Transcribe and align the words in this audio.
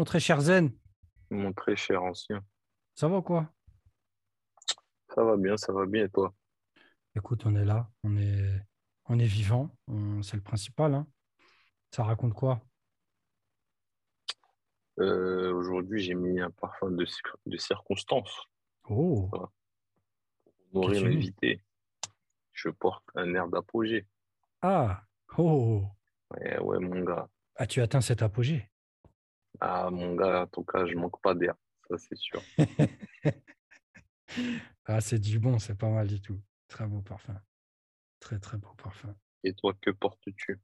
Mon 0.00 0.04
très 0.06 0.18
cher 0.18 0.40
Zen, 0.40 0.72
Mon 1.28 1.52
très 1.52 1.76
cher 1.76 2.02
ancien. 2.02 2.42
ça 2.94 3.06
va 3.06 3.20
quoi? 3.20 3.52
Ça 5.14 5.22
va 5.22 5.36
bien, 5.36 5.58
ça 5.58 5.74
va 5.74 5.84
bien 5.84 6.06
et 6.06 6.08
toi? 6.08 6.32
Écoute, 7.14 7.44
on 7.44 7.54
est 7.54 7.66
là, 7.66 7.86
on 8.02 8.16
est, 8.16 8.62
on 9.10 9.18
est 9.18 9.26
vivant, 9.26 9.76
on- 9.88 10.22
c'est 10.22 10.38
le 10.38 10.42
principal. 10.42 10.94
hein. 10.94 11.06
Ça 11.90 12.02
raconte 12.02 12.32
quoi? 12.32 12.62
Euh, 15.00 15.52
aujourd'hui, 15.52 16.00
j'ai 16.02 16.14
mis 16.14 16.40
un 16.40 16.50
parfum 16.50 16.90
de, 16.92 17.04
cir- 17.04 17.36
de 17.44 17.58
circonstance 17.58 18.44
Oh, 18.88 19.28
pour 19.28 19.50
nourrir 20.72 21.02
l'invité. 21.02 21.62
Je 22.54 22.70
porte 22.70 23.04
un 23.16 23.34
air 23.34 23.48
d'apogée. 23.48 24.06
Ah, 24.62 25.02
oh, 25.36 25.84
Ouais, 26.30 26.58
ouais, 26.58 26.78
mon 26.78 27.04
gars. 27.04 27.28
as-tu 27.56 27.82
atteint 27.82 28.00
cet 28.00 28.22
apogée? 28.22 28.69
Ah, 29.60 29.90
mon 29.90 30.14
gars, 30.16 30.42
en 30.42 30.46
tout 30.48 30.64
cas, 30.64 30.86
je 30.86 30.94
manque 30.96 31.20
pas 31.22 31.34
d'air. 31.34 31.54
Ça, 31.88 31.96
c'est 31.98 32.16
sûr. 32.16 32.44
Ah, 34.84 35.00
c'est 35.00 35.18
du 35.18 35.38
bon, 35.38 35.58
c'est 35.58 35.74
pas 35.76 35.88
mal 35.90 36.08
du 36.08 36.20
tout. 36.20 36.40
Très 36.68 36.86
beau 36.86 37.02
parfum, 37.02 37.40
très 38.20 38.38
très 38.40 38.58
beau 38.58 38.74
parfum. 38.76 39.14
Et 39.44 39.52
toi, 39.52 39.74
que 39.82 39.90
portes-tu? 39.90 40.60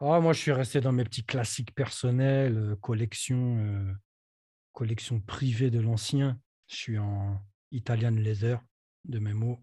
Ah, 0.00 0.20
moi, 0.20 0.32
je 0.32 0.40
suis 0.40 0.52
resté 0.52 0.80
dans 0.80 0.92
mes 0.92 1.04
petits 1.04 1.24
classiques 1.24 1.74
personnels, 1.74 2.56
euh, 2.58 2.76
collection, 2.76 3.58
euh, 3.58 3.92
collection 4.72 5.20
privée 5.20 5.70
de 5.70 5.80
l'ancien. 5.80 6.40
Je 6.68 6.76
suis 6.76 6.98
en 6.98 7.42
Italian 7.72 8.10
Leather 8.12 8.60
de 9.04 9.18
mes 9.18 9.34
mots. 9.34 9.60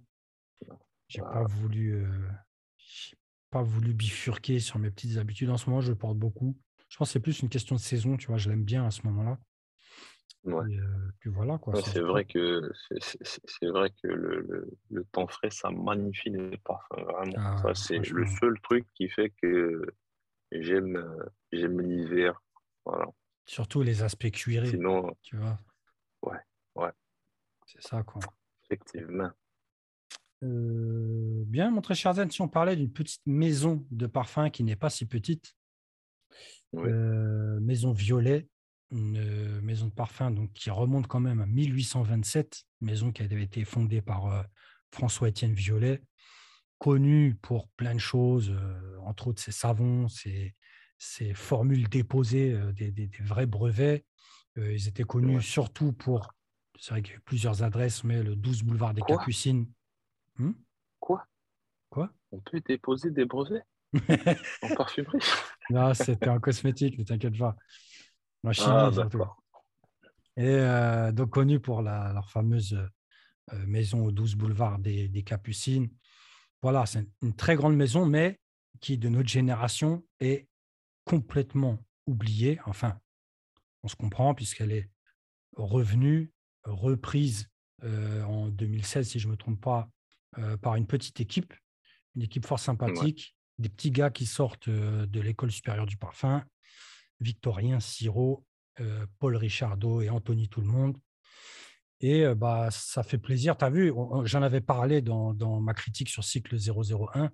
J'ai 1.08 1.22
pas 1.22 1.44
Ah, 1.44 1.44
voulu, 1.44 1.94
euh, 1.96 2.30
j'ai 2.78 3.18
pas 3.50 3.62
voulu 3.62 3.94
bifurquer 3.94 4.60
sur 4.60 4.80
mes 4.80 4.90
petites 4.92 5.18
habitudes. 5.18 5.50
En 5.50 5.58
ce 5.58 5.70
moment, 5.70 5.82
je 5.82 5.94
porte 5.94 6.18
beaucoup. 6.18 6.58
Je 6.92 6.98
pense 6.98 7.08
que 7.08 7.14
c'est 7.14 7.20
plus 7.22 7.40
une 7.42 7.48
question 7.48 7.76
de 7.76 7.80
saison, 7.80 8.18
tu 8.18 8.28
vois. 8.28 8.36
Je 8.38 8.50
l'aime 8.50 8.66
bien 8.66 8.86
à 8.86 8.92
ce 8.92 9.04
moment-là. 9.08 9.40
ouais. 10.44 10.74
Et, 10.74 10.78
euh, 10.78 11.12
puis 11.20 11.30
voilà, 11.30 11.58
quoi, 11.58 11.74
Ouais, 11.74 11.82
c'est 11.82 12.02
vrai 12.02 12.26
que 12.26 12.70
c'est 13.00 13.68
vrai 13.68 13.92
que 13.92 14.08
le, 14.10 14.42
le, 14.42 14.70
le 14.90 15.06
temps 15.06 15.26
frais, 15.28 15.50
ça 15.52 15.72
magnifie 15.72 16.32
les 16.32 16.58
parfums, 16.58 17.02
vraiment. 17.02 17.34
Ah, 17.38 17.58
Ça, 17.64 17.74
c'est 17.76 17.98
le 18.00 18.26
seul 18.28 18.60
truc 18.62 18.86
qui 18.94 19.08
fait 19.08 19.30
que 19.42 19.82
j'aime 20.52 20.98
euh, 20.98 21.24
j'aime 21.54 21.80
l'hiver. 21.80 22.44
Voilà. 22.84 23.06
Surtout 23.46 23.84
les 23.84 24.04
aspects 24.04 24.30
cuirés, 24.30 24.72
Sinon, 24.72 25.16
tu 25.22 25.38
vois. 25.38 25.58
ouais, 26.24 26.40
ouais, 26.76 26.92
C'est 27.68 27.82
ça, 27.82 28.04
quoi. 28.04 28.22
effectivement. 28.66 29.32
Euh, 30.44 31.44
bien, 31.46 31.72
mon 31.72 31.82
très 31.82 31.96
cher 31.96 32.14
Zen, 32.16 32.30
si 32.32 32.42
on 32.42 32.50
parlait 32.50 32.76
d'une 32.76 32.92
petite 32.92 33.22
maison 33.26 33.86
de 33.92 34.08
parfum 34.08 34.50
qui 34.50 34.64
n'est 34.66 34.76
pas 34.76 34.90
si 34.90 35.06
petite, 35.06 35.56
Oui, 36.74 36.90
maison 37.62 37.92
Violet, 37.92 38.48
une 38.92 39.60
maison 39.62 39.88
de 39.88 39.94
parfum 39.94 40.32
donc, 40.32 40.54
qui 40.54 40.70
remonte 40.70 41.08
quand 41.08 41.20
même 41.20 41.42
à 41.42 41.46
1827, 41.46 42.64
maison 42.82 43.12
qui 43.12 43.24
avait 43.24 43.44
été 43.44 43.66
fondée 43.66 44.02
par 44.02 44.46
François-Étienne 44.92 45.54
Violet, 45.54 46.02
connu 46.78 47.36
pour 47.42 47.68
plein 47.70 47.94
de 47.94 48.00
choses, 48.00 48.54
entre 49.04 49.28
autres 49.28 49.42
ses 49.42 49.52
savons, 49.52 50.08
ses, 50.08 50.56
ses 50.98 51.34
formules 51.34 51.88
déposées, 51.90 52.58
des, 52.74 52.92
des- 52.92 53.08
des 53.08 53.24
vrais 53.24 53.46
brevets. 53.46 54.06
Ils 54.56 54.88
étaient 54.88 55.04
connus 55.04 55.36
ouais. 55.38 55.42
surtout 55.42 55.94
pour, 55.94 56.34
c'est 56.80 56.92
vrai 56.92 57.02
qu'il 57.02 57.12
y 57.12 57.16
a 57.16 57.18
eu 57.18 57.22
plusieurs 57.22 57.64
adresses, 57.64 58.04
mais 58.04 58.24
le 58.24 58.36
12 58.36 58.64
boulevard 58.64 58.94
des 58.94 59.02
Quoi? 59.02 59.18
Capucines. 59.18 59.72
Hmm 60.38 60.52
Quoi? 61.00 61.26
Quoi? 61.90 62.12
On 62.32 62.40
peut 62.40 62.62
déposer 62.62 63.12
des 63.12 63.26
brevets? 63.26 63.64
En 64.62 64.74
parfumerie? 64.76 65.20
Non, 65.72 65.94
c'était 65.94 66.30
en 66.30 66.40
cosmétique, 66.40 66.98
ne 66.98 67.04
t'inquiète 67.04 67.38
pas. 67.38 67.56
En 68.44 68.50
Ah, 68.50 68.54
chimie 68.54 68.94
surtout. 68.94 69.24
Et 70.38 70.48
euh, 70.48 71.12
donc 71.12 71.30
connu 71.30 71.60
pour 71.60 71.82
la- 71.82 72.14
leur 72.14 72.30
fameuse 72.30 72.74
euh, 73.54 73.66
maison 73.68 74.06
au 74.06 74.12
12 74.12 74.36
boulevard 74.36 74.80
des, 74.80 75.08
des 75.08 75.24
Capucines. 75.24 75.90
Voilà, 76.62 76.86
c'est 76.86 77.06
une 77.22 77.36
très 77.36 77.56
grande 77.56 77.76
maison, 77.76 78.06
mais 78.06 78.40
qui, 78.80 78.98
de 78.98 79.10
notre 79.10 79.30
génération, 79.30 80.04
est 80.20 80.48
complètement 81.06 81.80
oubliée. 82.08 82.60
Enfin, 82.66 83.00
on 83.84 83.88
se 83.88 83.96
comprend 83.96 84.34
puisqu'elle 84.34 84.72
est 84.72 84.90
revenue, 85.56 86.32
reprise 86.64 87.50
euh, 87.84 88.24
en 88.24 88.48
2016, 88.50 89.10
si 89.10 89.20
je 89.20 89.28
ne 89.28 89.34
me 89.34 89.38
trompe 89.38 89.62
pas, 89.62 89.90
par 90.62 90.76
une 90.78 90.88
petite 90.88 91.20
équipe, 91.20 91.54
une 92.16 92.22
équipe 92.22 92.46
fort 92.46 92.58
sympathique, 92.60 93.36
des 93.62 93.70
petits 93.70 93.92
gars 93.92 94.10
qui 94.10 94.26
sortent 94.26 94.68
euh, 94.68 95.06
de 95.06 95.22
l'école 95.22 95.52
supérieure 95.52 95.86
du 95.86 95.98
parfum, 95.98 96.44
Victorien 97.20 97.80
Siro, 97.80 98.46
euh, 98.80 99.06
Paul 99.20 99.36
Richardot 99.36 100.02
et 100.02 100.10
Anthony 100.10 100.50
Tout-le-Monde. 100.50 100.98
Et 102.00 102.26
euh, 102.26 102.36
bah, 102.36 102.70
ça 102.72 103.04
fait 103.04 103.18
plaisir. 103.20 103.58
Tu 103.58 103.66
as 103.66 103.70
vu, 103.70 103.94
j'en 104.24 104.42
avais 104.42 104.62
parlé 104.62 105.02
dans, 105.02 105.62
ma 105.62 105.74
critique 105.74 106.10
sur 106.10 106.24
Cycle 106.24 106.58
001. 106.58 107.30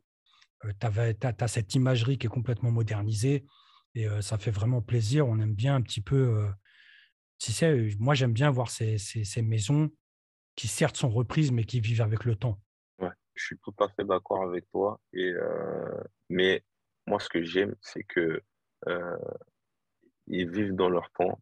tu 0.79 0.87
as, 0.87 1.47
cette 1.47 1.73
imagerie 1.75 2.17
qui 2.17 2.27
est 2.27 2.29
complètement 2.29 2.71
modernisée 2.71 3.45
et 3.97 4.07
euh, 4.07 4.21
ça 4.21 4.37
fait 4.37 4.51
vraiment 4.51 4.81
plaisir. 4.81 5.27
On 5.27 5.39
aime 5.39 5.55
bien 5.55 5.75
un 5.75 5.81
petit 5.81 6.01
peu. 6.01 6.15
euh, 6.15 7.63
euh, 7.63 7.91
moi, 7.99 8.13
j'aime 8.13 8.33
bien 8.33 8.51
voir 8.51 8.69
ces 8.69 9.41
maisons 9.41 9.89
qui, 10.55 10.67
certes, 10.67 10.97
sont 10.97 11.09
reprises, 11.09 11.51
mais 11.51 11.63
qui 11.63 11.79
vivent 11.79 12.01
avec 12.01 12.23
le 12.23 12.35
temps. 12.35 12.61
Je 13.37 13.45
suis 13.45 13.57
tout 13.59 13.73
à 13.79 13.87
fait 13.89 14.03
d'accord 14.03 14.43
avec 14.43 14.69
toi. 14.71 14.99
Et, 15.13 15.31
euh, 15.31 16.03
mais 16.29 16.63
moi, 17.05 17.19
ce 17.19 17.29
que 17.29 17.41
j'aime, 17.41 17.75
c'est 17.81 18.03
que 18.03 18.41
euh, 18.87 19.17
ils 20.27 20.49
vivent 20.49 20.75
dans 20.75 20.89
leur 20.89 21.09
temps 21.11 21.39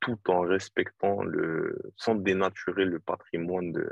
tout 0.00 0.18
en 0.28 0.40
respectant 0.40 1.22
le, 1.22 1.80
sans 1.96 2.14
dénaturer 2.14 2.84
le 2.84 2.98
patrimoine 2.98 3.72
de, 3.72 3.88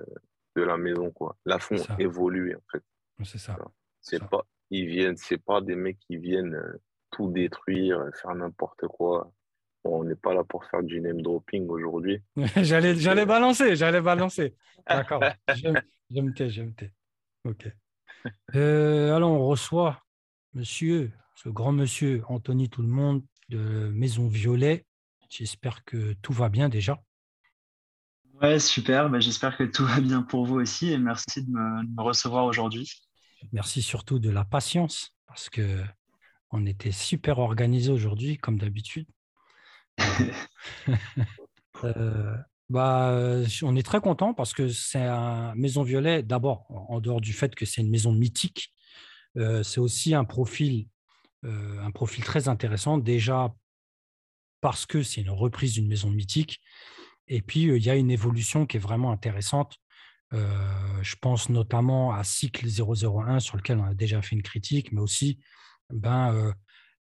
de 0.57 0.63
la 0.63 0.77
maison, 0.77 1.11
quoi. 1.11 1.37
La 1.47 1.59
font 1.59 1.77
évoluer, 1.99 2.55
en 2.55 2.63
fait. 2.71 2.83
c'est 3.25 3.39
ça, 3.39 3.57
C'est 4.01 4.23
pas, 4.29 4.47
ils 4.71 4.87
viennent, 4.87 5.17
c'est 5.17 5.43
pas 5.43 5.61
des 5.61 5.77
mecs 5.77 5.99
qui 6.01 6.17
viennent 6.17 6.55
euh, 6.55 6.81
tout 7.11 7.31
détruire, 7.31 8.01
euh, 8.01 8.11
faire 8.13 8.35
n'importe 8.35 8.87
quoi. 8.89 9.33
Bon, 9.85 10.01
on 10.01 10.05
n'est 10.05 10.15
pas 10.17 10.35
là 10.35 10.45
pour 10.45 10.65
faire 10.67 10.83
du 10.83 11.01
name 11.01 11.23
dropping 11.23 11.67
aujourd'hui. 11.69 12.23
J'allais, 12.57 13.27
balancer, 13.27 13.75
j'allais 13.75 14.01
balancer. 14.01 14.55
D'accord, 14.87 15.23
je, 15.55 15.69
je 16.11 16.21
me 16.21 16.33
tais, 16.33 16.51
je 16.51 16.63
me 16.63 16.73
tais. 16.73 16.93
OK. 17.45 17.69
Euh, 18.55 19.17
alors, 19.17 19.33
on 19.33 19.49
reçoit 19.49 20.01
monsieur, 20.55 21.11
ce 21.35 21.49
grand 21.49 21.73
monsieur 21.73 22.23
Anthony 22.29 22.71
Tout-le-Monde 22.71 23.25
de 23.49 23.91
Maison 23.93 24.29
Violet. 24.29 24.87
J'espère 25.29 25.83
que 25.85 26.13
tout 26.23 26.33
va 26.33 26.49
bien 26.49 26.69
déjà. 26.69 27.03
Ouais, 28.41 28.61
super. 28.61 29.11
Bah, 29.11 29.19
j'espère 29.19 29.57
que 29.57 29.65
tout 29.65 29.85
va 29.85 30.01
bien 30.01 30.23
pour 30.23 30.47
vous 30.47 30.55
aussi 30.55 30.93
et 30.93 30.99
merci 30.99 31.45
de 31.45 31.51
me, 31.51 31.85
de 31.85 31.91
me 31.91 32.03
recevoir 32.03 32.45
aujourd'hui. 32.45 32.93
Merci 33.51 33.83
surtout 33.83 34.21
de 34.21 34.31
la 34.31 34.45
patience 34.45 35.13
parce 35.27 35.51
que 35.51 35.83
on 36.51 36.67
était 36.67 36.93
super 36.93 37.39
organisé 37.39 37.91
aujourd'hui, 37.91 38.39
comme 38.39 38.59
d'habitude. 38.59 39.09
Euh, 41.85 42.37
bah, 42.73 43.11
euh, 43.11 43.47
on 43.65 43.77
est 43.77 43.83
très 43.83 44.01
content 44.01 44.33
parce 44.33 44.55
que 44.55 44.71
c'est 44.71 45.05
un 45.05 45.55
Maison 45.55 45.83
Violet, 45.83 46.23
d'abord, 46.23 46.65
en 46.71 47.01
dehors 47.01 47.21
du 47.21 47.35
fait 47.35 47.55
que 47.55 47.67
c'est 47.67 47.83
une 47.83 47.91
maison 47.91 48.13
mythique, 48.13 48.73
euh, 49.37 49.63
c'est 49.63 49.79
aussi 49.79 50.15
un 50.15 50.25
profil, 50.25 50.89
euh, 51.45 51.79
un 51.83 51.91
profil 51.91 52.25
très 52.25 52.49
intéressant, 52.49 52.97
déjà 52.97 53.55
parce 54.63 54.87
que 54.87 55.03
c'est 55.03 55.21
une 55.21 55.29
reprise 55.29 55.75
d'une 55.75 55.87
maison 55.87 56.09
mythique, 56.09 56.63
et 57.29 57.43
puis 57.43 57.65
il 57.65 57.85
y 57.85 57.91
a 57.91 57.95
une 57.95 58.11
évolution 58.11 58.65
qui 58.65 58.79
est 58.79 58.81
vraiment 58.81 59.13
intéressante. 59.13 59.77
Je 60.33 61.17
pense 61.21 61.51
notamment 61.51 62.15
à 62.15 62.25
Cycle 62.25 62.67
001, 62.67 63.39
sur 63.41 63.59
lequel 63.59 63.79
on 63.81 63.85
a 63.85 63.95
déjà 63.95 64.23
fait 64.23 64.35
une 64.35 64.43
critique, 64.43 64.91
mais 64.93 65.03
aussi 65.03 65.41
ben, 65.91 66.55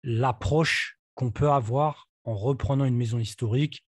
l'approche 0.03 0.99
qu'on 1.16 1.31
peut 1.31 1.49
avoir 1.49 2.09
en 2.25 2.35
reprenant 2.35 2.84
une 2.84 2.97
maison 2.97 3.19
historique 3.19 3.85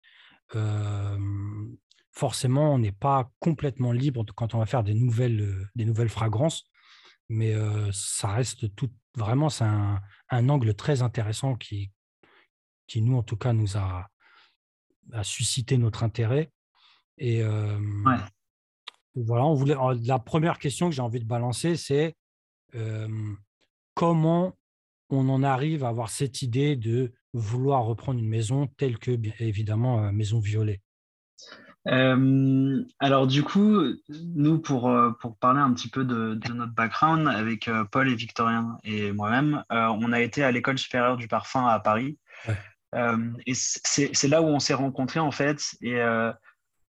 forcément, 2.12 2.74
on 2.74 2.80
n'est 2.80 2.92
pas 2.92 3.32
complètement 3.40 3.92
libre 3.92 4.26
quand 4.36 4.54
on 4.56 4.60
va 4.60 4.66
faire 4.66 4.84
des 4.84 4.94
nouvelles, 4.94 5.68
des 5.76 5.86
nouvelles 5.86 6.10
fragrances, 6.10 6.70
mais 7.30 7.56
ça 7.92 8.28
reste 8.30 8.76
tout, 8.76 8.92
vraiment, 9.16 9.50
c'est 9.50 9.64
un, 9.64 10.02
un 10.30 10.50
angle 10.50 10.74
très 10.76 11.02
intéressant 11.02 11.56
qui, 11.56 11.92
qui, 12.88 13.02
nous, 13.02 13.18
en 13.18 13.24
tout 13.24 13.38
cas, 13.38 13.54
nous 13.54 13.78
a, 13.78 14.08
a 15.12 15.24
suscité 15.24 15.78
notre 15.78 16.04
intérêt. 16.04 16.52
Et 17.18 17.42
euh, 17.42 17.80
Ouais. 18.06 18.18
voilà, 19.16 19.46
on 19.46 19.54
voulait, 19.54 19.76
la 20.04 20.20
première 20.20 20.60
question 20.60 20.90
que 20.90 20.96
j'ai 20.96 21.02
envie 21.02 21.20
de 21.20 21.26
balancer, 21.26 21.76
c'est 21.76 22.16
euh, 22.76 23.34
comment 23.94 24.58
on 25.10 25.30
en 25.30 25.44
arrive 25.44 25.84
à 25.84 25.90
avoir 25.90 26.10
cette 26.10 26.42
idée 26.42 26.76
de 26.76 27.14
vouloir 27.34 27.84
reprendre 27.86 28.20
une 28.20 28.30
maison 28.30 28.68
telle 28.78 28.98
que, 28.98 29.12
évidemment, 29.40 30.06
euh, 30.06 30.12
Maison 30.12 30.40
Violet. 30.40 30.82
Euh, 31.88 32.82
alors 33.00 33.28
du 33.28 33.44
coup, 33.44 33.82
nous, 34.36 34.60
pour, 34.60 34.90
euh, 34.90 35.12
pour 35.20 35.38
parler 35.38 35.60
un 35.60 35.74
petit 35.74 35.90
peu 35.90 36.06
de, 36.06 36.36
de 36.36 36.54
notre 36.54 36.74
background 36.74 37.28
avec 37.28 37.68
euh, 37.68 37.84
Paul 37.84 38.10
et 38.10 38.16
Victorien 38.16 38.78
et 38.84 39.12
moi-même, 39.12 39.64
euh, 39.72 39.88
on 39.88 40.14
a 40.14 40.22
été 40.22 40.44
à 40.44 40.52
l'école 40.52 40.78
supérieure 40.78 41.18
du 41.18 41.28
parfum 41.28 41.68
à 41.68 41.80
Paris. 41.80 42.18
Ouais. 42.48 42.56
et 43.48 43.54
c'est 43.54 44.28
là 44.28 44.42
où 44.42 44.46
on 44.46 44.60
s'est 44.60 44.74
rencontrés 44.74 45.20
en 45.20 45.32
fait. 45.32 45.62
Et 45.82 46.00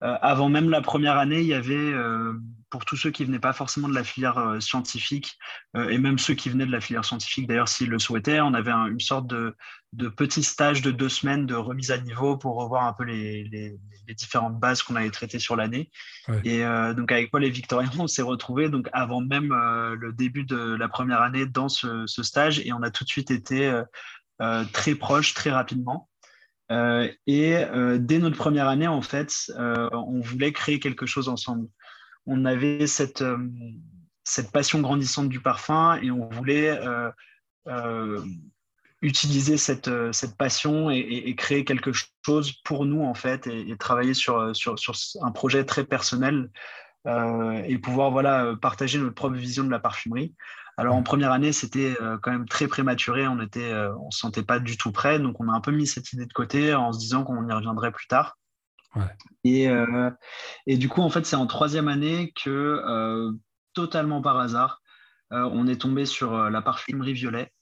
avant 0.01 0.49
même 0.49 0.71
la 0.71 0.81
première 0.81 1.17
année, 1.17 1.41
il 1.41 1.47
y 1.47 1.55
avait, 1.55 1.75
euh, 1.75 2.35
pour 2.69 2.85
tous 2.85 2.97
ceux 2.97 3.11
qui 3.11 3.25
venaient 3.25 3.39
pas 3.39 3.53
forcément 3.53 3.89
de 3.89 3.95
la 3.95 4.05
filière 4.05 4.39
euh, 4.39 4.61
scientifique, 4.61 5.39
et 5.89 5.99
même 5.99 6.19
ceux 6.19 6.35
qui 6.35 6.51
venaient 6.51 6.67
de 6.67 6.73
la 6.73 6.81
filière 6.81 7.05
scientifique, 7.05 7.47
d'ailleurs, 7.47 7.69
s'ils 7.69 7.89
le 7.89 7.99
souhaitaient, 7.99 8.41
on 8.41 8.55
avait 8.55 8.71
une 8.71 9.01
sorte 9.01 9.27
de, 9.27 9.57
de, 9.93 10.09
petit 10.09 10.43
stage 10.43 10.83
de 10.83 10.91
deux 10.91 11.09
semaines 11.09 11.47
de 11.47 11.55
remise 11.55 11.91
à 11.91 11.99
niveau 11.99 12.37
pour 12.37 12.57
revoir 12.57 12.85
un 12.85 12.93
peu 12.93 13.05
les, 13.05 13.45
les, 13.45 13.79
différentes 14.15 14.61
bases 14.61 14.83
qu'on 14.83 14.97
avait 14.97 15.11
traitées 15.11 15.39
sur 15.39 15.57
l'année. 15.57 15.91
Et 16.45 16.63
donc, 16.95 17.11
avec 17.11 17.31
Paul 17.31 17.43
et 17.43 17.51
Victorien, 17.51 17.91
on 17.99 18.07
s'est 18.07 18.23
retrouvés 18.23 18.69
donc, 18.69 18.89
avant 18.93 19.23
même 19.23 19.49
le 19.49 20.13
début 20.13 20.45
de 20.45 20.75
la 20.75 20.89
première 20.89 21.23
année 21.23 21.47
dans 21.47 21.69
ce, 21.69 22.07
ce, 22.07 22.23
stage, 22.23 22.61
et 22.61 22.73
on 22.73 22.83
a 22.83 22.91
tout 22.91 23.05
de 23.05 23.09
suite 23.09 23.31
été 23.31 23.83
très 24.73 24.95
proches, 24.95 25.35
très 25.35 25.51
rapidement. 25.51 26.09
Euh, 26.73 27.09
et 27.27 27.57
euh, 27.57 27.99
dès 27.99 28.19
notre 28.19 28.37
première 28.37 28.69
année, 28.69 28.89
en 28.89 29.03
fait, 29.03 29.51
euh, 29.59 29.89
on 29.93 30.21
voulait 30.21 30.53
créer 30.53 30.81
quelque 30.81 31.07
chose 31.07 31.29
ensemble. 31.29 31.69
On 32.27 32.45
avait 32.45 32.87
cette, 32.87 33.25
cette 34.23 34.51
passion 34.51 34.81
grandissante 34.81 35.29
du 35.29 35.41
parfum 35.41 36.01
et 36.01 36.11
on 36.11 36.29
voulait 36.29 36.79
utiliser 39.03 39.59
cette, 39.59 39.91
cette 40.13 40.35
passion 40.39 40.91
et, 40.91 41.35
créer 41.37 41.65
quelque 41.67 41.93
chose 42.25 42.53
pour 42.65 42.87
nous, 42.87 43.03
en 43.03 43.13
fait, 43.13 43.47
et, 43.47 43.77
travailler 43.77 44.15
sur, 44.15 44.57
sur, 44.57 44.79
sur, 44.79 44.95
un 45.21 45.33
projet 45.33 45.65
très 45.67 45.85
personnel 45.85 46.51
et 47.07 47.79
pouvoir 47.79 48.11
voilà, 48.11 48.55
partager 48.61 48.99
notre 48.99 49.15
propre 49.15 49.37
vision 49.37 49.65
de 49.65 49.71
la 49.71 49.79
parfumerie. 49.79 50.35
Alors 50.77 50.97
en 50.97 51.03
première 51.03 51.31
année, 51.31 51.53
c'était 51.53 51.97
euh, 52.01 52.19
quand 52.21 52.33
même 52.33 52.49
très 52.49 52.67
prématuré, 52.67 53.29
on 53.29 53.41
était, 53.41 53.71
euh, 53.71 53.95
on 53.99 54.11
se 54.11 54.19
sentait 54.19 54.43
pas 54.43 54.59
du 54.59 54.77
tout 54.77 54.91
prêt, 54.91 55.21
donc 55.21 55.41
on 55.41 55.49
a 55.49 55.53
un 55.53 55.61
peu 55.61 55.71
mis 55.71 55.87
cette 55.87 56.13
idée 56.13 56.27
de 56.27 56.33
côté 56.33 56.75
en 56.75 56.93
se 56.93 56.99
disant 56.99 57.23
qu'on 57.23 57.49
y 57.49 57.53
reviendrait 57.53 57.93
plus 57.93 58.07
tard. 58.07 58.37
Et, 59.43 59.69
euh, 59.69 60.11
et, 60.67 60.77
du 60.77 60.89
coup, 60.89 61.01
en 61.01 61.11
fait, 61.11 61.27
c'est 61.27 61.37
en 61.37 61.49
troisième 61.49 61.89
année 61.89 62.33
que, 62.45 63.33
totalement 63.73 64.23
par 64.23 64.39
hasard, 64.39 64.83
on 65.33 65.67
est 65.67 65.81
tombé 65.81 66.07
sur 66.07 66.49
la 66.49 66.63
parfumerie 66.63 67.13
Violet. 67.13 67.53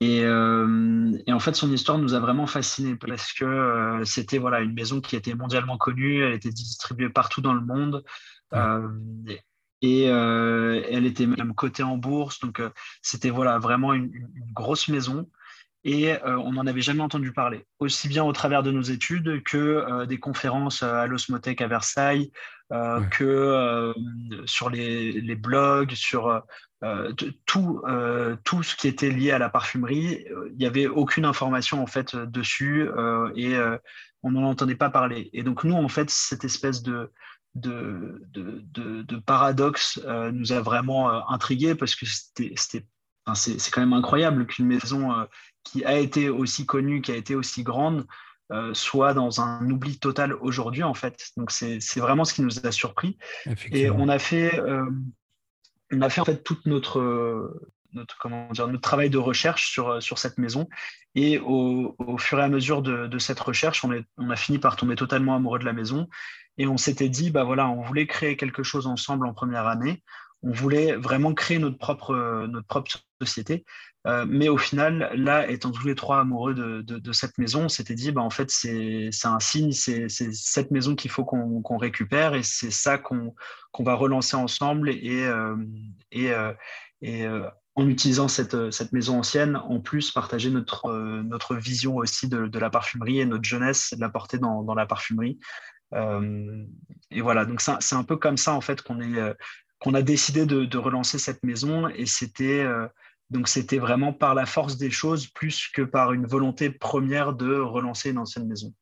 Et, 0.00 0.18
et, 0.20 1.32
en 1.32 1.40
fait, 1.40 1.54
son 1.56 1.72
histoire 1.72 1.98
nous 1.98 2.14
a 2.14 2.20
vraiment 2.20 2.46
fascinés 2.46 2.94
parce 2.94 3.32
que 3.32 4.02
c'était 4.04 4.38
voilà, 4.38 4.60
une 4.60 4.72
maison 4.72 5.00
qui 5.00 5.16
était 5.16 5.34
mondialement 5.34 5.78
connue, 5.78 6.22
elle 6.22 6.34
était 6.34 6.52
distribuée 6.52 7.08
partout 7.08 7.40
dans 7.40 7.54
le 7.54 7.60
monde. 7.60 8.04
Et 9.80 10.10
euh, 10.10 10.82
elle 10.90 11.06
était 11.06 11.26
même 11.26 11.54
cotée 11.54 11.82
en 11.82 11.96
bourse. 11.96 12.40
Donc, 12.40 12.60
euh, 12.60 12.70
c'était 13.02 13.30
voilà, 13.30 13.58
vraiment 13.58 13.94
une, 13.94 14.10
grosse 14.52 14.88
maison. 14.88 15.28
Et 15.84 16.12
euh, 16.12 16.36
on 16.38 16.52
n'en 16.52 16.66
avait 16.66 16.80
jamais 16.80 17.02
entendu 17.02 17.32
parler, 17.32 17.64
aussi 17.78 18.08
bien 18.08 18.24
au 18.24 18.32
travers 18.32 18.64
de 18.64 18.72
nos 18.72 18.82
études 18.82 19.42
que 19.44 20.04
des 20.06 20.18
conférences 20.18 20.82
à 20.82 21.06
l'Osmotech 21.06 21.60
à 21.60 21.68
Versailles, 21.68 22.32
que 23.12 23.94
sur 24.44 24.70
les, 24.70 25.12
les, 25.12 25.36
blogs, 25.36 25.92
sur 25.92 26.42
tout, 27.46 27.80
tout 28.44 28.62
ce 28.64 28.76
qui 28.76 28.88
était 28.88 29.10
lié 29.10 29.30
à 29.30 29.38
la 29.38 29.48
parfumerie. 29.48 30.26
Il 30.50 30.58
n'y 30.58 30.66
avait 30.66 30.88
aucune 30.88 31.24
information 31.24 31.80
en 31.80 31.86
fait 31.86 32.16
dessus 32.16 32.90
et 33.36 33.56
on 34.24 34.32
n'en 34.32 34.42
entendait 34.42 34.74
pas 34.74 34.90
parler. 34.90 35.30
Et 35.32 35.44
donc 35.44 35.62
nous, 35.62 35.76
en 35.76 35.88
fait, 35.88 36.10
cette 36.10 36.44
espèce 36.44 36.82
de, 36.82 37.12
de, 37.54 38.22
de, 38.32 39.16
paradoxe 39.18 40.00
euh, 40.04 40.30
nous 40.30 40.52
a 40.52 40.60
vraiment 40.60 41.10
euh, 41.10 41.20
intrigués 41.28 41.74
parce 41.74 41.94
que 41.94 42.06
c'était, 42.06 42.54
c'est, 42.56 43.70
quand 43.70 43.80
même 43.80 43.92
incroyable 43.92 44.46
qu'une 44.46 44.66
maison 44.66 45.12
euh, 45.12 45.24
qui 45.64 45.84
a 45.84 45.98
été 45.98 46.28
aussi 46.28 46.66
connue, 46.66 47.02
qui 47.02 47.12
a 47.12 47.16
été 47.16 47.34
aussi 47.34 47.62
grande, 47.62 48.06
soit 48.72 49.12
dans 49.12 49.42
un 49.42 49.68
oubli 49.68 49.98
total 49.98 50.32
aujourd'hui 50.32 50.82
en 50.82 50.94
fait. 50.94 51.32
Donc 51.36 51.50
c'est, 51.50 51.78
vraiment 51.96 52.24
ce 52.24 52.32
qui 52.32 52.40
nous 52.40 52.66
a 52.66 52.72
surpris. 52.72 53.18
Et 53.70 53.90
on 53.90 54.08
a 54.08 54.18
fait, 54.18 54.58
on 55.92 56.00
a 56.00 56.08
fait 56.08 56.22
en 56.22 56.24
fait 56.24 56.42
toute 56.42 56.64
notre 56.64 57.60
notre, 57.92 58.78
travail 58.80 59.10
de 59.10 59.18
recherche 59.18 59.70
sur, 59.70 60.02
sur 60.02 60.18
cette 60.18 60.38
maison. 60.38 60.68
Et 61.14 61.38
au, 61.38 61.96
fur 62.18 62.38
et 62.38 62.42
à 62.42 62.48
mesure 62.48 62.82
de, 62.82 63.18
cette 63.18 63.40
recherche, 63.40 63.84
on, 63.84 64.30
a 64.30 64.36
fini 64.36 64.58
par 64.58 64.76
tomber 64.76 64.94
totalement 64.94 65.34
amoureux 65.34 65.58
de 65.58 65.64
la 65.64 65.72
maison. 65.72 66.08
Et 66.58 66.66
on 66.66 66.76
s'était 66.76 67.08
dit, 67.08 67.30
bah 67.30 67.44
voilà, 67.44 67.68
on 67.68 67.82
voulait 67.82 68.06
créer 68.06 68.36
quelque 68.36 68.62
chose 68.62 68.86
ensemble 68.86 69.26
en 69.26 69.32
première 69.32 69.66
année. 69.66 70.02
On 70.42 70.52
voulait 70.52 70.94
vraiment 70.94 71.34
créer 71.34 71.58
notre 71.58 71.78
propre, 71.78 72.54
société. 73.20 73.64
Euh, 74.06 74.24
mais 74.28 74.48
au 74.48 74.58
final, 74.58 75.10
là, 75.16 75.50
étant 75.50 75.72
tous 75.72 75.86
les 75.86 75.96
trois 75.96 76.20
amoureux 76.20 76.54
de, 76.54 77.12
cette 77.12 77.36
maison, 77.38 77.64
on 77.64 77.68
s'était 77.68 77.94
dit, 77.94 78.12
bah, 78.12 78.22
en 78.22 78.30
fait, 78.30 78.50
c'est 78.50 79.10
un 79.24 79.40
signe, 79.40 79.72
c'est 79.72 80.08
cette 80.08 80.70
maison 80.70 80.94
qu'il 80.94 81.10
faut 81.10 81.24
qu'on 81.24 81.78
récupère 81.78 82.34
et 82.34 82.44
c'est 82.44 82.70
ça 82.70 82.98
qu'on 82.98 83.34
va 83.80 83.94
relancer 83.94 84.36
ensemble 84.36 84.90
et, 84.90 85.24
euh, 85.24 85.56
euh, 86.14 87.50
en 87.78 87.88
utilisant 87.88 88.26
cette, 88.26 88.72
cette, 88.72 88.92
maison 88.92 89.20
ancienne, 89.20 89.54
en 89.54 89.78
plus, 89.78 90.10
partager 90.10 90.50
notre, 90.50 90.92
notre 91.22 91.54
vision 91.54 91.94
aussi 91.94 92.28
de, 92.28 92.58
la 92.58 92.70
parfumerie 92.70 93.20
et 93.20 93.24
notre 93.24 93.44
jeunesse, 93.44 93.94
de 93.94 94.00
la 94.00 94.08
porter 94.08 94.38
dans, 94.38 94.74
la 94.74 94.84
parfumerie. 94.84 95.38
Euh, 95.94 96.64
et 97.12 97.20
voilà, 97.20 97.44
donc 97.44 97.60
c'est 97.60 97.94
un 97.94 98.02
peu 98.02 98.16
comme 98.16 98.36
ça 98.36 98.52
en 98.52 98.60
fait 98.60 98.82
qu'on 98.82 99.00
est 99.00 99.16
euh, 99.16 99.32
qu'on 99.78 99.94
a 99.94 100.02
décidé 100.02 100.44
de, 100.44 100.76
relancer 100.76 101.20
cette 101.20 101.42
maison 101.44 101.88
et 101.88 102.04
c'était 102.04 102.60
euh, 102.60 102.88
donc 103.30 103.48
c'était 103.48 103.78
vraiment 103.78 104.12
par 104.12 104.34
la 104.34 104.44
force 104.44 104.76
des 104.76 104.90
choses 104.90 105.28
plus 105.28 105.68
que 105.68 105.82
par 105.82 106.12
une 106.12 106.26
volonté 106.26 106.70
première 106.70 107.32
de 107.32 107.54
relancer 107.54 108.10
une 108.10 108.18
ancienne 108.18 108.48
maison. 108.48 108.74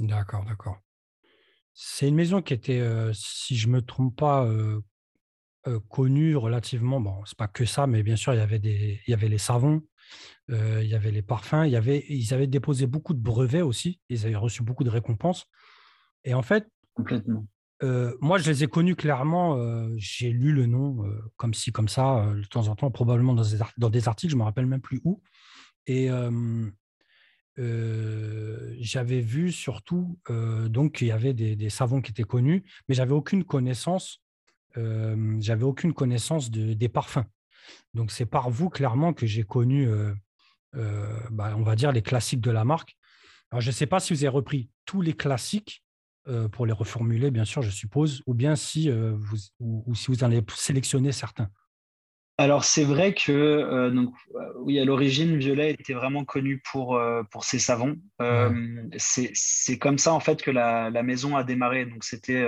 D'accord, 0.00 0.44
d'accord. 0.44 0.78
C'est 1.72 2.08
une 2.08 2.16
maison 2.16 2.42
qui 2.42 2.52
était, 2.52 2.84
si 3.12 3.56
je 3.56 3.68
me 3.68 3.80
trompe 3.80 4.16
pas, 4.16 4.46
connue 5.88 6.36
relativement. 6.36 7.00
Bon, 7.00 7.24
c'est 7.24 7.38
pas 7.38 7.48
que 7.48 7.64
ça, 7.64 7.86
mais 7.86 8.02
bien 8.02 8.16
sûr 8.16 8.34
il 8.34 8.38
y 8.38 8.42
avait 8.42 8.58
des, 8.58 9.00
il 9.06 9.10
y 9.10 9.14
avait 9.14 9.28
les 9.28 9.38
savons, 9.38 9.82
il 10.48 10.86
y 10.86 10.94
avait 10.94 11.10
les 11.10 11.22
parfums, 11.22 11.64
il 11.64 11.70
y 11.70 11.76
avait, 11.76 12.04
ils 12.08 12.34
avaient 12.34 12.46
déposé 12.46 12.86
beaucoup 12.86 13.14
de 13.14 13.20
brevets 13.20 13.62
aussi. 13.62 14.00
Ils 14.08 14.26
avaient 14.26 14.36
reçu 14.36 14.62
beaucoup 14.62 14.84
de 14.84 14.90
récompenses. 14.90 15.46
Et 16.24 16.34
en 16.34 16.42
fait, 16.42 16.66
complètement. 16.94 17.46
Euh, 17.82 18.16
moi, 18.20 18.38
je 18.38 18.50
les 18.50 18.64
ai 18.64 18.66
connus 18.66 18.96
clairement. 18.96 19.56
Euh, 19.56 19.92
j'ai 19.96 20.30
lu 20.30 20.52
le 20.52 20.66
nom 20.66 21.04
euh, 21.04 21.20
comme 21.36 21.54
ci, 21.54 21.72
comme 21.72 21.88
ça, 21.88 22.32
de 22.34 22.44
temps 22.44 22.68
en 22.68 22.76
temps, 22.76 22.90
probablement 22.90 23.34
dans 23.34 23.42
des, 23.42 23.58
dans 23.76 23.90
des 23.90 24.08
articles, 24.08 24.30
je 24.30 24.36
ne 24.36 24.40
me 24.40 24.44
rappelle 24.44 24.66
même 24.66 24.80
plus 24.80 25.00
où. 25.04 25.22
Et 25.86 26.08
j'avais 28.80 29.20
vu 29.20 29.52
surtout 29.52 30.18
donc 30.28 30.96
qu'il 30.96 31.08
y 31.08 31.12
avait 31.12 31.34
des, 31.34 31.56
des, 31.56 31.70
savons 31.70 32.00
qui 32.00 32.10
étaient 32.10 32.22
connus, 32.22 32.64
mais 32.88 32.94
j'avais 32.94 33.12
aucune 33.12 33.44
connaissance. 33.44 34.23
J'avais 34.76 35.64
aucune 35.64 35.92
connaissance 35.92 36.50
de, 36.50 36.74
des 36.74 36.88
parfums. 36.88 37.24
Donc 37.94 38.10
c'est 38.10 38.26
par 38.26 38.50
vous 38.50 38.70
clairement 38.70 39.12
que 39.12 39.26
j'ai 39.26 39.44
connu, 39.44 39.88
bah, 40.72 41.54
on 41.56 41.62
va 41.62 41.76
dire 41.76 41.92
les 41.92 42.02
classiques 42.02 42.40
de 42.40 42.50
la 42.50 42.64
marque. 42.64 42.96
Alors 43.50 43.60
je 43.60 43.68
ne 43.68 43.72
sais 43.72 43.86
pas 43.86 44.00
si 44.00 44.12
vous 44.12 44.24
avez 44.24 44.34
repris 44.34 44.68
tous 44.84 45.00
les 45.00 45.12
classiques 45.12 45.84
euh, 46.26 46.48
pour 46.48 46.64
les 46.64 46.72
reformuler, 46.72 47.30
bien 47.30 47.44
sûr, 47.44 47.60
je 47.60 47.70
suppose, 47.70 48.22
ou 48.26 48.32
bien 48.32 48.56
si, 48.56 48.90
euh, 48.90 49.12
vous, 49.14 49.36
ou, 49.60 49.94
si 49.94 50.06
vous 50.06 50.24
en 50.24 50.28
avez 50.28 50.42
sélectionné 50.56 51.12
certains. 51.12 51.50
Alors 52.38 52.64
c'est 52.64 52.84
vrai 52.84 53.14
que 53.14 53.30
euh, 53.30 53.90
donc, 53.90 54.14
oui, 54.56 54.80
à 54.80 54.86
l'origine, 54.86 55.36
Violet 55.36 55.72
était 55.72 55.92
vraiment 55.92 56.24
connu 56.24 56.62
pour, 56.72 57.00
pour 57.30 57.44
ses 57.44 57.58
savons. 57.58 57.96
C'est 58.96 59.78
comme 59.78 59.98
ça 59.98 60.14
en 60.14 60.20
fait 60.20 60.42
que 60.42 60.50
la, 60.50 60.88
la 60.88 61.02
maison 61.02 61.36
a 61.36 61.44
démarré. 61.44 61.84
Donc 61.84 62.04
c'était 62.04 62.44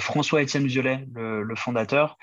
François-Étienne 0.00 0.66
Violet, 0.66 1.06
le, 1.14 1.54
fondateur. 1.56 2.18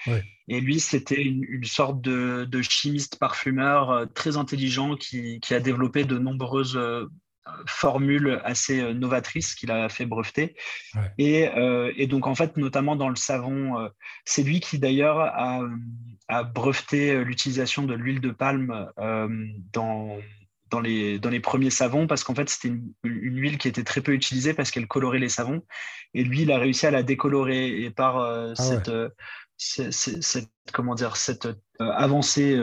Et 0.47 0.59
lui, 0.59 0.79
c'était 0.79 1.21
une, 1.21 1.43
une, 1.47 1.63
sorte 1.63 2.01
de, 2.01 2.45
de, 2.45 2.61
chimiste 2.61 3.17
parfumeur 3.17 4.07
très 4.13 4.35
intelligent 4.37 4.95
qui, 4.95 5.39
qui, 5.39 5.53
a 5.53 5.59
développé 5.59 6.03
de 6.03 6.17
nombreuses 6.17 6.77
formule 7.67 8.41
assez 8.43 8.79
euh, 8.79 8.93
novatrice 8.93 9.55
qu'il 9.55 9.71
a 9.71 9.89
fait 9.89 10.05
breveter. 10.05 10.55
Et, 11.17 11.49
euh, 11.49 11.91
et, 11.97 12.07
donc, 12.07 12.27
en 12.27 12.35
fait, 12.35 12.57
notamment 12.57 12.95
dans 12.95 13.09
le 13.09 13.15
savon, 13.15 13.79
euh, 13.79 13.89
c'est 14.25 14.43
lui 14.43 14.59
qui 14.59 14.79
d'ailleurs 14.79 15.19
a, 15.19 15.61
a, 16.27 16.43
breveté 16.43 17.23
l'utilisation 17.23 17.83
de 17.83 17.93
l'huile 17.93 18.21
de 18.21 18.31
palme 18.31 18.89
dans, 19.73 20.17
dans, 20.73 20.81
les, 20.81 21.19
dans 21.19 21.29
les 21.29 21.39
premiers 21.39 21.69
savons, 21.69 22.07
parce 22.07 22.23
qu'en 22.23 22.35
fait, 22.35 22.49
c'était 22.49 22.69
une, 22.69 22.93
une, 23.03 23.37
huile 23.37 23.57
qui 23.57 23.67
était 23.67 23.83
très 23.83 24.01
peu 24.01 24.11
utilisée 24.13 24.53
parce 24.53 24.71
qu'elle 24.71 24.87
colorait 24.87 25.19
les 25.19 25.29
savons. 25.29 25.63
Et 26.13 26.23
lui, 26.23 26.41
il 26.41 26.51
a 26.51 26.57
réussi 26.57 26.85
à 26.85 26.91
la 26.91 27.03
décolorer. 27.03 27.81
Et 27.83 27.89
par 27.89 28.17
ah 28.17 28.55
cette, 28.55 28.91
cette, 29.57 30.49
comment 30.73 30.95
dire, 30.95 31.15
cette 31.15 31.47
avancée 31.79 32.61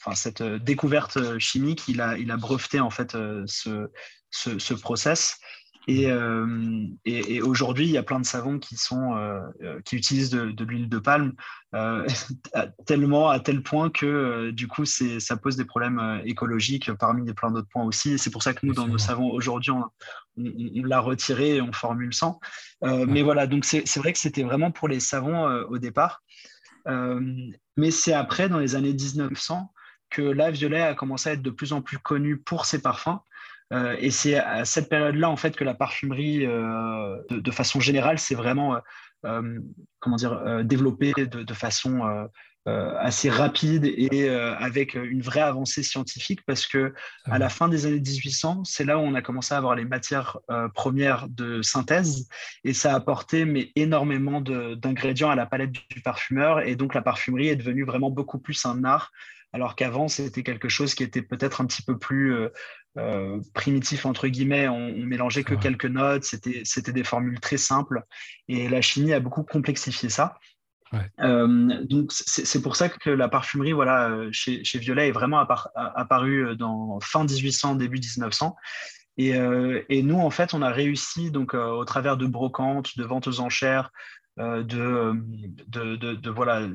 enfin, 0.00 0.14
cette 0.14 0.40
euh, 0.40 0.58
découverte 0.58 1.16
euh, 1.16 1.38
chimique, 1.38 1.86
il 1.88 2.00
a, 2.00 2.16
il 2.16 2.30
a 2.30 2.36
breveté 2.36 2.80
en 2.80 2.90
fait 2.90 3.14
euh, 3.14 3.44
ce, 3.46 3.88
ce, 4.30 4.74
process. 4.74 5.38
Euh, 5.90 6.86
et, 7.04 7.36
et, 7.36 7.42
aujourd'hui, 7.42 7.84
il 7.84 7.90
y 7.90 7.98
a 7.98 8.02
plein 8.02 8.20
de 8.20 8.26
savons 8.26 8.58
qui, 8.58 8.76
sont, 8.76 9.16
euh, 9.16 9.40
euh, 9.62 9.80
qui 9.84 9.96
utilisent 9.96 10.30
de, 10.30 10.64
l'huile 10.64 10.88
de 10.88 10.98
palme, 10.98 11.32
tellement 12.86 13.28
à 13.28 13.40
tel 13.40 13.62
point 13.62 13.90
que 13.90 14.50
du 14.50 14.68
coup, 14.68 14.84
ça 14.84 15.36
pose 15.36 15.56
des 15.56 15.64
problèmes 15.64 16.20
écologiques 16.24 16.92
parmi 16.94 17.24
des 17.24 17.34
plein 17.34 17.50
d'autres 17.50 17.68
points 17.68 17.84
aussi. 17.84 18.18
C'est 18.18 18.30
pour 18.30 18.42
ça 18.42 18.54
que 18.54 18.66
nous, 18.66 18.74
dans 18.74 18.86
nos 18.86 18.98
savons, 18.98 19.30
aujourd'hui, 19.30 19.72
on, 19.72 19.84
l'a 20.36 21.00
retiré 21.00 21.56
et 21.56 21.60
on 21.60 21.72
formule 21.72 22.12
sans. 22.12 22.40
Mais 22.82 23.22
voilà, 23.22 23.46
donc 23.46 23.64
c'est 23.64 23.98
vrai 23.98 24.12
que 24.12 24.18
c'était 24.18 24.42
vraiment 24.42 24.70
pour 24.70 24.88
les 24.88 25.00
savons 25.00 25.46
au 25.68 25.78
départ. 25.78 26.22
mais 26.86 27.90
c'est 27.90 28.12
après, 28.12 28.48
dans 28.48 28.58
les 28.58 28.74
années 28.74 28.94
1900, 28.94 29.72
que 30.10 30.22
la 30.22 30.50
Violet 30.50 30.80
a 30.82 30.94
commencé 30.94 31.30
à 31.30 31.32
être 31.34 31.42
de 31.42 31.50
plus 31.50 31.72
en 31.72 31.82
plus 31.82 31.98
connue 31.98 32.36
pour 32.36 32.66
ses 32.66 32.82
parfums. 32.82 33.20
Euh, 33.72 33.96
et 33.98 34.10
c'est 34.10 34.36
à 34.36 34.64
cette 34.64 34.88
période-là, 34.88 35.30
en 35.30 35.36
fait, 35.36 35.56
que 35.56 35.64
la 35.64 35.74
parfumerie, 35.74 36.44
euh, 36.46 37.16
de, 37.30 37.50
façon 37.50 37.80
générale, 37.80 38.18
s'est 38.18 38.34
vraiment, 38.34 38.78
euh, 39.24 39.60
comment 40.00 40.16
dire, 40.16 40.64
développée 40.64 41.12
de, 41.14 41.54
façon 41.54 42.28
assez 42.66 43.30
rapide 43.30 43.84
et 43.84 44.28
avec 44.28 44.94
une 44.94 45.22
vraie 45.22 45.40
avancée 45.40 45.82
scientifique, 45.82 46.40
parce 46.46 46.66
que 46.66 46.94
à 47.24 47.38
la 47.38 47.48
fin 47.48 47.68
des 47.68 47.86
années 47.86 48.00
1800, 48.00 48.64
c'est 48.64 48.84
là 48.84 48.98
où 48.98 49.00
on 49.00 49.14
a 49.14 49.22
commencé 49.22 49.54
à 49.54 49.56
avoir 49.56 49.74
les 49.74 49.84
matières 49.84 50.38
premières 50.74 51.28
de 51.28 51.62
synthèse, 51.62 52.28
et 52.62 52.72
ça 52.72 52.92
a 52.92 52.96
apporté 52.96 53.44
mais 53.44 53.72
énormément 53.76 54.40
d'ingrédients 54.40 55.30
à 55.30 55.34
la 55.34 55.46
palette 55.46 55.72
du 55.72 56.00
parfumeur, 56.02 56.60
et 56.60 56.76
donc 56.76 56.94
la 56.94 57.02
parfumerie 57.02 57.48
est 57.48 57.56
devenue 57.56 57.84
vraiment 57.84 58.10
beaucoup 58.10 58.38
plus 58.38 58.64
un 58.64 58.84
art 58.84 59.10
alors 59.52 59.74
qu'avant, 59.74 60.08
c'était 60.08 60.42
quelque 60.42 60.68
chose 60.68 60.94
qui 60.94 61.02
était 61.02 61.22
peut-être 61.22 61.60
un 61.60 61.66
petit 61.66 61.82
peu 61.82 61.98
plus 61.98 62.34
euh, 62.34 62.48
euh, 62.98 63.40
primitif, 63.52 64.06
entre 64.06 64.28
guillemets. 64.28 64.68
On, 64.68 64.96
mélangeait 64.98 65.44
que 65.44 65.54
quelques 65.54 65.86
notes, 65.86 66.24
c'était 66.24 66.92
des 66.92 67.04
formules 67.04 67.40
très 67.40 67.56
simples. 67.56 68.04
Et 68.48 68.68
la 68.68 68.80
chimie 68.80 69.12
a 69.12 69.20
beaucoup 69.20 69.42
complexifié 69.42 70.08
ça. 70.08 70.38
Euh, 71.20 71.84
donc 71.84 72.10
c'est 72.12 72.62
pour 72.62 72.74
ça 72.74 72.88
que 72.88 73.10
la 73.10 73.28
parfumerie 73.28 73.70
voilà, 73.70 74.12
chez, 74.32 74.60
Violet 74.74 75.06
est 75.06 75.12
vraiment 75.12 75.38
apparue 75.76 76.56
dans 76.56 76.98
fin 77.00 77.24
1800, 77.24 77.76
début 77.76 77.98
1900. 77.98 78.56
Et, 79.16 79.32
et, 79.88 80.02
nous, 80.02 80.18
en 80.18 80.30
fait, 80.30 80.54
on 80.54 80.62
a 80.62 80.70
réussi, 80.70 81.30
donc, 81.30 81.54
au 81.54 81.84
travers 81.84 82.16
de 82.16 82.26
brocantes, 82.26 82.96
de 82.96 83.04
ventes 83.04 83.26
aux 83.26 83.40
enchères, 83.40 83.90
de, 84.38 85.12
de, 85.66 85.96
de, 85.96 86.30
voilà, 86.30 86.66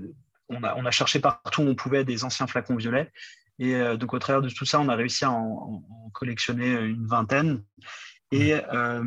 on 0.49 0.63
a, 0.63 0.91
cherché 0.91 1.19
partout 1.19 1.61
où 1.61 1.67
on 1.67 1.75
pouvait 1.75 2.03
des 2.03 2.23
anciens 2.23 2.47
flacons 2.47 2.75
violets. 2.75 3.11
Et 3.59 3.75
euh, 3.75 3.95
donc, 3.97 4.13
au 4.13 4.19
travers 4.19 4.41
de 4.41 4.49
tout 4.49 4.65
ça, 4.65 4.79
on 4.79 4.89
a 4.89 4.95
réussi 4.95 5.25
à 5.25 5.31
en, 5.31 5.83
collectionner 6.13 6.73
une 6.73 7.05
vingtaine. 7.05 7.63
Et, 8.31 8.53
euh, 8.73 9.03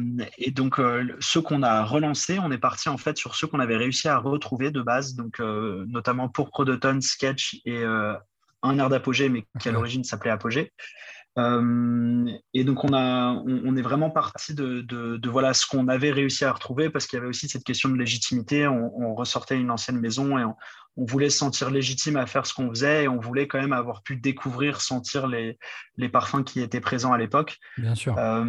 donc, 0.52 0.78
euh, 0.78 1.16
ceux 1.21 1.42
qu'on 1.42 1.62
a 1.62 1.85
relancés, 1.85 2.38
on 2.38 2.50
est 2.50 2.59
parti 2.59 2.88
en 2.88 2.97
fait 2.97 3.18
sur 3.18 3.35
ceux 3.35 3.47
qu'on 3.47 3.61
avait 3.61 3.76
réussi 3.76 4.09
à 4.09 4.18
retrouver 4.18 4.71
de 4.71 4.80
base, 4.80 5.14
donc 5.14 5.38
notamment 5.40 6.28
pour 6.28 6.50
Prodoton, 6.50 7.00
Sketch 7.00 7.57
et 7.64 7.85
un 8.62 8.78
air 8.78 8.88
d'apogée, 8.88 9.28
mais 9.28 9.45
qui 9.61 9.68
à 9.68 9.73
l'origine 9.73 10.04
s'appelait 10.04 10.30
Apogée. 10.30 10.73
Et 11.38 12.64
donc, 12.64 12.85
on, 12.85 12.92
a, 12.92 13.42
on, 13.47 13.76
est 13.76 13.83
vraiment 13.83 14.11
parti 14.11 14.54
de, 14.54 15.21
voilà 15.28 15.54
ce 15.54 15.66
qu'on 15.66 15.88
avait 15.88 16.11
réussi 16.11 16.45
à 16.45 16.52
retrouver 16.52 16.90
parce 16.90 17.07
qu'il 17.07 17.16
y 17.16 17.21
avait 17.21 17.28
aussi 17.28 17.49
cette 17.49 17.64
question 17.64 17.88
de 17.88 17.97
légitimité. 17.97 18.66
On, 18.66 18.92
on 19.00 19.14
ressortait 19.14 19.57
une 19.57 19.71
ancienne 19.71 20.00
maison 20.00 20.38
et 20.38 20.45
on, 20.45 20.54
on 20.99 21.04
voulait 21.04 21.30
se 21.30 21.38
sentir 21.38 21.71
légitime 21.71 22.16
à 22.16 22.26
faire 22.26 22.45
ce 22.45 22.52
qu'on 22.52 22.68
faisait 22.71 23.04
et 23.04 23.09
on 23.09 23.21
voulait 23.21 23.47
quand 23.47 23.61
même 23.61 23.73
avoir 23.73 24.02
pu 24.02 24.16
découvrir, 24.16 24.80
sentir 24.80 25.28
les, 25.28 25.59
les 25.97 26.09
parfums 26.09 26.42
qui 26.45 26.61
étaient 26.61 26.80
présents 26.80 27.12
à 27.12 27.18
l'époque. 27.18 27.57
Bien 27.78 27.95
sûr. 27.95 28.18
Euh, 28.18 28.45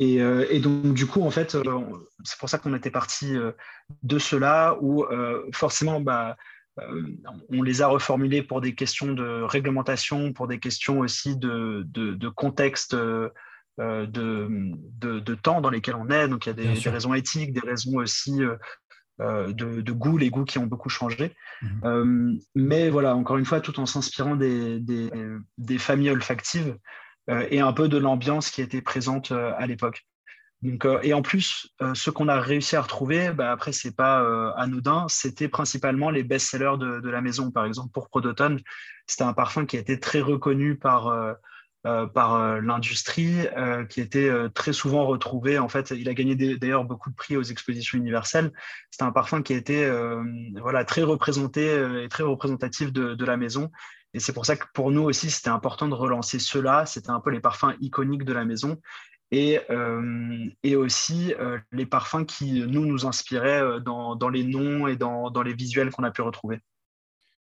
euh, 0.00 0.46
et, 0.50 0.58
donc, 0.58 0.94
du 0.94 1.06
coup, 1.06 1.22
en 1.22 1.30
fait, 1.30 1.54
euh, 1.54 1.80
c'est 2.24 2.38
pour 2.38 2.48
ça 2.48 2.58
qu'on 2.58 2.74
était 2.74 2.90
parti 2.90 3.34
de 4.02 4.18
cela 4.18 4.76
où 4.80 5.04
forcément, 5.52 6.00
bah, 6.00 6.36
on 6.78 7.62
les 7.62 7.82
a 7.82 7.86
reformulés 7.86 8.42
pour 8.42 8.60
des 8.60 8.74
questions 8.74 9.12
de 9.12 9.42
réglementation, 9.42 10.32
pour 10.32 10.48
des 10.48 10.58
questions 10.58 11.00
aussi 11.00 11.36
de, 11.36 11.84
de, 11.86 12.28
contexte. 12.28 12.94
De, 12.94 13.32
de, 13.78 15.34
temps 15.34 15.60
dans 15.60 15.70
lesquels 15.70 15.96
on 15.96 16.08
est. 16.08 16.28
Donc, 16.28 16.46
il 16.46 16.50
y 16.50 16.52
a 16.52 16.54
des, 16.54 16.80
des 16.80 16.90
raisons 16.90 17.14
éthiques, 17.14 17.52
des 17.52 17.60
raisons 17.60 17.96
aussi 17.96 18.40
euh, 19.20 19.52
de, 19.52 19.92
goût, 19.92 20.16
les 20.16 20.30
goûts 20.30 20.44
qui 20.44 20.58
ont 20.58 20.66
beaucoup 20.66 20.88
changé. 20.88 21.34
Mhm. 21.60 21.80
Euh, 21.84 22.34
mais 22.54 22.88
voilà, 22.88 23.14
encore 23.14 23.36
une 23.36 23.44
fois, 23.44 23.60
tout 23.60 23.78
en 23.78 23.86
s'inspirant 23.86 24.36
des, 24.36 24.80
des, 24.80 25.78
familles 25.78 26.10
olfactives 26.10 26.76
euh, 27.30 27.46
et 27.50 27.60
un 27.60 27.72
peu 27.72 27.88
de 27.88 27.98
l'ambiance 27.98 28.50
qui 28.50 28.62
était 28.62 28.82
présente 28.82 29.30
à 29.30 29.66
l'époque. 29.66 30.06
Donc, 30.62 30.86
et 31.02 31.12
en 31.12 31.22
plus, 31.22 31.74
ce 31.94 32.10
qu'on 32.10 32.28
a 32.28 32.38
réussi 32.40 32.76
à 32.76 32.82
retrouver, 32.82 33.32
bah, 33.32 33.50
après, 33.50 33.72
c'est 33.72 33.96
pas 33.96 34.52
anodin, 34.54 35.06
c'était 35.08 35.48
principalement 35.48 36.10
les 36.10 36.22
best-sellers 36.22 36.78
de, 36.78 37.00
de, 37.00 37.10
la 37.10 37.20
maison. 37.20 37.50
Par 37.50 37.66
exemple, 37.66 37.90
pour 37.92 38.08
Prodoton, 38.08 38.58
c'était 39.06 39.24
un 39.24 39.32
parfum 39.32 39.66
qui 39.66 39.76
a 39.76 39.80
été 39.80 39.98
très 39.98 40.20
reconnu 40.20 40.76
par 40.76 41.36
euh, 41.84 42.06
par 42.06 42.36
euh, 42.36 42.60
l'industrie, 42.60 43.48
euh, 43.56 43.84
qui 43.84 44.00
était 44.00 44.30
très 44.54 44.72
souvent 44.72 45.04
retrouvé. 45.04 45.58
En 45.58 45.68
fait, 45.68 45.90
il 45.90 46.08
a 46.08 46.14
gagné 46.14 46.36
d'ailleurs 46.36 46.84
beaucoup 46.84 47.10
de 47.10 47.16
prix 47.16 47.36
aux 47.36 47.42
expositions 47.42 47.98
universelles. 47.98 48.52
C'était 48.90 49.02
un 49.02 49.10
parfum 49.10 49.42
qui 49.42 49.52
a 49.52 49.56
été 49.56 49.90
voilà, 50.60 50.84
très 50.84 51.02
représenté 51.02 51.74
et 52.04 52.08
très 52.08 52.22
représentatif 52.22 52.92
de, 52.92 53.24
la 53.24 53.36
maison. 53.36 53.70
Et 54.14 54.20
c'est 54.20 54.32
pour 54.32 54.46
ça 54.46 54.56
que 54.56 54.66
pour 54.74 54.92
nous 54.92 55.02
aussi, 55.02 55.30
c'était 55.30 55.48
important 55.48 55.88
de 55.88 55.94
relancer 55.94 56.38
cela. 56.38 56.86
C'était 56.86 57.10
un 57.10 57.20
peu 57.20 57.30
les 57.30 57.40
parfums 57.40 57.74
iconiques 57.80 58.24
de 58.24 58.32
la 58.32 58.44
maison. 58.44 58.78
Et, 59.34 59.58
et 60.62 60.76
aussi 60.76 61.32
les 61.72 61.86
parfums 61.86 62.26
qui 62.26 62.60
nous, 62.66 62.84
nous 62.84 63.06
inspiraient 63.06 63.80
dans, 63.80 64.14
dans 64.14 64.28
les 64.28 64.44
noms 64.44 64.86
et 64.86 64.96
dans, 64.96 65.30
dans 65.30 65.42
les 65.42 65.54
visuels 65.54 65.90
qu'on 65.90 66.04
a 66.04 66.10
pu 66.10 66.20
retrouver. 66.20 66.60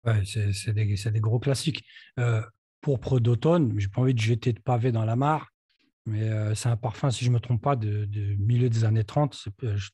Ouais, 0.04 0.22
c'est 0.26 0.72
des, 0.74 0.84
des, 0.84 1.20
gros 1.20 1.38
classiques 1.38 1.82
pourpre 2.82 3.20
d'automne. 3.20 3.72
J'ai 3.78 3.88
pas 3.88 4.02
envie 4.02 4.12
de 4.12 4.20
jeter 4.20 4.52
de 4.52 4.60
pavé 4.60 4.92
dans 4.92 5.06
la 5.06 5.16
mare, 5.16 5.48
mais 6.04 6.28
euh, 6.28 6.54
c'est 6.54 6.68
un 6.68 6.76
parfum, 6.76 7.10
si 7.10 7.24
je 7.24 7.30
ne 7.30 7.34
me 7.34 7.40
trompe 7.40 7.62
pas, 7.62 7.76
de, 7.76 8.06
milieu 8.38 8.68
des 8.68 8.84
années 8.84 9.04
30, 9.04 9.48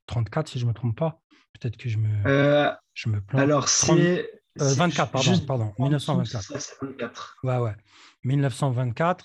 34 0.07 0.49
si 0.49 0.59
je 0.59 0.65
ne 0.65 0.71
me 0.71 0.75
trompe 0.75 0.99
pas. 0.99 1.21
Peut-être 1.53 1.77
que 1.77 1.89
je 1.89 1.99
me, 1.99 2.09
euh, 2.27 2.73
je 2.95 3.09
me 3.09 3.21
plante. 3.21 3.43
Alors, 3.43 3.69
c'est. 3.69 4.29
24, 4.57 5.09
euh, 5.09 5.13
pardon, 5.13 5.39
pardon 5.47 5.75
1924. 5.79 7.37
ouais, 7.45 7.59
ouais. 7.59 7.77
1924. 8.25 9.25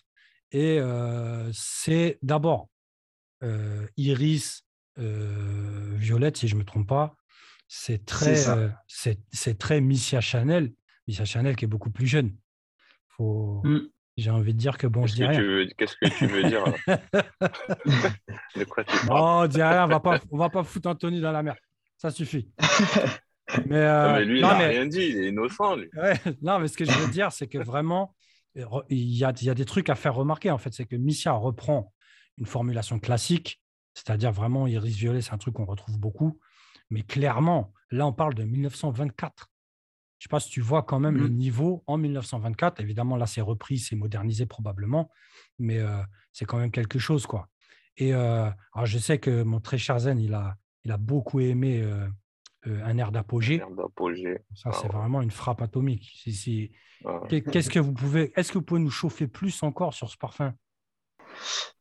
Et 0.54 0.80
c'est 1.52 2.20
d'abord 2.22 2.70
iris 3.98 4.66
violette, 4.98 6.38
si 6.38 6.48
je 6.48 6.56
ne 6.56 6.60
me 6.60 6.66
trompe 6.66 6.88
pas. 6.88 7.16
C'est 7.68 8.06
très, 8.06 8.36
c'est 8.88 9.58
très 9.58 9.82
Missia 9.82 10.22
Chanel. 10.22 10.74
Missia 11.08 11.26
Chanel 11.26 11.56
qui 11.56 11.66
est 11.66 11.68
beaucoup 11.68 11.92
plus 11.92 12.08
jeune. 12.08 12.36
Mm. 13.20 13.80
J'ai 14.16 14.30
envie 14.30 14.54
de 14.54 14.60
dire 14.60 14.78
que 14.78 14.86
bon, 14.86 15.08
je 15.08 15.16
dis 15.16 15.26
rien. 15.26 15.66
Qu'est-ce 15.78 15.96
que 15.96 16.08
tu 16.18 16.28
veux 16.28 16.44
dire 16.44 16.64
De 18.56 18.64
quoi 18.66 18.84
tu 18.84 19.08
parles? 19.08 19.48
Dis 19.48 19.62
rien, 19.62 19.86
on 19.86 19.88
va 19.88 20.00
pas, 20.00 20.20
on 20.32 20.38
va 20.38 20.50
pas 20.50 20.64
foutre 20.64 20.90
Anthony 20.90 21.20
dans 21.20 21.32
la 21.32 21.42
mer. 21.42 21.56
Ça 21.98 22.12
suffit. 22.12 22.52
mais, 23.66 23.78
euh, 23.78 24.20
lui, 24.20 24.40
il 24.40 24.42
n'a 24.42 24.58
rien 24.58 24.86
dit, 24.86 25.02
il 25.02 25.18
est 25.18 25.30
innocent. 25.30 25.78
non, 26.42 26.60
mais 26.60 26.68
ce 26.68 26.78
que 26.78 26.86
je 26.86 26.92
veux 26.92 27.12
dire, 27.12 27.32
c'est 27.32 27.48
que 27.48 27.58
vraiment, 27.58 28.16
il 28.56 28.64
y, 28.90 29.24
a, 29.24 29.34
il 29.40 29.46
y 29.46 29.50
a 29.50 29.54
des 29.54 29.66
trucs 29.66 29.90
à 29.90 29.96
faire 29.96 30.16
remarquer. 30.16 30.52
En 30.52 30.58
fait, 30.58 30.74
c'est 30.74 30.86
que 30.86 30.96
Missia 30.96 31.32
reprend 31.32 31.94
une 32.38 32.46
formulation 32.46 33.00
classique, 33.00 33.62
c'est-à-dire 33.94 34.32
vraiment 34.32 34.68
iris 34.68 34.96
violet, 34.96 35.22
c'est 35.22 35.34
un 35.34 35.38
truc 35.38 35.56
qu'on 35.56 35.66
retrouve 35.66 36.00
beaucoup. 36.00 36.40
Mais 36.90 37.04
clairement, 37.04 37.74
là, 37.92 38.06
on 38.06 38.14
parle 38.14 38.34
de 38.34 38.44
1924. 38.44 39.52
Je 40.20 40.28
ne 40.28 40.30
sais 40.30 40.30
pas 40.30 40.40
si 40.40 40.50
tu 40.50 40.62
vois 40.62 40.84
quand 40.84 41.00
même 41.00 41.18
le 41.18 41.28
mmh. 41.28 41.36
niveau 41.36 41.84
en 41.88 41.98
1924. 41.98 42.80
Évidemment, 42.80 43.18
là, 43.18 43.26
c'est 43.26 43.42
repris, 43.42 43.78
c'est 43.78 43.96
modernisé 43.96 44.46
probablement, 44.46 45.10
mais 45.60 45.80
euh, 45.80 46.02
c'est 46.32 46.46
quand 46.46 46.58
même 46.58 46.72
quelque 46.72 47.00
chose. 47.00 47.26
quoi. 47.26 47.50
Et 47.98 48.14
euh, 48.14 48.50
alors 48.74 48.86
je 48.86 48.98
sais 48.98 49.20
que 49.20 49.44
mon 49.44 49.60
très 49.60 49.78
cher 49.78 50.00
Zen, 50.00 50.20
il 50.20 50.34
a, 50.34 50.56
il 50.84 50.92
a 50.92 50.98
beaucoup 50.98 51.40
aimé 51.40 51.82
euh, 51.82 52.08
un 52.66 52.98
air 52.98 53.12
d'apogée. 53.12 53.62
Ça, 54.56 54.72
c'est 54.72 54.88
ah 54.90 54.98
vraiment 54.98 55.22
une 55.22 55.32
frappe 55.32 55.62
atomique. 55.62 56.24
Ah 57.06 57.20
qu'est-ce 57.28 57.70
que 57.70 57.80
vous 57.80 57.94
pouvez, 57.94 58.32
est-ce 58.36 58.52
que 58.52 58.58
vous 58.58 58.64
pouvez 58.64 58.80
nous 58.80 58.92
chauffer 58.92 59.28
plus 59.28 59.62
encore 59.64 59.94
sur 59.94 60.10
ce 60.10 60.18
parfum? 60.18 60.54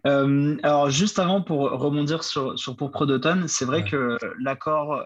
Alors, 0.05 0.91
juste 0.91 1.19
avant, 1.19 1.43
pour 1.43 1.71
rebondir 1.71 2.25
sur, 2.25 2.59
sur 2.59 2.77
Pourpre 2.77 3.07
d'automne, 3.07 3.47
c'est 3.49 3.65
vrai 3.65 3.85
que 3.85 4.19
l'accord 4.41 5.05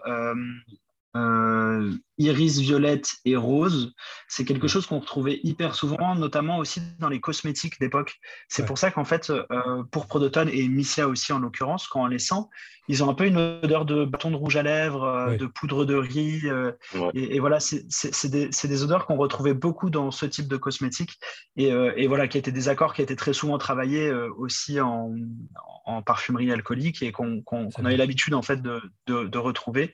iris, 2.17 2.59
violette 2.59 3.15
et 3.25 3.35
rose. 3.35 3.93
C'est 4.27 4.45
quelque 4.45 4.67
chose 4.67 4.85
qu'on 4.85 4.99
retrouvait 4.99 5.39
hyper 5.43 5.75
souvent, 5.75 6.15
notamment 6.15 6.57
aussi 6.57 6.81
dans 6.99 7.09
les 7.09 7.19
cosmétiques 7.19 7.79
d'époque. 7.79 8.15
C'est 8.47 8.65
pour 8.65 8.77
ça 8.77 8.91
qu'en 8.91 9.05
fait, 9.05 9.29
euh, 9.29 9.83
pour 9.91 10.07
Prodotone 10.07 10.49
et 10.51 10.67
Missia 10.67 11.07
aussi 11.07 11.31
en 11.31 11.39
l'occurrence, 11.39 11.87
quand 11.87 12.03
on 12.03 12.07
les 12.07 12.19
sent, 12.19 12.35
ils 12.89 13.03
ont 13.03 13.09
un 13.09 13.13
peu 13.13 13.25
une 13.25 13.37
odeur 13.37 13.85
de 13.85 14.05
bâton 14.05 14.31
de 14.31 14.35
rouge 14.35 14.55
à 14.55 14.63
lèvres, 14.63 15.03
euh, 15.03 15.37
de 15.37 15.45
poudre 15.45 15.85
de 15.85 15.95
riz. 15.95 16.41
Euh, 16.45 16.71
et, 17.13 17.39
voilà, 17.39 17.59
c'est 17.59 18.29
des, 18.29 18.83
odeurs 18.83 19.05
qu'on 19.05 19.17
retrouvait 19.17 19.53
beaucoup 19.53 19.89
dans 19.89 20.09
ce 20.09 20.25
type 20.25 20.47
de 20.47 20.57
cosmétiques. 20.57 21.19
Et, 21.55 22.07
voilà, 22.07 22.27
qui 22.27 22.37
étaient 22.37 22.51
des 22.51 22.69
accords 22.69 22.93
qui 22.93 23.01
étaient 23.01 23.15
très 23.15 23.33
souvent 23.33 23.57
travaillés 23.57 24.11
aussi 24.11 24.79
en, 24.79 25.11
parfumerie 26.05 26.51
alcoolique 26.51 27.01
et 27.01 27.11
qu'on 27.11 27.43
avait 27.77 27.97
l'habitude 27.97 28.33
en 28.33 28.41
fait 28.41 28.61
de, 28.61 28.81
de 29.07 29.37
retrouver. 29.37 29.93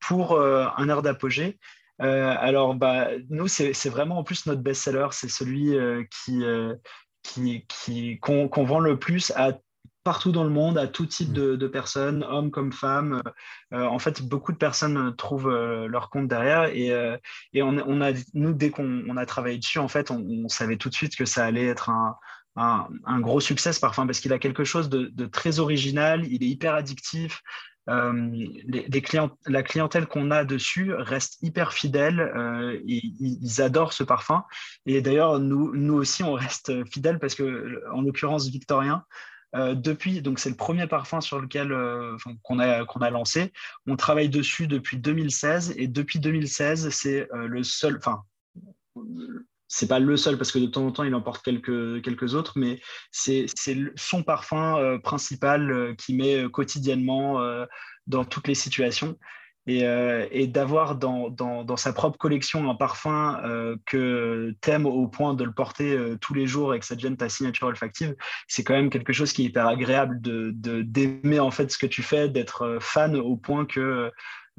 Pour 0.00 0.40
un 0.40 0.88
air 0.88 1.02
d'apogée, 1.02 1.58
euh, 2.02 2.34
alors, 2.38 2.74
bah, 2.74 3.08
nous, 3.30 3.48
c'est 3.48 3.88
vraiment 3.88 4.18
en 4.18 4.24
plus 4.24 4.46
notre 4.46 4.62
best-seller. 4.62 5.08
C'est 5.12 5.28
celui 5.28 5.76
euh, 5.76 6.04
qui, 6.24 6.44
euh, 6.44 6.74
qui, 7.22 8.18
qu'on 8.20 8.64
vend 8.64 8.80
le 8.80 8.98
plus 8.98 9.30
à 9.32 9.58
partout 10.04 10.32
dans 10.32 10.42
le 10.42 10.50
monde, 10.50 10.78
à 10.78 10.88
tout 10.88 11.06
type 11.06 11.30
mm. 11.30 11.56
de, 11.56 11.66
personnes, 11.68 12.24
hommes 12.24 12.50
comme 12.50 12.72
femmes. 12.72 13.22
en 13.70 13.98
fait, 14.00 14.22
beaucoup 14.22 14.52
de 14.52 14.56
personnes 14.56 15.14
trouvent 15.16 15.50
leur 15.50 16.10
compte 16.10 16.26
derrière. 16.26 16.64
Et, 16.64 16.88
et 17.52 17.62
on, 17.62 18.00
a, 18.00 18.12
nous, 18.34 18.52
dès 18.52 18.70
qu'on 18.70 19.16
a 19.16 19.26
travaillé 19.26 19.58
dessus, 19.58 19.78
en 19.78 19.88
fait, 19.88 20.10
on, 20.10 20.48
savait 20.48 20.76
tout 20.76 20.88
de 20.88 20.94
suite 20.94 21.14
que 21.14 21.24
ça 21.24 21.44
allait 21.44 21.66
être 21.66 21.88
un, 21.88 22.16
un, 22.56 23.20
gros 23.20 23.38
succès 23.38 23.72
ce 23.72 23.78
parfum 23.78 24.06
parce 24.06 24.18
qu'il 24.18 24.32
a 24.32 24.40
quelque 24.40 24.64
chose 24.64 24.88
de, 24.88 25.06
de, 25.06 25.26
très 25.26 25.60
original, 25.60 26.26
il 26.26 26.42
est 26.42 26.48
hyper 26.48 26.74
addictif, 26.74 27.42
euh, 27.88 28.30
les, 28.64 29.02
clients, 29.02 29.30
la 29.46 29.62
clientèle 29.62 30.06
qu'on 30.06 30.30
a 30.30 30.44
dessus 30.44 30.92
reste 30.94 31.38
hyper 31.42 31.72
fidèle. 31.72 32.20
Euh, 32.20 32.80
ils, 32.86 33.60
adorent 33.60 33.92
ce 33.92 34.04
parfum. 34.04 34.44
Et 34.86 35.00
d'ailleurs, 35.00 35.38
nous, 35.38 35.74
nous 35.74 35.94
aussi, 35.94 36.22
on 36.22 36.34
reste 36.34 36.84
fidèles 36.90 37.18
parce 37.18 37.34
que, 37.34 37.82
en 37.92 38.02
l'occurrence, 38.02 38.48
Victorien, 38.48 39.04
euh, 39.54 39.74
depuis, 39.74 40.22
donc 40.22 40.38
c'est 40.38 40.48
le 40.48 40.56
premier 40.56 40.86
parfum 40.86 41.20
sur 41.20 41.38
lequel 41.38 41.76
qu'on 42.42 42.58
a 42.58 42.84
qu'on 42.84 43.00
a 43.00 43.10
lancé. 43.10 43.52
On 43.86 43.96
travaille 43.96 44.28
dessus 44.28 44.66
depuis 44.66 44.96
2016 44.96 45.74
et 45.76 45.88
depuis 45.88 46.20
2016, 46.20 46.88
c'est 46.90 47.28
le 47.32 47.62
seul, 47.62 47.98
enfin 47.98 48.22
c'est 49.72 49.88
pas 49.88 49.98
le 49.98 50.16
seul 50.18 50.36
parce 50.36 50.52
que 50.52 50.58
de 50.58 50.66
temps 50.66 50.86
en 50.86 50.92
temps 50.92 51.02
il 51.02 51.14
emporte 51.14 51.42
quelques, 51.42 52.02
quelques 52.02 52.34
autres, 52.34 52.52
mais 52.56 52.78
c'est 53.10 53.46
son 53.96 54.22
parfum 54.22 54.76
euh, 54.76 54.98
principal 54.98 55.70
euh, 55.70 55.94
qui 55.94 56.14
met 56.14 56.44
euh, 56.44 56.50
quotidiennement 56.50 57.40
dans 58.06 58.24
toutes 58.26 58.48
les 58.48 58.54
situations. 58.54 59.16
Et, 59.68 59.84
et 60.32 60.48
d'avoir 60.48 60.96
dans, 60.96 61.30
dans, 61.30 61.62
dans, 61.62 61.76
sa 61.76 61.92
propre 61.92 62.18
collection 62.18 62.68
un 62.68 62.74
parfum 62.74 63.40
que 63.86 64.56
t'aimes 64.60 64.86
au 64.86 65.06
point 65.06 65.34
de 65.34 65.44
le 65.44 65.52
porter 65.52 65.96
tous 66.20 66.34
les 66.34 66.48
jours 66.48 66.74
et 66.74 66.80
que 66.80 66.84
ça 66.84 66.96
devienne 66.96 67.16
ta 67.16 67.28
signature 67.28 67.68
olfactive, 67.68 68.16
c'est 68.48 68.64
quand 68.64 68.74
même 68.74 68.90
quelque 68.90 69.12
chose 69.12 69.32
qui 69.32 69.42
est 69.42 69.44
hyper 69.44 69.68
agréable 69.68 70.20
de 70.20 70.50
d'aimer 70.82 71.38
en 71.38 71.52
fait 71.52 71.70
ce 71.70 71.78
que 71.78 71.86
tu 71.86 72.02
fais, 72.02 72.28
d'être 72.28 72.78
fan 72.80 73.14
au 73.14 73.36
point 73.36 73.64
que 73.64 74.10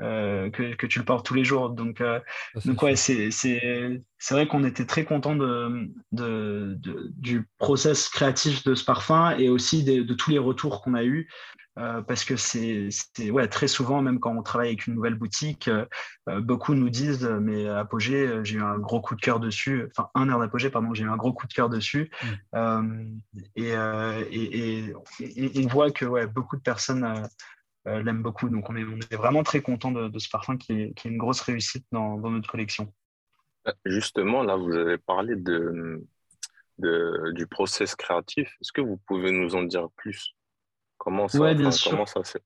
euh, 0.01 0.49
que, 0.49 0.73
que, 0.73 0.87
tu 0.87 0.97
le 0.97 1.05
portes 1.05 1.23
tous 1.23 1.35
les 1.35 1.43
jours. 1.43 1.69
Donc, 1.69 2.01
euh, 2.01 2.19
donc 2.65 2.81
ouais, 2.81 2.95
c'est 2.95 3.29
vrai 4.31 4.47
qu'on 4.47 4.63
était 4.63 4.87
très 4.87 5.05
content 5.05 5.35
de, 5.35 5.87
de, 6.11 6.79
du 7.15 7.47
process 7.59 8.09
créatif 8.09 8.63
de 8.63 8.73
ce 8.73 8.83
parfum 8.83 9.37
et 9.37 9.49
aussi 9.49 9.83
de, 9.83 10.13
tous 10.15 10.31
les 10.31 10.39
retours 10.39 10.81
qu'on 10.81 10.95
a 10.95 11.03
eus. 11.03 11.29
Euh, 11.79 12.03
parce 12.03 12.23
que 12.23 12.35
c'est 12.35 12.89
ouais, 13.31 13.47
très 13.47 13.67
souvent, 13.67 14.01
même 14.01 14.19
quand 14.19 14.35
on 14.35 14.43
travaille 14.43 14.69
avec 14.69 14.85
une 14.87 14.95
nouvelle 14.95 15.15
boutique, 15.15 15.69
beaucoup 16.27 16.73
nous 16.73 16.89
disent 16.89 17.25
Mais 17.41 17.67
Apogée, 17.67 18.41
j'ai 18.43 18.57
eu 18.57 18.63
un 18.63 18.79
gros 18.79 18.99
coup 18.99 19.15
de 19.15 19.21
cœur 19.21 19.39
dessus, 19.39 19.89
enfin, 19.95 20.09
un 20.15 20.29
heure 20.29 20.39
d'Apogée, 20.39 20.71
pardon, 20.71 20.93
j'ai 20.95 21.03
eu 21.03 21.09
un 21.09 21.17
gros 21.17 21.33
coup 21.33 21.45
de 21.45 21.53
cœur 21.53 21.69
dessus. 21.69 22.09
Mmh. 22.53 23.19
et, 23.55 23.73
et, 25.19 25.67
voit 25.67 25.91
que 25.91 26.05
ouais, 26.05 26.25
beaucoup 26.25 26.57
de 26.57 26.61
personnes 26.61 27.27
euh, 27.87 28.01
l'aime 28.01 28.21
beaucoup. 28.21 28.49
Donc 28.49 28.69
on 28.69 28.75
est, 28.75 29.15
vraiment 29.15 29.43
très 29.43 29.61
content 29.61 29.91
de, 29.91 30.19
ce 30.19 30.29
parfum 30.29 30.57
qui 30.57 30.73
est, 30.73 31.05
une 31.05 31.17
grosse 31.17 31.41
réussite 31.41 31.85
dans, 31.91 32.17
notre 32.17 32.49
collection. 32.49 32.93
Euh, 33.67 33.71
justement, 33.85 34.43
là, 34.43 34.55
vous 34.55 34.73
avez 34.73 34.97
parlé 34.97 35.35
de, 35.35 36.05
du 36.77 37.47
process 37.47 37.95
créatif. 37.95 38.47
Est-ce 38.61 38.71
que 38.71 38.81
vous 38.81 38.97
pouvez 38.97 39.31
nous 39.31 39.55
en 39.55 39.63
dire 39.63 39.89
plus? 39.97 40.33
Comment 40.97 41.27
ça, 41.27 41.39
ouais, 41.39 41.55
comment 41.89 42.05
ça 42.05 42.23
s'est 42.23 42.41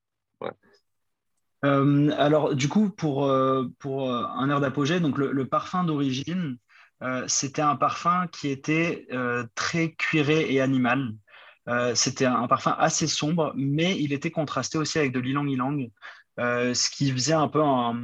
euh, 1.65 2.12
alors, 2.17 2.53
du 2.53 2.70
coup, 2.70 2.91
pour, 2.91 3.32
pour 3.79 4.13
un 4.13 4.50
air 4.50 4.60
d'apogée, 4.60 5.00
donc 5.00 5.17
le, 5.17 5.48
parfum 5.48 5.84
d'origine, 5.84 6.58
c'était 7.27 7.63
un 7.63 7.75
parfum 7.75 8.27
qui 8.27 8.50
était 8.50 9.08
très 9.56 9.94
cuiré 9.94 10.53
et 10.53 10.62
animal. 10.62 11.13
Euh, 11.67 11.95
c'était 11.95 12.25
un 12.25 12.47
parfum 12.47 12.75
assez 12.77 13.07
sombre, 13.07 13.53
mais 13.55 14.00
il 14.00 14.13
était 14.13 14.31
contrasté 14.31 14.77
aussi 14.77 15.00
avec 15.00 15.11
de 15.11 15.20
l'ilang-ilang, 15.20 15.89
euh, 16.39 16.74
ce 16.74 16.89
qui 16.89 17.11
faisait 17.11 17.33
un 17.33 17.48
peu 17.48 17.61
un, 17.61 18.01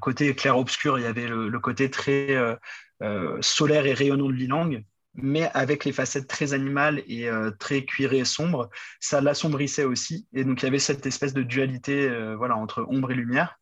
côté 0.00 0.34
clair-obscur. 0.34 0.98
Il 0.98 1.02
y 1.02 1.06
avait 1.06 1.28
le, 1.28 1.60
côté 1.60 1.90
très 1.90 2.36
euh, 3.02 3.38
solaire 3.40 3.86
et 3.86 3.94
rayonnant 3.94 4.28
de 4.28 4.32
l'ilang, 4.32 4.82
mais 5.14 5.50
avec 5.54 5.84
les 5.84 5.92
facettes 5.92 6.28
très 6.28 6.52
animales 6.52 7.02
et 7.06 7.28
très 7.58 7.84
cuirées 7.84 8.18
et 8.18 8.24
sombres, 8.24 8.68
ça 9.00 9.20
l'assombrissait 9.20 9.84
aussi. 9.84 10.28
Et 10.34 10.44
donc, 10.44 10.62
il 10.62 10.66
y 10.66 10.68
avait 10.68 10.78
cette 10.78 11.06
espèce 11.06 11.34
de 11.34 11.42
dualité 11.42 12.08
voilà, 12.36 12.56
entre 12.56 12.86
ombre 12.88 13.10
et 13.10 13.14
lumière. 13.14 13.58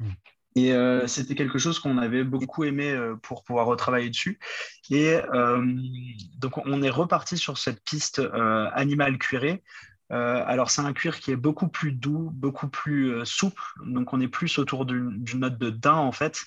Mm. 0.00 0.10
Et 0.58 0.72
euh, 0.72 1.06
c'était 1.06 1.36
quelque 1.36 1.58
chose 1.58 1.78
qu'on 1.78 1.98
avait 1.98 2.24
beaucoup 2.24 2.64
aimé 2.64 2.90
euh, 2.90 3.14
pour 3.14 3.44
pouvoir 3.44 3.66
retravailler 3.66 4.10
dessus. 4.10 4.40
Et 4.90 5.14
euh, 5.32 5.64
donc, 6.38 6.58
on 6.58 6.82
est 6.82 6.90
reparti 6.90 7.36
sur 7.36 7.58
cette 7.58 7.80
piste 7.84 8.20
animal 8.72 9.18
cuiré. 9.18 9.62
alors, 10.10 10.70
c'est 10.70 10.80
un 10.80 10.92
cuir 10.92 11.20
qui 11.20 11.30
est 11.30 11.36
beaucoup 11.36 11.68
plus 11.68 11.92
doux, 11.92 12.30
beaucoup 12.32 12.68
plus 12.68 13.24
souple. 13.24 13.62
Donc, 13.86 14.12
on 14.12 14.20
est 14.20 14.28
plus 14.28 14.58
autour 14.58 14.84
d'une 14.84 15.22
note 15.34 15.58
de 15.58 15.70
daim, 15.70 15.98
en 15.98 16.12
fait. 16.12 16.44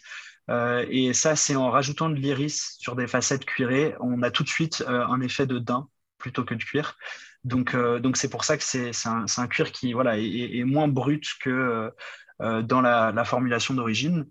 et 0.50 1.14
ça, 1.14 1.38
c'est 1.38 1.56
en 1.56 1.70
rajoutant 1.70 2.10
de 2.10 2.16
l'iris 2.16 2.76
sur 2.80 2.96
des 2.98 3.08
facettes 3.08 3.46
cuirées, 3.46 3.96
on 4.02 4.24
a 4.24 4.32
tout 4.32 4.44
de 4.44 4.50
suite 4.50 4.84
un 4.88 5.22
effet 5.22 5.46
de 5.46 5.60
daim 5.60 5.88
plutôt 6.18 6.44
que 6.44 6.56
de 6.56 6.64
cuir. 6.64 6.98
Donc, 7.44 7.76
donc 7.76 8.18
c'est 8.18 8.30
pour 8.30 8.44
ça 8.44 8.58
que 8.58 8.64
c'est 8.64 8.92
un, 9.06 9.26
un, 9.38 9.48
cuir 9.48 9.72
qui 9.72 9.94
voilà, 9.94 10.18
est, 10.18 10.66
moins 10.66 10.88
brut 10.88 11.26
que 11.40 11.94
dans 12.42 12.82
la, 12.82 13.26
formulation 13.26 13.74
d'origine. 13.74 14.26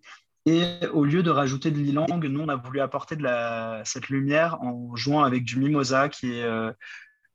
Et 0.46 0.64
au 0.92 1.05
lieu 1.05 1.23
de 1.23 1.31
rajouter 1.31 1.70
de 1.70 1.79
l'ilang, 1.79 2.07
nous, 2.09 2.40
on 2.40 2.49
a 2.49 2.57
voulu 2.57 2.81
apporter 2.81 3.14
de 3.14 3.23
la, 3.23 3.83
cette 3.85 4.09
lumière 4.09 4.61
en 4.62 4.96
jouant 4.96 5.23
avec 5.23 5.44
du 5.44 5.59
mimosa, 5.59 6.09
qui 6.09 6.33
est, 6.33 6.42
euh, 6.42 6.73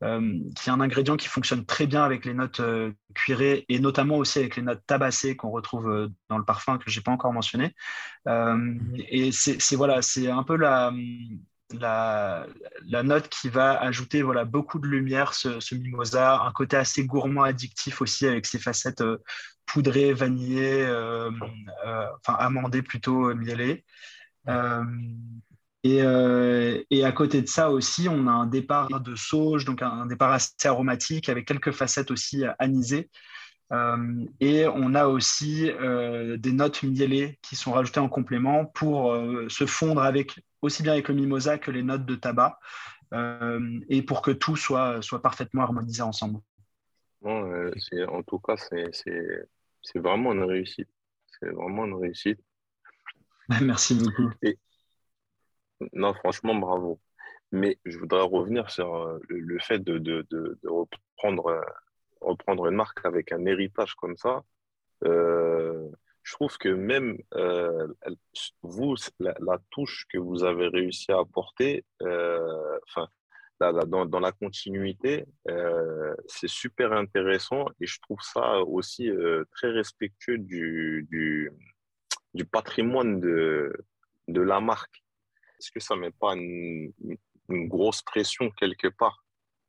euh, 0.04 0.40
qui 0.56 0.70
est 0.70 0.72
un 0.72 0.82
ingrédient 0.82 1.16
qui 1.16 1.28
fonctionne 1.28 1.66
très 1.66 1.86
bien 1.86 2.04
avec 2.04 2.26
les 2.26 2.34
notes 2.34 2.62
cuirées 3.14 3.66
et 3.70 3.80
notamment 3.80 4.18
aussi 4.18 4.40
avec 4.40 4.56
les 4.56 4.64
notes 4.64 4.82
tabassées 4.88 5.36
qu'on 5.36 5.52
retrouve 5.52 6.10
dans 6.30 6.38
le 6.38 6.46
parfum 6.46 6.78
que 6.78 6.90
je 6.90 7.00
n'ai 7.00 7.04
pas 7.04 7.12
encore 7.12 7.32
mentionné. 7.32 7.74
et 8.28 9.32
c'est 9.32 9.76
voilà, 9.76 10.02
c'est 10.02 10.30
un 10.30 10.44
peu 10.44 10.58
la, 10.58 10.92
la, 11.74 12.48
la, 12.88 13.04
note 13.04 13.30
qui 13.30 13.50
va 13.50 13.80
ajouter 13.80 14.22
voilà, 14.22 14.46
beaucoup 14.46 14.80
de 14.80 14.88
lumière, 14.88 15.34
ce, 15.34 15.76
mimosa, 15.76 16.42
un 16.42 16.52
côté 16.52 16.78
assez 16.78 17.06
gourmand, 17.06 17.44
addictif 17.44 18.02
aussi, 18.02 18.28
avec 18.28 18.46
ses 18.46 18.60
facettes 18.60 19.02
euh, 19.02 19.18
poudrées, 19.66 20.14
vanillées, 20.14 20.86
euh, 20.86 21.32
euh, 21.86 22.08
enfin 22.18 22.38
amandées 22.40 22.82
plutôt, 22.82 23.34
mielées. 23.34 23.84
Et, 25.84 26.00
et, 26.90 27.06
à 27.06 27.12
côté 27.12 27.42
de 27.44 27.48
ça 27.48 27.70
aussi, 27.70 28.10
on 28.10 28.28
a 28.28 28.32
un 28.32 28.48
départ 28.48 29.00
de 29.02 29.16
sauge, 29.16 29.66
donc 29.66 29.84
un, 29.84 30.08
départ 30.08 30.32
assez 30.32 30.68
aromatique 30.68 31.30
avec 31.30 31.48
quelques 31.48 31.72
facettes 31.72 32.10
aussi 32.10 32.44
anisées. 32.58 33.10
Et 33.72 34.68
on 34.68 34.94
a 34.94 35.08
aussi 35.08 35.72
des 36.38 36.52
notes 36.52 36.84
mielées 36.84 37.40
qui 37.42 37.56
sont 37.56 37.72
rajoutées 37.72 38.00
en 38.00 38.10
complément 38.10 38.66
pour 38.66 39.16
se 39.50 39.66
fondre 39.66 40.04
avec 40.04 40.40
aussi 40.66 40.84
bien 40.84 40.94
avec 40.94 41.08
le 41.08 41.16
mimosa 41.16 41.58
que 41.58 41.72
les 41.72 41.84
notes 41.84 42.06
de 42.06 42.16
tabac, 42.16 42.60
euh, 43.14 43.80
et 43.88 44.02
pour 44.02 44.22
que 44.22 44.32
tout 44.32 44.56
soit, 44.56 45.02
soit 45.02 45.22
parfaitement 45.22 45.62
harmonisé 45.62 46.02
ensemble. 46.02 46.40
Euh, 47.26 47.72
en 48.10 48.24
tout 48.24 48.40
cas, 48.40 48.56
c'est 48.58 50.00
vraiment 50.00 50.34
une 50.34 50.44
réussite. 50.44 50.90
C'est 51.40 51.50
vraiment 51.50 51.86
une 51.86 51.96
réussite. 51.96 52.40
Merci 53.62 53.96
beaucoup. 53.96 54.32
non, 55.94 56.14
franchement, 56.14 56.56
bravo. 56.56 57.00
Mais 57.52 57.80
je 57.86 57.98
voudrais 57.98 58.22
revenir 58.24 58.70
sur 58.70 58.96
euh, 58.96 59.20
le, 59.30 59.60
fait 59.60 59.80
de, 59.80 59.98
de, 59.98 60.26
de, 60.30 60.58
reprendre, 60.68 61.64
reprendre 62.22 62.68
une 62.68 62.76
marque 62.76 63.06
avec 63.06 63.32
un 63.32 63.46
héritage 63.46 63.96
comme 63.96 64.18
ça 64.18 64.44
je 66.26 66.34
trouve 66.34 66.58
que 66.58 66.70
même 66.70 67.20
euh, 67.36 67.88
vous, 68.64 68.96
la, 69.20 69.60
touche 69.70 70.06
que 70.12 70.18
vous 70.18 70.44
avez 70.44 70.68
réussi 70.68 71.12
à 71.12 71.20
apporter, 71.20 71.86
euh, 72.02 72.80
dans, 73.60 74.20
la 74.20 74.32
continuité, 74.32 75.26
euh, 75.48 76.16
c'est 76.28 76.50
super 76.50 76.92
intéressant 76.94 77.68
et 77.80 77.86
je 77.86 78.00
trouve 78.02 78.20
ça 78.22 78.60
aussi 78.62 79.10
très 79.52 79.70
respectueux 79.70 80.40
du, 80.40 81.08
du, 81.10 81.52
du 82.34 82.44
patrimoine 82.44 83.20
de, 83.22 83.72
de 84.28 84.42
la 84.42 84.60
marque. 84.60 85.04
Est-ce 85.60 85.72
que 85.72 85.80
ça 85.80 85.96
ne 85.96 86.02
met 86.02 86.12
pas 86.12 86.36
une, 86.36 86.92
grosse 87.48 88.02
pression 88.02 88.50
quelque 88.50 88.88
part? 88.88 89.24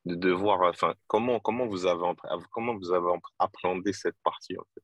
De 0.06 0.14
devoir, 0.14 0.62
enfin, 0.62 0.94
comment, 1.08 1.40
comment, 1.40 1.66
vous 1.66 1.84
avez, 1.84 2.04
comment 2.52 2.76
vous 2.76 2.92
avez 2.92 3.08
appréhendé 3.38 3.92
cette 3.92 4.16
partie 4.22 4.56
en 4.56 4.62
fait? 4.72 4.82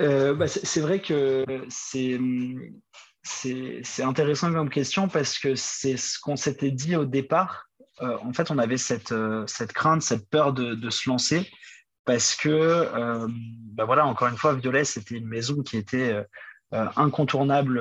Euh, 0.00 0.34
bah, 0.34 0.48
c'est 0.48 0.80
vrai 0.80 1.00
que 1.00 1.44
c'est 1.68 2.18
intéressant 4.02 4.52
comme 4.52 4.70
question 4.70 5.08
parce 5.08 5.38
que 5.38 5.54
c'est 5.54 5.96
ce 5.96 6.18
qu'on 6.18 6.36
s'était 6.36 6.70
dit 6.70 6.96
au 6.96 7.04
départ. 7.04 7.68
Euh, 8.02 8.16
en 8.22 8.32
fait, 8.32 8.50
on 8.50 8.58
avait 8.58 8.76
cette, 8.78 9.12
euh, 9.12 9.46
cette 9.46 9.72
crainte, 9.72 10.02
cette 10.02 10.28
peur 10.28 10.52
de, 10.52 10.74
de 10.74 10.90
se 10.90 11.08
lancer 11.08 11.48
parce 12.04 12.34
que, 12.36 12.86
bah 13.74 13.84
voilà, 13.84 14.06
encore 14.06 14.28
une 14.28 14.36
fois, 14.36 14.54
Violet, 14.54 14.84
c'était 14.84 15.16
une 15.16 15.26
maison 15.26 15.64
qui 15.64 15.76
était 15.76 16.24
incontournable 16.70 17.80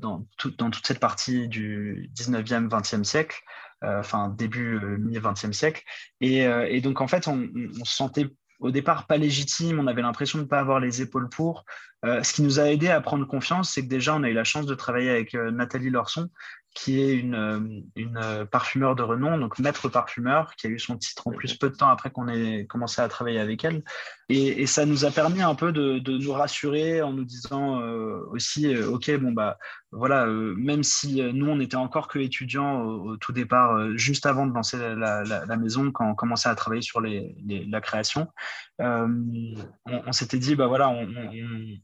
dans, 0.00 0.26
dans, 0.58 0.70
toute 0.70 0.86
cette 0.88 0.98
partie 0.98 1.46
du 1.46 2.10
19e, 2.16 2.68
20e 2.68 3.04
siècle, 3.04 3.40
enfin 3.82 4.28
début 4.28 4.78
mi-20e 4.98 5.52
siècle. 5.52 5.82
Et, 6.20 6.40
et, 6.40 6.80
donc, 6.80 7.00
en 7.00 7.08
fait, 7.08 7.28
on, 7.28 7.48
on 7.80 7.84
se 7.84 7.94
sentait 7.94 8.26
au 8.60 8.70
départ 8.70 9.06
pas 9.06 9.16
légitime, 9.16 9.80
on 9.80 9.86
avait 9.86 10.02
l'impression 10.02 10.38
de 10.38 10.44
ne 10.44 10.48
pas 10.48 10.60
avoir 10.60 10.80
les 10.80 11.02
épaules 11.02 11.28
pour. 11.28 11.64
Euh, 12.04 12.22
ce 12.22 12.34
qui 12.34 12.42
nous 12.42 12.60
a 12.60 12.70
aidé 12.70 12.88
à 12.88 13.00
prendre 13.00 13.26
confiance, 13.26 13.70
c'est 13.72 13.82
que 13.82 13.88
déjà, 13.88 14.14
on 14.14 14.22
a 14.22 14.28
eu 14.28 14.34
la 14.34 14.44
chance 14.44 14.66
de 14.66 14.74
travailler 14.74 15.10
avec 15.10 15.34
euh, 15.34 15.50
Nathalie 15.50 15.90
Lorson, 15.90 16.28
qui 16.74 17.00
est 17.00 17.14
une, 17.14 17.34
euh, 17.34 17.60
une 17.96 18.46
parfumeur 18.50 18.94
de 18.94 19.02
renom, 19.02 19.38
donc 19.38 19.58
maître 19.58 19.88
parfumeur, 19.88 20.54
qui 20.54 20.66
a 20.66 20.70
eu 20.70 20.78
son 20.78 20.96
titre 20.96 21.26
en 21.26 21.32
plus 21.32 21.54
peu 21.54 21.68
de 21.68 21.74
temps 21.74 21.88
après 21.88 22.10
qu'on 22.10 22.28
ait 22.28 22.66
commencé 22.66 23.02
à 23.02 23.08
travailler 23.08 23.40
avec 23.40 23.64
elle. 23.64 23.82
Et, 24.28 24.66
ça 24.66 24.86
nous 24.86 25.04
a 25.04 25.10
permis 25.10 25.42
un 25.42 25.56
peu 25.56 25.72
de, 25.72 25.98
de 25.98 26.16
nous 26.16 26.32
rassurer 26.32 27.02
en 27.02 27.12
nous 27.12 27.24
disant 27.24 27.80
aussi, 28.30 28.76
OK, 28.76 29.10
bon, 29.18 29.32
bah 29.32 29.58
voilà, 29.90 30.26
même 30.26 30.84
si 30.84 31.20
nous, 31.20 31.48
on 31.48 31.56
n'était 31.56 31.74
encore 31.74 32.06
que 32.06 32.20
étudiants 32.20 32.82
au, 32.82 33.16
tout 33.16 33.32
départ, 33.32 33.96
juste 33.96 34.26
avant 34.26 34.46
de 34.46 34.54
lancer 34.54 34.78
la, 34.78 35.24
la, 35.24 35.56
maison, 35.56 35.90
quand 35.90 36.08
on 36.08 36.14
commençait 36.14 36.48
à 36.48 36.54
travailler 36.54 36.82
sur 36.82 37.00
les, 37.00 37.34
la 37.68 37.80
création, 37.80 38.28
on, 38.78 40.12
s'était 40.12 40.38
dit, 40.38 40.54
bah 40.54 40.68
voilà, 40.68 40.88
on 40.88 41.08
on 41.08 41.80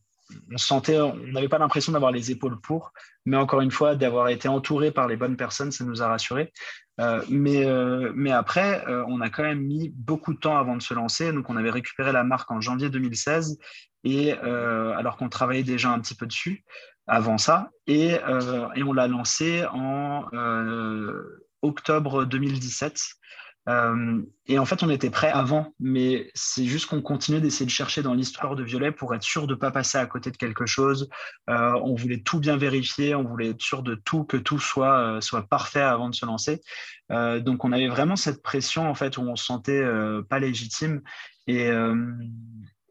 sentait, 0.57 0.99
on 0.99 1.17
n'avait 1.17 1.49
pas 1.49 1.59
l'impression 1.59 1.93
d'avoir 1.93 2.11
les 2.11 2.31
épaules 2.31 2.61
pour, 2.61 2.93
mais 3.25 3.37
encore 3.37 3.61
une 3.61 3.71
fois, 3.71 3.95
d'avoir 3.95 4.29
été 4.29 4.49
entouré 4.49 4.91
par 4.91 5.09
les 5.09 5.17
bonnes 5.17 5.37
personnes, 5.37 5.73
ça 5.73 5.85
nous 5.85 6.03
a 6.03 6.09
rassurés. 6.09 6.53
Euh, 7.01 7.23
mais, 7.29 7.65
euh, 7.65 8.13
mais 8.15 8.33
après, 8.33 8.87
euh, 8.89 9.05
on 9.09 9.21
a 9.21 9.29
quand 9.29 9.43
même 9.43 9.61
mis 9.61 9.91
beaucoup 9.95 10.33
de 10.33 10.39
temps 10.39 10.57
avant 10.57 10.77
de 10.77 10.83
se 10.83 10.95
lancer. 10.95 11.33
Donc, 11.33 11.51
on 11.51 11.57
avait 11.57 11.71
récupéré 11.71 12.13
la 12.13 12.25
marque 12.25 12.51
en 12.51 12.61
janvier 12.61 12.89
2016, 12.89 13.59
et 14.05 14.33
alors 14.35 15.17
qu'on 15.17 15.29
travaillait 15.29 15.65
déjà 15.65 15.91
un 15.91 15.99
petit 15.99 16.15
peu 16.15 16.27
dessus 16.27 16.65
avant 17.09 17.39
ça, 17.39 17.71
et, 17.89 18.13
et 18.13 18.83
on 18.85 18.93
l'a 18.93 19.09
lancé 19.09 19.65
en 19.73 20.27
octobre 21.63 22.25
2017. 22.25 23.01
Euh, 23.69 24.23
et 24.47 24.59
en 24.59 24.65
fait, 24.65 24.83
on 24.83 24.91
était 24.91 25.11
prêt 25.11 25.31
avant, 25.31 25.75
mais 25.81 26.31
c'est 26.35 26.67
juste 26.67 26.87
qu'on 26.87 27.03
continuait 27.03 27.41
d'essayer 27.41 27.67
de 27.67 27.71
chercher 27.71 28.03
dans 28.03 28.15
l'histoire 28.15 28.55
de 28.55 28.63
Violet 28.63 28.93
pour 28.93 29.15
être 29.15 29.23
sûr 29.23 29.47
de 29.47 29.55
ne 29.55 29.59
pas 29.59 29.71
passer 29.71 29.99
à 29.99 30.07
côté 30.07 30.31
de 30.31 30.37
quelque 30.37 30.67
chose. 30.67 31.09
Euh, 31.51 31.73
on 31.83 31.95
voulait 31.95 32.21
tout 32.21 32.39
bien 32.39 32.57
vérifier, 32.57 33.15
on 33.15 33.25
voulait 33.25 33.51
être 33.51 33.63
sûr 33.63 33.83
de 33.83 33.95
tout, 33.95 34.25
que 34.25 34.37
tout 34.37 34.61
soit, 34.61 34.99
euh, 34.99 35.21
soit 35.21 35.49
parfait 35.49 35.81
avant 35.81 36.09
de 36.09 36.15
se 36.15 36.27
lancer. 36.27 36.61
donc, 37.11 37.65
on 37.65 37.73
avait 37.73 37.89
vraiment 37.89 38.17
cette 38.17 38.43
pression 38.43 38.89
en 38.89 38.95
fait 38.95 39.17
où 39.17 39.23
on 39.23 39.37
se 39.37 39.45
sentait 39.45 39.85
pas 40.29 40.39
légitime. 40.39 41.03
Et, 41.47 41.71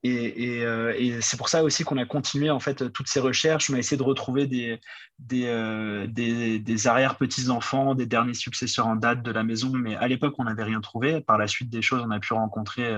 euh, 0.07 0.93
et, 0.97 1.21
c'est 1.21 1.37
pour 1.37 1.49
ça 1.49 1.63
aussi 1.63 1.83
qu'on 1.83 1.97
a 1.97 2.05
continué 2.05 2.49
en 2.49 2.59
fait 2.59 2.91
toutes 2.91 3.07
ces 3.07 3.19
recherches. 3.19 3.69
On 3.69 3.73
a 3.73 3.77
essayé 3.77 3.97
de 3.97 4.03
retrouver 4.03 4.47
des, 4.47 4.79
des, 5.19 5.45
euh, 5.47 6.07
des, 6.07 6.87
arrière-petits-enfants, 6.87 7.95
des 7.95 8.05
derniers 8.05 8.33
successeurs 8.33 8.87
en 8.87 8.95
date 8.95 9.23
de 9.23 9.31
la 9.31 9.43
maison, 9.43 9.71
mais 9.73 9.95
à 9.95 10.07
l'époque, 10.07 10.35
on 10.37 10.43
n'avait 10.43 10.63
rien 10.63 10.81
trouvé. 10.81 11.21
Par 11.21 11.37
la 11.37 11.47
suite 11.47 11.69
des 11.69 11.81
choses, 11.81 12.03
on 12.05 12.11
a 12.11 12.19
pu 12.19 12.33
rencontrer 12.33 12.93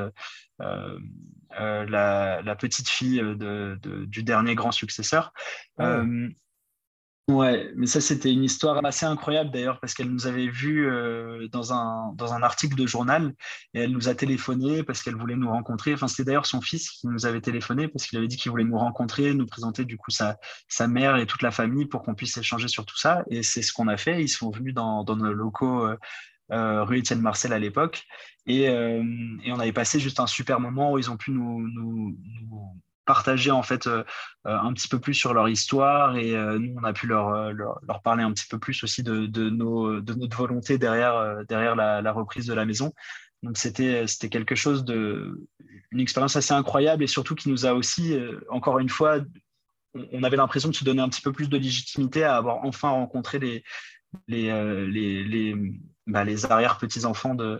euh, 0.61 0.99
la, 1.59 2.55
petite 2.59 2.89
fille 2.89 3.19
de, 3.19 3.79
du 4.05 4.23
dernier 4.23 4.55
grand 4.55 4.71
successeur. 4.71 5.33
Ah 5.77 6.03
Ouais, 7.29 7.73
mais 7.75 7.87
ça, 7.87 7.99
c'était 7.99 8.31
une 8.31 8.45
histoire 8.45 8.83
assez 8.85 9.05
incroyable 9.05 9.51
d'ailleurs, 9.51 9.81
parce 9.81 9.93
qu'elle 9.93 10.09
nous 10.09 10.27
avait 10.27 10.47
vus 10.47 10.87
euh, 10.89 11.49
dans, 11.49 11.73
un, 11.73 12.13
dans 12.13 12.33
un 12.33 12.41
article 12.41 12.77
de 12.77 12.87
journal 12.87 13.33
et 13.73 13.81
elle 13.81 13.91
nous 13.91 14.07
a 14.07 14.15
téléphoné 14.15 14.81
parce 14.83 15.03
qu'elle 15.03 15.15
voulait 15.15 15.35
nous 15.35 15.49
rencontrer. 15.49 15.93
Enfin, 15.93 16.07
c'était 16.07 16.23
d'ailleurs 16.23 16.45
son 16.45 16.61
fils 16.61 16.89
qui 16.89 17.05
nous 17.07 17.25
avait 17.25 17.41
téléphoné 17.41 17.89
parce 17.89 18.05
qu'il 18.07 18.17
avait 18.17 18.29
dit 18.29 18.37
qu'il 18.37 18.49
voulait 18.49 18.63
nous 18.63 18.77
rencontrer, 18.77 19.33
nous 19.33 19.45
présenter 19.45 19.83
du 19.83 19.97
coup 19.97 20.09
sa, 20.09 20.37
sa 20.69 20.87
mère 20.87 21.17
et 21.17 21.25
toute 21.25 21.41
la 21.41 21.51
famille 21.51 21.85
pour 21.85 22.01
qu'on 22.03 22.15
puisse 22.15 22.37
échanger 22.37 22.69
sur 22.69 22.85
tout 22.85 22.97
ça. 22.97 23.25
Et 23.29 23.43
c'est 23.43 23.61
ce 23.61 23.73
qu'on 23.73 23.89
a 23.89 23.97
fait. 23.97 24.21
Ils 24.23 24.29
sont 24.29 24.49
venus 24.49 24.73
dans, 24.73 25.03
dans 25.03 25.17
nos 25.17 25.33
locaux. 25.33 25.85
Euh, 25.85 25.97
euh 26.53 26.83
rue 26.85 26.99
Étienne 26.99 27.19
Marcel 27.19 27.51
à 27.51 27.59
l'époque. 27.59 28.05
Et, 28.45 28.63
et, 28.63 29.51
on 29.51 29.59
avait 29.59 29.73
passé 29.73 29.99
juste 29.99 30.21
un 30.21 30.27
super 30.27 30.61
moment 30.61 30.93
où 30.93 30.97
ils 30.97 31.11
ont 31.11 31.17
pu 31.17 31.31
nous, 31.31 31.67
nous, 31.67 32.17
nous 32.41 32.79
partager 33.07 33.49
en 33.49 33.63
fait 33.63 33.87
euh, 33.87 34.03
euh, 34.45 34.55
un 34.55 34.71
petit 34.73 34.87
peu 34.87 34.99
plus 34.99 35.15
sur 35.15 35.33
leur 35.33 35.49
histoire 35.49 36.17
et 36.17 36.35
euh, 36.35 36.59
nous 36.59 36.75
on 36.79 36.83
a 36.83 36.93
pu 36.93 37.07
leur, 37.07 37.51
leur, 37.53 38.01
parler 38.03 38.21
un 38.21 38.31
petit 38.31 38.45
peu 38.47 38.59
plus 38.59 38.83
aussi 38.83 39.01
de, 39.01 39.25
de, 39.25 39.49
nos, 39.49 39.99
de 39.99 40.13
notre 40.13 40.37
volonté 40.37 40.77
derrière, 40.77 41.43
derrière 41.47 41.75
la, 41.75 42.11
reprise 42.11 42.45
de 42.45 42.53
la 42.53 42.65
maison. 42.65 42.93
Donc 43.41 43.57
c'était 43.57 44.05
quelque 44.29 44.55
chose 44.55 44.85
de 44.85 45.47
une 45.91 45.99
expérience 45.99 46.35
assez 46.35 46.53
incroyable 46.53 47.03
et 47.03 47.07
surtout 47.07 47.33
qui 47.33 47.49
nous 47.49 47.65
a 47.65 47.73
aussi 47.73 48.15
encore 48.49 48.79
une 48.79 48.89
fois 48.89 49.19
on 50.11 50.23
avait 50.23 50.37
l'impression 50.37 50.69
de 50.69 50.75
se 50.75 50.83
donner 50.83 51.01
un 51.01 51.09
petit 51.09 51.21
peu 51.21 51.31
plus 51.31 51.47
de 51.49 51.57
légitimité 51.57 52.23
à 52.23 52.35
avoir 52.35 52.65
enfin 52.65 52.89
rencontré 52.89 53.39
les 53.39 53.63
les 54.27 54.47
les, 54.87 55.23
les, 55.23 55.55
bah, 56.07 56.23
les 56.23 56.45
arrière 56.45 56.77
petits 56.77 57.05
enfants 57.05 57.35
de 57.35 57.59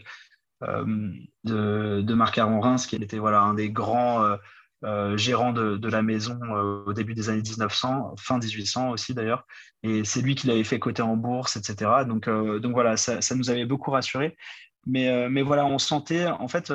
de, 0.62 2.02
de 2.02 2.14
Marc 2.14 2.38
Aron 2.38 2.60
Reims 2.60 2.88
qui 2.88 2.96
était 2.96 3.20
voilà 3.20 3.42
un 3.42 3.54
des 3.54 3.70
grands 3.70 4.38
euh, 4.84 5.18
gérant 5.18 5.54
de, 5.54 5.90
la 5.90 6.04
maison 6.04 6.38
euh, 6.44 6.84
au 6.86 6.94
début 6.94 7.16
des 7.16 7.30
années 7.30 7.42
1900, 7.42 8.13
fin 8.20 8.38
1800 8.38 8.92
aussi 8.92 9.16
d'ailleurs. 9.16 9.48
Et 9.82 10.04
c'est 10.04 10.22
lui 10.22 10.36
qui 10.36 10.46
l'avait 10.46 10.63
fait 10.63 10.78
coter 10.78 11.02
en 11.02 11.18
bourse, 11.18 11.58
etc. 11.58 11.90
Donc, 12.08 12.28
euh, 12.28 12.60
donc 12.60 12.74
voilà, 12.74 12.96
ça, 12.96 13.20
nous 13.36 13.50
avait 13.50 13.66
beaucoup 13.66 13.90
rassuré. 13.90 14.38
Mais, 14.86 15.28
mais 15.30 15.42
voilà, 15.42 15.66
on 15.66 15.80
sentait, 15.80 16.28
en 16.28 16.48
fait, 16.48 16.72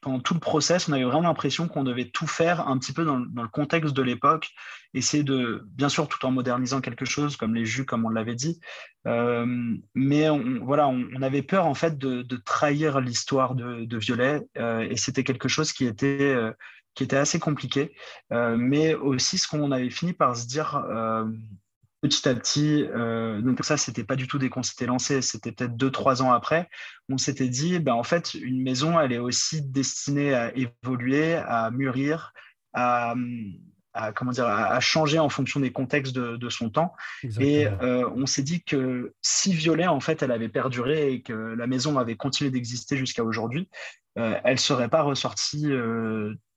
pendant 0.00 0.20
tout 0.20 0.34
le 0.34 0.40
process, 0.40 0.88
on 0.88 0.92
avait 0.92 1.02
vraiment 1.02 1.22
l'impression 1.22 1.66
qu'on 1.66 1.82
devait 1.82 2.04
tout 2.04 2.28
faire 2.28 2.68
un 2.68 2.78
petit 2.78 2.92
peu 2.92 3.04
dans, 3.04 3.16
le 3.18 3.48
contexte 3.48 3.94
de 3.94 4.02
l'époque, 4.02 4.50
essayer 4.94 5.24
de, 5.24 5.66
bien 5.72 5.88
sûr, 5.88 6.06
tout 6.06 6.24
en 6.24 6.30
modernisant 6.30 6.80
quelque 6.80 7.04
chose, 7.04 7.36
comme 7.36 7.52
les 7.52 7.64
jus, 7.64 7.84
comme 7.84 8.04
on 8.04 8.10
l'avait 8.10 8.36
dit. 8.36 8.60
mais 9.04 10.28
voilà, 10.62 10.86
on, 10.86 11.22
avait 11.22 11.42
peur, 11.42 11.66
en 11.66 11.74
fait, 11.74 11.98
de, 11.98 12.36
trahir 12.44 13.00
l'histoire 13.00 13.56
de, 13.56 13.96
Violet. 13.96 14.42
et 14.54 14.96
c'était 14.96 15.24
quelque 15.24 15.48
chose 15.48 15.72
qui 15.72 15.84
était 15.84 16.36
qui 16.96 17.04
était 17.04 17.16
assez 17.16 17.38
compliqué, 17.38 17.94
euh, 18.32 18.56
mais 18.58 18.94
aussi 18.94 19.38
ce 19.38 19.46
qu'on 19.46 19.70
avait 19.70 19.90
fini 19.90 20.14
par 20.14 20.36
se 20.36 20.46
dire 20.46 20.76
euh, 20.90 21.26
petit 22.00 22.28
à 22.28 22.34
petit, 22.34 22.84
euh, 22.84 23.40
donc 23.42 23.62
ça, 23.64 23.76
c'était 23.76 24.02
pas 24.02 24.16
du 24.16 24.26
tout 24.26 24.38
dès 24.38 24.48
qu'on 24.48 24.62
s'était 24.62 24.86
lancé, 24.86 25.22
c'était 25.22 25.52
peut-être 25.52 25.76
deux, 25.76 25.90
trois 25.90 26.22
ans 26.22 26.32
après, 26.32 26.68
on 27.08 27.18
s'était 27.18 27.48
dit, 27.48 27.78
ben, 27.78 27.92
en 27.92 28.02
fait, 28.02 28.34
une 28.34 28.62
maison, 28.62 28.98
elle 28.98 29.12
est 29.12 29.18
aussi 29.18 29.62
destinée 29.62 30.34
à 30.34 30.52
évoluer, 30.56 31.34
à 31.34 31.70
mûrir, 31.70 32.32
à, 32.72 33.14
comment 34.14 34.32
dire, 34.32 34.46
à, 34.46 34.80
changer 34.80 35.18
en 35.18 35.28
fonction 35.28 35.60
des 35.60 35.72
contextes 35.72 36.14
de, 36.14 36.48
son 36.48 36.70
temps. 36.70 36.94
Et 37.40 37.66
on 37.80 38.26
s'est 38.26 38.42
dit 38.42 38.62
que 38.62 39.14
si 39.22 39.52
Violet, 39.52 39.86
en 39.86 40.00
fait, 40.00 40.22
elle 40.22 40.32
avait 40.32 40.48
perduré 40.48 41.12
et 41.12 41.22
que 41.22 41.32
la 41.32 41.66
maison 41.66 41.98
avait 41.98 42.16
continué 42.16 42.50
d'exister 42.50 42.96
jusqu'à 42.96 43.24
aujourd'hui, 43.24 43.68
elle 44.16 44.40
ne 44.52 44.56
serait 44.56 44.88
pas 44.88 45.02
ressortie 45.02 45.70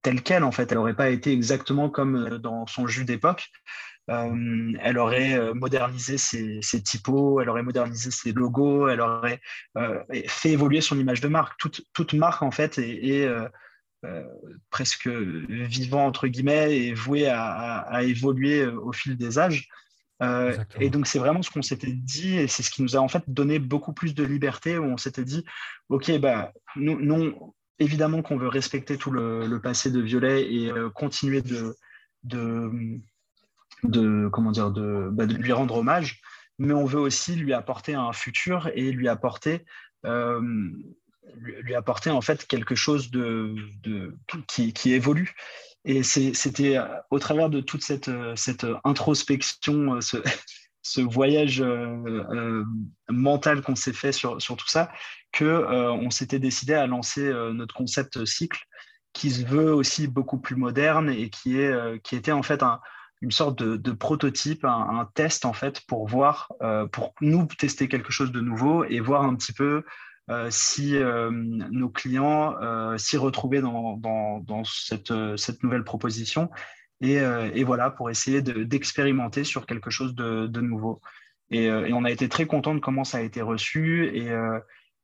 telle 0.01 0.21
qu'elle, 0.21 0.43
en 0.43 0.51
fait. 0.51 0.71
Elle 0.71 0.77
n'aurait 0.77 0.95
pas 0.95 1.09
été 1.09 1.31
exactement 1.33 1.89
comme 1.89 2.15
euh, 2.15 2.37
dans 2.37 2.67
son 2.67 2.87
jus 2.87 3.05
d'époque. 3.05 3.49
Euh, 4.09 4.73
elle 4.81 4.97
aurait 4.97 5.37
euh, 5.37 5.53
modernisé 5.53 6.17
ses, 6.17 6.61
typos, 6.83 7.41
elle 7.41 7.49
aurait 7.49 7.63
modernisé 7.63 8.09
ses 8.09 8.31
logos, 8.31 8.87
elle 8.87 9.01
aurait 9.01 9.39
fait 10.27 10.51
évoluer 10.51 10.81
son 10.81 10.97
image 10.97 11.21
de 11.21 11.27
marque. 11.27 11.59
Toute, 11.59 12.13
marque, 12.13 12.41
en 12.41 12.51
fait, 12.51 12.79
est, 12.79 13.29
presque 14.69 15.07
vivant, 15.07 16.05
entre 16.05 16.27
guillemets, 16.27 16.77
et 16.77 16.93
vouée 16.93 17.27
à, 17.27 18.01
évoluer 18.03 18.65
au 18.65 18.91
fil 18.91 19.17
des 19.17 19.39
âges. 19.39 19.67
et 20.79 20.89
donc, 20.89 21.07
c'est 21.07 21.19
vraiment 21.19 21.41
ce 21.41 21.49
qu'on 21.49 21.61
s'était 21.61 21.91
dit, 21.91 22.37
et 22.37 22.47
c'est 22.47 22.63
ce 22.63 22.71
qui 22.71 22.81
nous 22.81 22.95
a 22.95 22.99
en 22.99 23.07
fait 23.07 23.23
donné 23.27 23.59
beaucoup 23.59 23.93
plus 23.93 24.15
de 24.15 24.23
liberté, 24.23 24.77
où 24.77 24.85
on 24.85 24.97
s'était 24.97 25.25
dit, 25.25 25.43
OK, 25.89 26.11
bah, 26.19 26.53
nous, 26.75 26.99
nous 26.99 27.53
évidemment 27.79 28.21
qu'on 28.21 28.37
veut 28.37 28.47
respecter 28.47 28.97
tout 28.97 29.11
le, 29.11 29.59
passé 29.61 29.89
de 29.91 29.99
Violet 30.01 30.53
et 30.53 30.71
euh, 30.71 30.89
continuer 30.89 31.41
de, 31.41 31.75
de, 32.23 32.99
comment 34.31 34.51
dire, 34.51 34.69
bah, 34.69 35.25
de, 35.25 35.33
lui 35.33 35.53
rendre 35.53 35.77
hommage, 35.77 36.21
mais 36.57 36.73
on 36.73 36.85
veut 36.85 36.99
aussi 36.99 37.35
lui 37.35 37.53
apporter 37.53 37.95
un 37.95 38.13
futur 38.13 38.69
et 38.75 38.91
lui 38.91 39.07
apporter, 39.07 39.65
euh, 40.05 40.41
lui 41.37 41.75
apporter 41.75 42.09
en 42.09 42.21
fait 42.21 42.45
quelque 42.45 42.75
chose 42.75 43.11
de, 43.11 43.55
qui, 44.47 44.93
évolue. 44.93 45.35
Et 45.85 46.03
c'était 46.03 46.77
au 47.09 47.19
travers 47.19 47.49
de 47.49 47.61
toute 47.61 47.83
cette, 47.83 48.11
cette 48.35 48.65
introspection, 48.83 50.01
ce, 50.01 50.17
ce 50.81 51.01
voyage 51.01 51.63
mental 53.09 53.61
qu'on 53.61 53.75
s'est 53.75 53.93
fait 53.93 54.11
sur, 54.11 54.41
sur, 54.41 54.57
tout 54.57 54.67
ça, 54.67 54.91
que 55.31 55.65
on 55.91 56.09
s'était 56.09 56.39
décidé 56.39 56.73
à 56.73 56.87
lancer 56.87 57.31
notre 57.53 57.75
concept 57.75 58.25
cycle, 58.25 58.59
qui 59.13 59.31
se 59.31 59.45
veut 59.45 59.73
aussi 59.73 60.07
beaucoup 60.07 60.39
plus 60.39 60.55
moderne 60.55 61.09
et 61.09 61.29
qui, 61.29 61.59
est, 61.59 62.01
qui 62.03 62.15
était 62.15 62.31
en 62.31 62.43
fait 62.43 62.61
un, 62.61 62.79
une 63.21 63.31
sorte 63.31 63.61
de, 63.61 63.91
prototype, 63.91 64.63
un, 64.65 65.09
test 65.13 65.45
en 65.45 65.53
fait 65.53 65.81
pour 65.87 66.07
voir, 66.07 66.51
euh, 66.61 66.87
pour 66.87 67.13
nous 67.21 67.45
tester 67.45 67.87
quelque 67.87 68.11
chose 68.11 68.31
de 68.31 68.39
nouveau 68.39 68.85
et 68.85 68.99
voir 68.99 69.23
un 69.23 69.35
petit 69.35 69.53
peu 69.53 69.65
euh, 69.65 69.81
si 70.49 70.95
euh, 70.95 71.31
nos 71.31 71.89
clients 71.89 72.55
s'y 72.97 73.17
retrouvaient 73.17 73.61
dans, 73.61 74.63
cette, 74.63 75.11
nouvelle 75.63 75.83
proposition. 75.83 76.49
Et, 77.01 77.63
voilà, 77.63 77.89
pour 77.89 78.09
essayer 78.09 78.41
d'expérimenter 78.41 79.43
sur 79.43 79.65
quelque 79.65 79.89
chose 79.89 80.15
de, 80.15 80.61
nouveau. 80.61 81.01
Et, 81.51 81.71
on 81.71 82.05
a 82.05 82.11
été 82.11 82.29
très 82.29 82.45
content 82.45 82.75
de 82.75 82.79
comment 82.79 83.03
ça 83.03 83.19
a 83.19 83.21
été 83.21 83.41
reçu. 83.41 84.11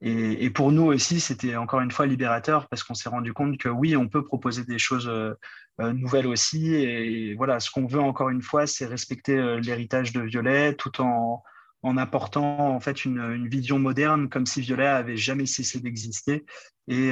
Et, 0.02 0.50
pour 0.52 0.72
nous 0.72 0.84
aussi, 0.84 1.20
c'était 1.20 1.56
encore 1.56 1.82
une 1.82 1.92
fois 1.92 2.06
libérateur 2.06 2.68
parce 2.68 2.84
qu'on 2.84 2.94
s'est 2.94 3.10
rendu 3.10 3.34
compte 3.34 3.58
que 3.58 3.70
oui, 3.70 3.96
on 3.96 4.08
peut 4.08 4.24
proposer 4.24 4.64
des 4.64 4.78
choses 4.78 5.08
euh, 5.08 5.34
euh, 5.82 5.94
nouvelles 5.94 6.28
aussi. 6.28 6.76
Et 6.76 7.34
voilà, 7.34 7.60
ce 7.60 7.72
qu'on 7.72 7.88
veut 7.88 8.00
encore 8.00 8.30
une 8.30 8.42
fois, 8.42 8.68
c'est 8.68 8.86
respecter 8.86 9.38
euh, 9.38 9.60
l'héritage 9.60 10.14
de 10.14 10.22
Violet 10.22 10.76
tout 10.76 11.02
en, 11.02 11.44
en 11.86 11.98
apportant 11.98 12.76
en 12.76 12.80
fait 12.80 13.06
une, 13.06 13.48
vision 13.48 13.80
moderne, 13.80 14.30
comme 14.30 14.46
si 14.46 14.62
Violet 14.62 14.88
avait 14.88 15.18
jamais 15.18 15.46
cessé 15.46 15.80
d'exister 15.80 16.46
et, 16.88 17.12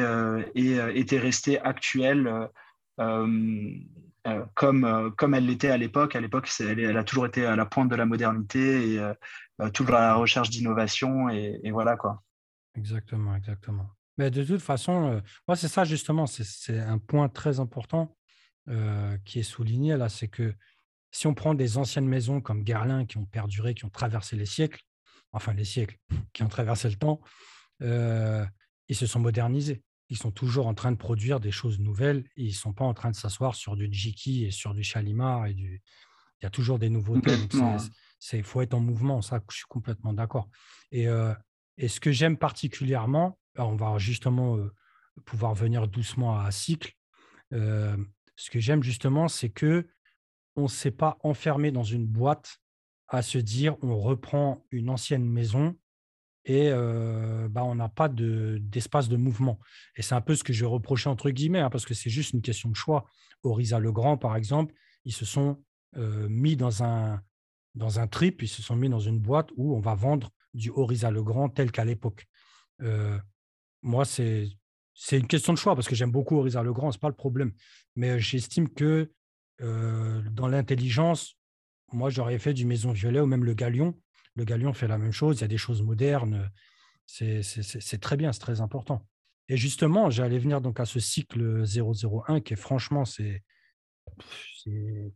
et, 0.56 0.78
était 0.96 1.20
resté 1.20 1.60
actuelle. 1.60 2.50
comme, 4.56 5.14
comme 5.18 5.34
elle 5.34 5.46
l'était 5.46 5.70
à 5.70 5.78
l'époque. 5.78 6.16
À 6.16 6.22
l'époque, 6.22 6.50
elle, 6.60 6.98
a 6.98 7.04
toujours 7.04 7.26
été 7.26 7.46
à 7.46 7.56
la 7.56 7.66
pointe 7.66 7.90
de 7.90 7.96
la 7.96 8.06
modernité 8.06 8.96
et 8.96 9.72
toujours 9.74 9.96
à 9.96 10.02
la 10.02 10.16
recherche 10.16 10.50
d'innovation. 10.50 11.30
Et, 11.30 11.72
voilà 11.72 11.96
quoi. 11.96 12.24
Exactement, 12.76 13.36
exactement. 13.36 13.90
Mais 14.18 14.30
de 14.30 14.44
toute 14.44 14.62
façon, 14.62 15.10
euh, 15.10 15.20
moi, 15.48 15.56
c'est 15.56 15.68
ça 15.68 15.84
justement, 15.86 16.28
c'est 16.28 16.80
un 16.80 16.98
point 16.98 17.30
très 17.30 17.60
important 17.60 18.16
euh, 18.70 19.18
qui 19.26 19.40
est 19.40 19.44
souligné 19.44 19.98
là, 19.98 20.10
c'est 20.10 20.28
que 20.28 20.54
si 21.14 21.28
on 21.28 21.36
prend 21.36 21.54
des 21.54 21.78
anciennes 21.78 22.08
maisons 22.08 22.42
comme 22.42 22.64
Guerlain 22.64 23.06
qui 23.06 23.18
ont 23.18 23.26
perduré, 23.26 23.76
qui 23.76 23.86
ont 23.86 23.90
traversé 23.90 24.36
les 24.36 24.48
siècles, 24.48 24.82
enfin 25.32 25.54
les 25.54 25.64
siècles, 25.64 25.98
qui 26.34 26.42
ont 26.42 26.50
traversé 26.50 26.90
le 26.90 26.96
temps, 26.96 27.22
euh, 27.84 28.44
ils 28.90 28.96
se 28.96 29.06
sont 29.06 29.20
modernisés. 29.20 29.84
Ils 30.10 30.18
sont 30.18 30.32
toujours 30.32 30.68
en 30.68 30.74
train 30.74 30.92
de 30.92 30.98
produire 30.98 31.40
des 31.40 31.52
choses 31.52 31.80
nouvelles 31.80 32.26
et 32.36 32.44
ils 32.44 32.50
ne 32.50 32.54
sont 32.54 32.74
pas 32.74 32.84
en 32.84 32.96
train 32.96 33.12
de 33.12 33.16
s'asseoir 33.16 33.56
sur 33.56 33.76
du 33.76 33.88
Jiki 33.92 34.46
et 34.46 34.52
sur 34.52 34.74
du 34.74 34.84
Chalimar 34.84 35.46
et 35.46 35.54
du. 35.54 35.82
Il 36.42 36.46
y 36.46 36.48
a 36.48 36.50
toujours 36.50 36.80
des 36.80 36.90
nouveautés. 36.90 37.32
Il 38.34 38.44
faut 38.44 38.62
être 38.62 38.74
en 38.74 38.80
mouvement, 38.80 39.22
ça, 39.22 39.40
je 39.50 39.58
suis 39.58 39.66
complètement 39.70 40.14
d'accord. 40.14 40.50
Et, 40.92 41.06
et 41.78 41.88
ce 41.88 42.00
que 42.00 42.12
j'aime 42.12 42.38
particulièrement, 42.38 43.40
on 43.58 43.76
va 43.76 43.98
justement 43.98 44.58
pouvoir 45.26 45.54
venir 45.54 45.88
doucement 45.88 46.38
à 46.38 46.52
cycle. 46.52 46.94
ce 47.52 48.50
que 48.52 48.60
j'aime 48.60 48.84
justement, 48.84 49.28
c'est 49.30 49.50
que 49.50 49.88
on 50.56 50.64
ne 50.64 50.68
s'est 50.68 50.92
pas 50.92 51.18
enfermé 51.24 51.72
dans 51.72 51.84
une 51.84 52.06
boîte 52.06 52.58
à 53.08 53.22
se 53.22 53.38
dire 53.38 53.76
on 53.82 53.98
reprend 54.00 54.66
une 54.72 54.90
ancienne 54.90 55.26
maison 55.26 55.76
et 56.46 56.72
bah, 57.50 57.64
on 57.64 57.76
n'a 57.76 57.90
pas 57.90 58.10
d'espace 58.10 59.08
de, 59.08 59.16
mouvement. 59.16 59.60
Et 59.96 60.02
c'est 60.02 60.16
un 60.16 60.22
peu 60.22 60.36
ce 60.36 60.44
que 60.44 60.52
je 60.52 60.66
reprochais 60.66 61.10
entre 61.10 61.30
guillemets, 61.30 61.60
hein, 61.60 61.70
parce 61.70 61.86
que 61.86 61.94
c'est 61.94 62.10
juste 62.10 62.34
une 62.34 62.42
question 62.42 62.70
de 62.70 62.76
choix. 62.76 63.06
Orisa 63.44 63.80
Legrand, 63.80 64.18
par 64.18 64.36
exemple, 64.36 64.74
ils 65.06 65.14
se 65.14 65.26
sont 65.26 65.64
mis 65.96 66.56
dans 66.56 66.84
un, 66.84 67.22
dans 67.76 68.00
un 68.00 68.08
trip, 68.08 68.42
ils 68.42 68.48
se 68.48 68.62
sont 68.62 68.76
mis 68.76 68.90
dans 68.90 69.00
une 69.00 69.20
boîte 69.20 69.50
où 69.56 69.76
on 69.76 69.80
va 69.80 69.96
vendre 69.96 70.32
du 70.54 70.70
Orisa 70.70 71.12
le 71.12 71.24
Grand 71.24 71.50
tel 71.50 71.72
qu'à 71.72 71.86
l'époque. 71.86 72.28
Moi, 73.82 74.06
c'est 74.06 74.50
une 75.12 75.28
question 75.28 75.54
de 75.54 75.58
choix 75.58 75.76
parce 75.76 75.88
que 75.88 75.96
j'aime 75.96 76.12
beaucoup 76.12 76.38
Orisa 76.38 76.64
le 76.64 76.74
Grand, 76.74 76.92
ce 76.92 76.98
n'est 76.98 77.02
pas 77.02 77.10
le 77.10 77.16
problème. 77.16 77.52
Mais 77.96 78.20
j'estime 78.20 78.70
que 78.70 79.12
euh, 79.64 80.22
dans 80.32 80.48
l'intelligence, 80.48 81.38
moi, 81.92 82.10
j'aurais 82.10 82.40
fait 82.40 82.54
du 82.54 82.66
Maison 82.66 82.92
Violet 82.92 83.20
ou 83.20 83.26
même 83.26 83.44
le 83.44 83.54
Galion. 83.54 84.00
Le 84.36 84.46
Galion 84.46 84.74
fait 84.74 84.88
la 84.88 84.98
même 84.98 85.12
chose, 85.12 85.38
il 85.38 85.42
y 85.42 85.46
a 85.46 85.48
des 85.48 85.58
choses 85.58 85.82
modernes. 85.82 86.52
C'est 87.06 88.02
très 88.02 88.18
bien, 88.18 88.34
c'est 88.34 88.40
très 88.40 88.62
important. 88.62 89.08
Et 89.50 89.58
justement, 89.58 90.10
j'allais 90.10 90.40
venir 90.40 90.62
donc 90.62 90.80
à 90.80 90.86
ce 90.86 91.00
cycle 91.00 91.64
001 91.66 92.40
qui 92.42 92.54
est 92.54 92.58
franchement, 92.58 93.06
c'est 93.06 93.44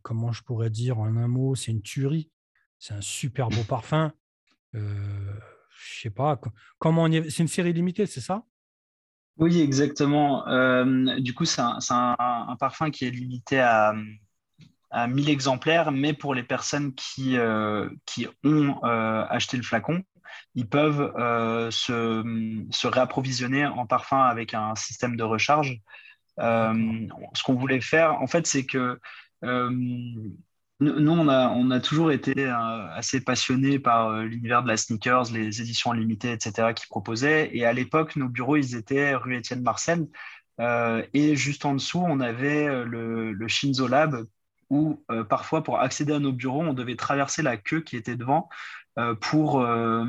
comment 0.02 0.32
je 0.32 0.42
pourrais 0.42 0.70
dire 0.70 0.98
en 0.98 1.16
un 1.16 1.28
mot, 1.28 1.54
c'est 1.54 1.72
une 1.72 1.82
tuerie. 1.82 2.30
C'est 2.78 2.94
un 2.94 3.00
super 3.00 3.48
beau 3.48 3.64
parfum. 3.64 4.12
Euh, 4.74 5.34
je 5.70 6.00
sais 6.02 6.10
pas, 6.10 6.40
comment 6.78 7.04
on 7.04 7.10
C'est 7.10 7.38
une 7.38 7.48
série 7.48 7.72
limitée, 7.72 8.06
c'est 8.06 8.20
ça? 8.20 8.44
Oui, 9.36 9.60
exactement. 9.60 10.46
Euh, 10.48 11.18
du 11.20 11.34
coup, 11.34 11.44
c'est 11.44 11.60
un, 11.60 12.56
parfum 12.58 12.90
qui 12.90 13.04
est 13.04 13.10
limité 13.10 13.60
à, 13.60 13.94
à 14.90 15.06
1000 15.06 15.28
exemplaires, 15.28 15.92
mais 15.92 16.12
pour 16.12 16.34
les 16.34 16.42
personnes 16.42 16.94
qui, 16.94 17.36
euh, 17.36 17.88
qui 18.06 18.26
ont 18.44 18.80
acheté 18.82 19.56
le 19.56 19.62
flacon, 19.62 20.02
ils 20.54 20.68
peuvent 20.68 21.12
se, 21.70 22.66
se, 22.70 22.86
réapprovisionner 22.86 23.66
en 23.66 23.86
parfum 23.86 24.22
avec 24.22 24.54
un 24.54 24.74
système 24.74 25.16
de 25.16 25.22
recharge. 25.22 25.80
ce 26.38 27.42
qu'on 27.44 27.54
voulait 27.54 27.80
faire, 27.80 28.20
en 28.20 28.26
fait, 28.26 28.46
c'est 28.46 28.64
que 28.66 28.98
nous, 30.80 31.10
on 31.12 31.28
a, 31.28 31.48
on 31.48 31.70
a 31.72 31.80
toujours 31.80 32.12
été 32.12 32.34
euh, 32.38 32.88
assez 32.92 33.20
passionnés 33.20 33.78
par 33.80 34.10
euh, 34.10 34.22
l'univers 34.22 34.62
de 34.62 34.68
la 34.68 34.76
sneakers, 34.76 35.32
les 35.32 35.60
éditions 35.60 35.92
limitées, 35.92 36.32
etc., 36.32 36.72
qui 36.74 36.86
proposaient. 36.86 37.50
Et 37.52 37.64
à 37.64 37.72
l'époque, 37.72 38.14
nos 38.16 38.28
bureaux, 38.28 38.56
ils 38.56 38.76
étaient 38.76 39.14
rue 39.14 39.36
Étienne 39.36 39.62
Marcel. 39.62 40.06
Euh, 40.60 41.04
et 41.14 41.34
juste 41.36 41.64
en 41.64 41.74
dessous, 41.74 42.00
on 42.06 42.20
avait 42.20 42.84
le, 42.84 43.32
le 43.32 43.48
Shinzo 43.48 43.88
Lab, 43.88 44.24
où 44.70 45.02
parfois, 45.28 45.62
pour 45.62 45.80
accéder 45.80 46.12
à 46.12 46.18
nos 46.18 46.32
bureaux, 46.32 46.62
on 46.62 46.74
devait 46.74 46.96
traverser 46.96 47.42
la 47.42 47.56
queue 47.56 47.80
qui 47.80 47.96
était 47.96 48.16
devant 48.16 48.48
euh, 48.98 49.14
pour, 49.14 49.60
euh, 49.60 50.04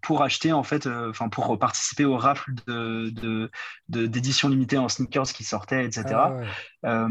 pour 0.00 0.22
acheter, 0.22 0.50
en 0.52 0.62
fait, 0.62 0.86
euh, 0.86 1.10
enfin, 1.10 1.28
pour 1.28 1.58
participer 1.58 2.06
au 2.06 2.16
rafle 2.16 2.54
de, 2.66 3.50
d'éditions 3.88 4.48
limitées 4.48 4.78
en 4.78 4.88
sneakers 4.88 5.34
qui 5.34 5.44
sortaient, 5.44 5.84
etc. 5.84 6.04
Ah 6.82 7.08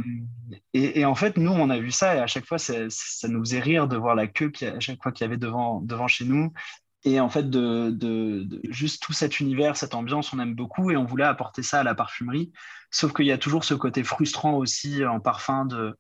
et, 0.74 1.06
en 1.06 1.14
fait, 1.14 1.38
nous, 1.38 1.52
on 1.52 1.70
a 1.70 1.78
vu 1.78 1.92
ça 1.92 2.16
et 2.16 2.20
à 2.20 2.26
chaque 2.26 2.46
fois, 2.46 2.58
ça, 2.58 2.74
nous 3.28 3.40
faisait 3.42 3.60
rire 3.60 3.88
de 3.88 3.96
voir 3.96 4.16
la 4.16 4.26
queue 4.26 4.50
qui, 4.50 4.66
à 4.66 4.80
chaque 4.80 5.04
fois 5.04 5.12
qu'il 5.12 5.24
y 5.24 5.28
avait 5.28 5.38
devant, 5.38 5.82
devant 5.82 6.08
chez 6.08 6.26
nous. 6.26 6.52
Et 7.04 7.20
en 7.20 7.30
fait, 7.30 7.48
de, 7.48 7.92
de, 7.92 8.60
juste 8.70 9.04
tout 9.04 9.14
cet 9.14 9.40
univers, 9.40 9.78
cette 9.78 9.94
ambiance, 9.94 10.34
on 10.34 10.40
aime 10.40 10.56
beaucoup 10.56 10.90
et 10.90 10.98
on 10.98 11.06
voulait 11.06 11.26
apporter 11.26 11.62
ça 11.62 11.82
à 11.82 11.84
la 11.84 11.94
parfumerie. 11.94 12.52
Sauf 12.90 13.14
qu'il 13.14 13.28
y 13.28 13.32
a 13.32 13.38
toujours 13.38 13.66
ce 13.66 13.76
côté 13.76 14.04
frustrant 14.04 14.56
aussi 14.56 15.06
en 15.06 15.20
parfum 15.20 15.66
de, 15.66 15.96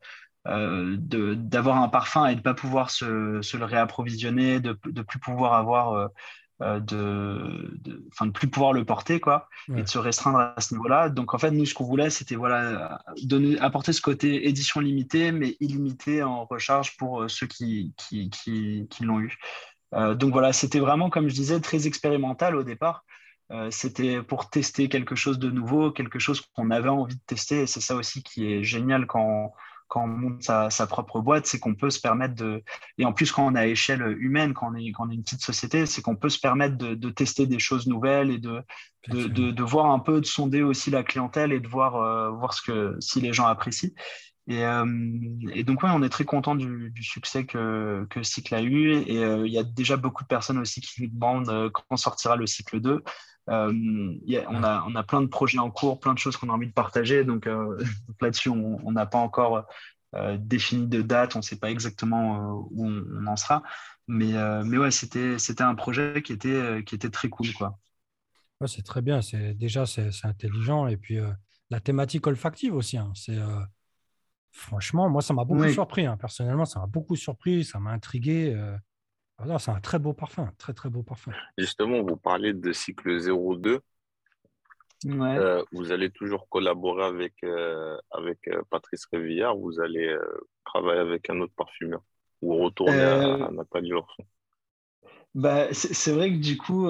euh, 0.48 0.96
d'avoir 0.98 1.82
un 1.82 1.90
parfum 1.90 2.26
et 2.28 2.32
de 2.32 2.40
ne 2.40 2.44
pas 2.44 2.54
pouvoir 2.54 2.92
se, 2.92 3.42
se 3.42 3.58
le 3.58 3.66
réapprovisionner, 3.66 4.62
de 4.62 4.78
ne 4.86 5.02
plus 5.02 5.20
pouvoir 5.20 5.54
avoir 5.54 5.92
euh, 5.92 6.08
euh, 6.62 6.80
de, 6.80 7.78
de, 7.82 8.06
de 8.22 8.32
plus 8.32 8.48
pouvoir 8.48 8.72
le 8.72 8.86
porter 8.86 9.20
quoi 9.20 9.50
et 9.76 9.84
de 9.84 9.88
se 9.88 9.98
restreindre 9.98 10.40
à 10.40 10.62
ce 10.62 10.74
niveau-là. 10.74 11.10
Donc 11.10 11.34
en 11.34 11.38
fait 11.38 11.52
nous 11.52 11.66
ce 11.66 11.74
qu'on 11.74 11.84
voulait 11.84 12.10
c'était 12.10 12.36
voilà 12.36 13.02
donner 13.24 13.60
apporter 13.60 13.92
ce 13.92 14.02
côté 14.02 14.48
édition 14.48 14.80
limitée 14.80 15.34
mais 15.34 15.58
illimité 15.60 16.24
en 16.24 16.46
recharge 16.46 16.96
pour 16.96 17.30
ceux 17.30 17.48
qui 17.48 17.94
qui, 17.98 18.30
qui, 18.30 18.88
qui 18.90 19.04
l'ont 19.04 19.20
eu. 19.20 19.38
Donc 19.92 20.32
voilà 20.32 20.54
c'était 20.54 20.80
vraiment 20.80 21.10
comme 21.10 21.28
je 21.28 21.34
disais 21.34 21.60
très 21.60 21.86
expérimental 21.86 22.56
au 22.56 22.64
départ. 22.64 23.04
C'était 23.72 24.22
pour 24.22 24.50
tester 24.50 24.88
quelque 24.90 25.16
chose 25.16 25.38
de 25.38 25.50
nouveau 25.50 25.92
quelque 25.92 26.20
chose 26.20 26.42
qu'on 26.56 26.72
avait 26.72 26.90
envie 26.90 27.16
de 27.16 27.24
tester 27.26 27.64
et 27.64 27.68
c'est 27.68 27.82
ça 27.82 27.96
aussi 27.96 28.24
qui 28.24 28.52
est 28.52 28.64
génial 28.64 29.06
quand 29.06 29.54
quand 29.90 30.04
on 30.04 30.08
monte 30.08 30.44
sa, 30.44 30.88
propre 30.88 31.20
boîte, 31.20 31.48
c'est 31.48 31.60
qu'on 31.60 31.74
peut 31.74 31.90
se 31.90 32.00
permettre 32.00 32.36
de. 32.36 32.64
Et 33.00 33.06
en 33.06 33.12
plus, 33.12 33.32
quand 33.32 33.46
on 33.46 33.56
est 33.56 33.60
à 33.60 33.68
échelle 33.68 34.16
humaine, 34.20 34.54
quand 34.54 34.72
on 34.72 34.76
est, 34.76 34.92
quand 34.92 35.08
on 35.08 35.10
est 35.10 35.16
une 35.16 35.24
petite 35.24 35.42
société, 35.42 35.88
c'est 35.88 36.04
qu'on 36.04 36.16
peut 36.16 36.30
se 36.30 36.40
permettre 36.40 36.78
de, 36.78 37.10
tester 37.10 37.48
des 37.48 37.58
choses 37.58 37.88
nouvelles 37.88 38.30
et 38.30 38.38
de, 38.38 38.64
de, 39.08 39.64
voir 39.64 39.88
un 39.88 39.98
peu, 39.98 40.22
de 40.22 40.26
sonder 40.26 40.62
aussi 40.62 40.92
la 40.92 41.04
clientèle 41.04 41.52
et 41.52 41.60
de 41.60 41.68
voir, 41.68 41.96
euh, 41.96 42.30
voir 42.30 42.54
ce 42.54 42.62
que, 42.62 42.96
si 43.00 43.20
les 43.20 43.34
gens 43.34 43.48
apprécient. 43.48 43.90
Et, 44.48 44.64
euh, 44.64 44.86
et 45.54 45.64
donc, 45.64 45.82
ouais, 45.82 45.90
on 45.92 46.04
est 46.04 46.10
très 46.10 46.26
content 46.26 46.56
du, 46.56 46.94
succès 47.02 47.46
que, 47.48 48.06
que 48.12 48.22
Cycle 48.22 48.54
a 48.54 48.62
eu. 48.62 48.92
Et 49.08 49.24
euh, 49.24 49.48
il 49.48 49.52
y 49.52 49.58
a 49.58 49.64
déjà 49.64 49.98
beaucoup 49.98 50.22
de 50.24 50.28
personnes 50.28 50.60
aussi 50.60 50.82
qui 50.82 51.02
nous 51.02 51.10
demandent 51.10 51.72
quand 51.72 51.98
sortira 51.98 52.36
le 52.36 52.46
cycle 52.46 52.80
2. 52.80 53.04
Euh, 53.50 53.74
on, 54.48 54.64
a, 54.64 54.86
on 54.88 54.96
a 54.96 55.04
plein 55.04 55.22
de 55.22 55.28
projets 55.28 55.58
en 55.58 55.72
cours, 55.72 56.00
plein 56.00 56.14
de 56.14 56.20
choses 56.20 56.38
qu'on 56.38 56.50
a 56.50 56.54
envie 56.54 56.68
de 56.68 56.74
partager. 56.74 57.24
Donc 57.24 57.48
euh, 57.48 57.78
là-dessus, 58.22 58.50
on 58.50 58.92
n'a 58.92 59.06
pas 59.06 59.18
encore 59.18 59.66
euh, 60.16 60.38
défini 60.40 60.88
de 60.88 61.02
date, 61.02 61.36
on 61.36 61.40
ne 61.40 61.44
sait 61.44 61.58
pas 61.58 61.72
exactement 61.72 62.68
où 62.72 62.86
on, 62.86 63.26
en 63.26 63.36
sera. 63.36 63.64
Mais, 64.08 64.34
mais 64.66 64.78
ouais, 64.78 64.92
c'était 64.92 65.62
un 65.62 65.76
projet 65.76 66.22
qui 66.24 66.34
était, 66.34 66.84
qui 66.84 66.96
était 66.96 67.12
très 67.12 67.30
cool. 67.30 67.54
Quoi. 67.54 67.78
c'est 68.66 68.84
très 68.84 69.02
bien. 69.02 69.20
Déjà, 69.54 69.86
c'est 69.86 70.10
intelligent. 70.24 70.88
Et 70.88 70.98
puis, 70.98 71.20
la 71.70 71.80
thématique 71.80 72.26
olfactive 72.26 72.74
aussi. 72.74 72.98
Hein. 72.98 73.14
franchement, 74.52 75.10
moi, 75.10 75.22
ça 75.22 75.36
m'a 75.36 75.44
beaucoup 75.44 75.70
surpris. 75.70 76.08
Hein. 76.08 76.18
Personnellement, 76.18 76.66
ça 76.66 76.80
m'a 76.80 76.88
beaucoup 76.88 77.16
surpris, 77.16 77.64
ça 77.64 77.78
m'a 77.78 77.92
intrigué. 77.92 78.56
Alors, 79.40 79.62
c'est 79.62 79.72
un 79.72 79.80
très 79.80 80.00
beau 80.00 80.14
parfum, 80.14 80.52
très 80.58 80.74
très 80.74 80.90
beau 80.90 81.02
parfum. 81.02 81.32
Justement, 81.58 82.02
vous 82.02 82.18
parlez 82.18 82.54
de 82.54 82.72
cycle 82.74 83.20
02. 83.20 83.80
Euh, 85.06 85.64
vous 85.72 85.92
allez 85.94 86.10
toujours 86.10 86.50
collaborer 86.50 87.06
avec, 87.06 87.34
euh, 87.44 87.98
avec 88.12 88.48
euh, 88.50 88.62
Patrice 88.70 89.06
Révillard, 89.06 89.56
vous 89.56 89.80
allez 89.80 90.14
travailler 90.66 91.00
avec 91.00 91.30
un 91.30 91.40
autre 91.40 91.54
parfumeur 91.56 92.02
ou 92.42 92.58
retourner 92.58 93.02
à, 93.02 93.50
Nathalie 93.52 93.90
Lorson. 93.90 94.24
Bah, 95.36 95.68
c'est 95.72 96.12
vrai 96.12 96.32
que 96.32 96.38
du 96.38 96.58
coup, 96.58 96.88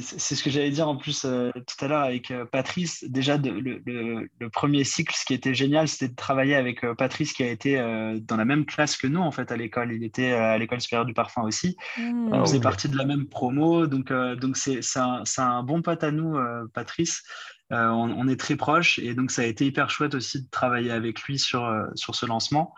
c'est 0.00 0.34
ce 0.34 0.42
que 0.42 0.50
j'allais 0.50 0.70
dire 0.70 0.88
en 0.88 0.96
plus 0.96 1.24
euh, 1.24 1.50
tout 1.54 1.84
à 1.84 1.88
l'heure 1.88 2.02
avec 2.02 2.30
euh, 2.30 2.44
Patrice. 2.44 3.04
Déjà, 3.08 3.36
le, 3.38 4.48
premier 4.50 4.84
cycle, 4.84 5.14
ce 5.16 5.24
qui 5.24 5.34
était 5.34 5.54
génial, 5.54 5.88
c'était 5.88 6.08
de 6.08 6.16
travailler 6.16 6.54
avec 6.54 6.84
euh, 6.84 6.94
Patrice 6.94 7.32
qui 7.32 7.42
a 7.42 7.50
été 7.50 7.76
dans 8.22 8.36
la 8.36 8.44
même 8.44 8.64
classe 8.64 8.96
que 8.96 9.06
nous 9.06 9.20
en 9.20 9.30
fait 9.30 9.50
à 9.52 9.56
l'école. 9.56 9.92
Il 9.92 10.04
était 10.04 10.32
à 10.32 10.58
l'école 10.58 10.80
supérieure 10.80 11.06
du 11.06 11.14
parfum 11.14 11.42
aussi. 11.42 11.76
Mmh. 11.98 12.32
On 12.32 12.44
faisait 12.44 12.60
partie 12.60 12.88
de 12.88 12.96
la 12.96 13.04
même 13.04 13.26
promo, 13.26 13.86
donc 13.86 14.12
donc 14.12 14.56
c'est 14.56 14.80
un, 14.96 15.22
un, 15.38 15.62
bon 15.62 15.82
pote 15.82 16.04
à 16.04 16.10
nous, 16.10 16.38
Patrice. 16.72 17.22
On, 17.70 17.76
on, 17.76 18.28
est 18.28 18.38
très 18.38 18.56
proches 18.56 18.98
et 19.00 19.14
donc 19.14 19.30
ça 19.30 19.42
a 19.42 19.44
été 19.44 19.66
hyper 19.66 19.90
chouette 19.90 20.14
aussi 20.14 20.42
de 20.42 20.48
travailler 20.50 20.92
avec 20.92 21.22
lui 21.22 21.38
sur 21.38 21.68
sur 21.94 22.14
ce 22.14 22.26
lancement. 22.26 22.74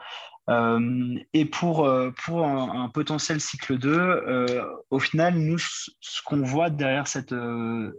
Euh, 0.48 1.18
et 1.34 1.44
pour, 1.44 1.84
euh, 1.86 2.10
pour 2.24 2.46
un, 2.46 2.88
potentiel 2.88 3.40
cycle 3.40 3.78
2, 3.78 3.90
euh, 3.90 4.64
au 4.90 4.98
final, 4.98 5.34
nous, 5.34 5.58
ce 5.58 6.22
qu'on 6.24 6.42
voit 6.42 6.70
derrière 6.70 7.06
cette, 7.06 7.34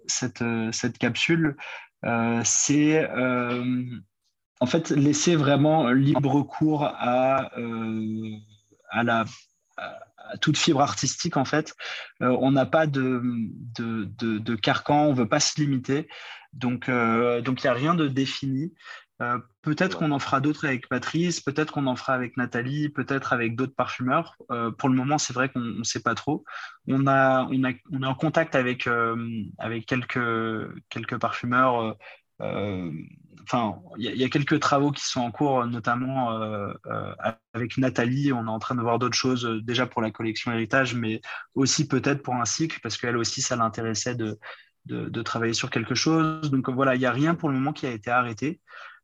cette, 0.07 0.97
capsule, 0.97 1.55
c'est 2.43 3.07
en 4.61 4.65
fait 4.65 4.89
laisser 4.89 5.35
vraiment 5.35 5.89
libre 5.91 6.41
cours 6.43 6.83
à, 6.83 7.51
à, 8.89 9.03
la, 9.03 9.25
toute 10.41 10.57
fibre 10.57 10.81
artistique. 10.81 11.37
En 11.37 11.45
fait, 11.45 11.75
on 12.19 12.51
n'a 12.51 12.65
pas 12.65 12.87
de, 12.87 13.21
de, 13.77 14.05
de, 14.17 14.39
de, 14.39 14.55
carcan, 14.55 15.05
on 15.05 15.11
ne 15.11 15.17
veut 15.17 15.29
pas 15.29 15.39
se 15.39 15.61
limiter. 15.61 16.07
Donc, 16.53 16.85
il 16.87 17.43
n'y 17.43 17.67
a 17.67 17.73
rien 17.73 17.93
de 17.93 18.07
défini. 18.07 18.73
Euh, 19.21 19.37
peut-être 19.61 19.97
qu'on 19.97 20.11
en 20.11 20.19
fera 20.19 20.39
d'autres 20.39 20.65
avec 20.65 20.87
Patrice, 20.87 21.41
peut-être 21.41 21.73
qu'on 21.73 21.87
en 21.87 21.95
fera 21.95 22.13
avec 22.13 22.37
Nathalie, 22.37 22.89
peut-être 22.89 23.33
avec 23.33 23.55
d'autres 23.55 23.75
parfumeurs. 23.75 24.35
Euh, 24.51 24.71
pour 24.71 24.89
le 24.89 24.95
moment, 24.95 25.17
c'est 25.17 25.33
vrai 25.33 25.49
qu'on 25.49 25.59
ne 25.59 25.83
sait 25.83 26.01
pas 26.01 26.15
trop. 26.15 26.45
On, 26.87 27.07
a, 27.07 27.45
on, 27.51 27.63
a, 27.63 27.71
on 27.91 28.03
est 28.03 28.07
en 28.07 28.15
contact 28.15 28.55
avec, 28.55 28.87
euh, 28.87 29.43
avec 29.57 29.85
quelques, 29.85 30.19
quelques 30.89 31.17
parfumeurs. 31.17 31.97
Enfin, 32.41 33.81
il 33.97 34.15
y, 34.15 34.23
a 34.23 34.29
quelques 34.29 34.59
travaux 34.59 34.91
qui 34.91 35.03
sont 35.03 35.21
en 35.21 35.31
cours, 35.31 35.65
notamment 35.65 36.29
avec 37.53 37.77
Nathalie. 37.77 38.31
On 38.31 38.45
est 38.45 38.49
en 38.49 38.59
train 38.59 38.75
de 38.75 38.81
voir 38.81 38.97
d'autres 38.97 39.17
choses 39.17 39.43
déjà 39.63 39.87
pour 39.87 40.01
la 40.01 40.11
collection 40.11 40.51
héritage, 40.53 40.95
mais 40.95 41.19
aussi 41.55 41.87
peut-être 41.87 42.21
pour 42.21 42.35
un 42.35 42.45
cycle, 42.45 42.79
parce 42.81 42.95
qu'elle 42.97 43.17
aussi, 43.17 43.41
ça 43.41 43.57
l'intéressait 43.57 44.15
de, 44.15 44.39
de, 44.85 45.09
de, 45.09 45.21
travailler 45.21 45.53
sur 45.53 45.69
quelque 45.69 45.95
chose. 45.95 46.49
Donc 46.51 46.69
voilà, 46.69 46.95
il 46.95 46.99
n'y 46.99 47.05
a 47.05 47.11
rien 47.11 47.35
pour 47.35 47.49
le 47.49 47.55
moment 47.55 47.73
qui 47.73 47.87
a 47.87 47.91
été 47.91 48.09
arrêté. 48.09 48.61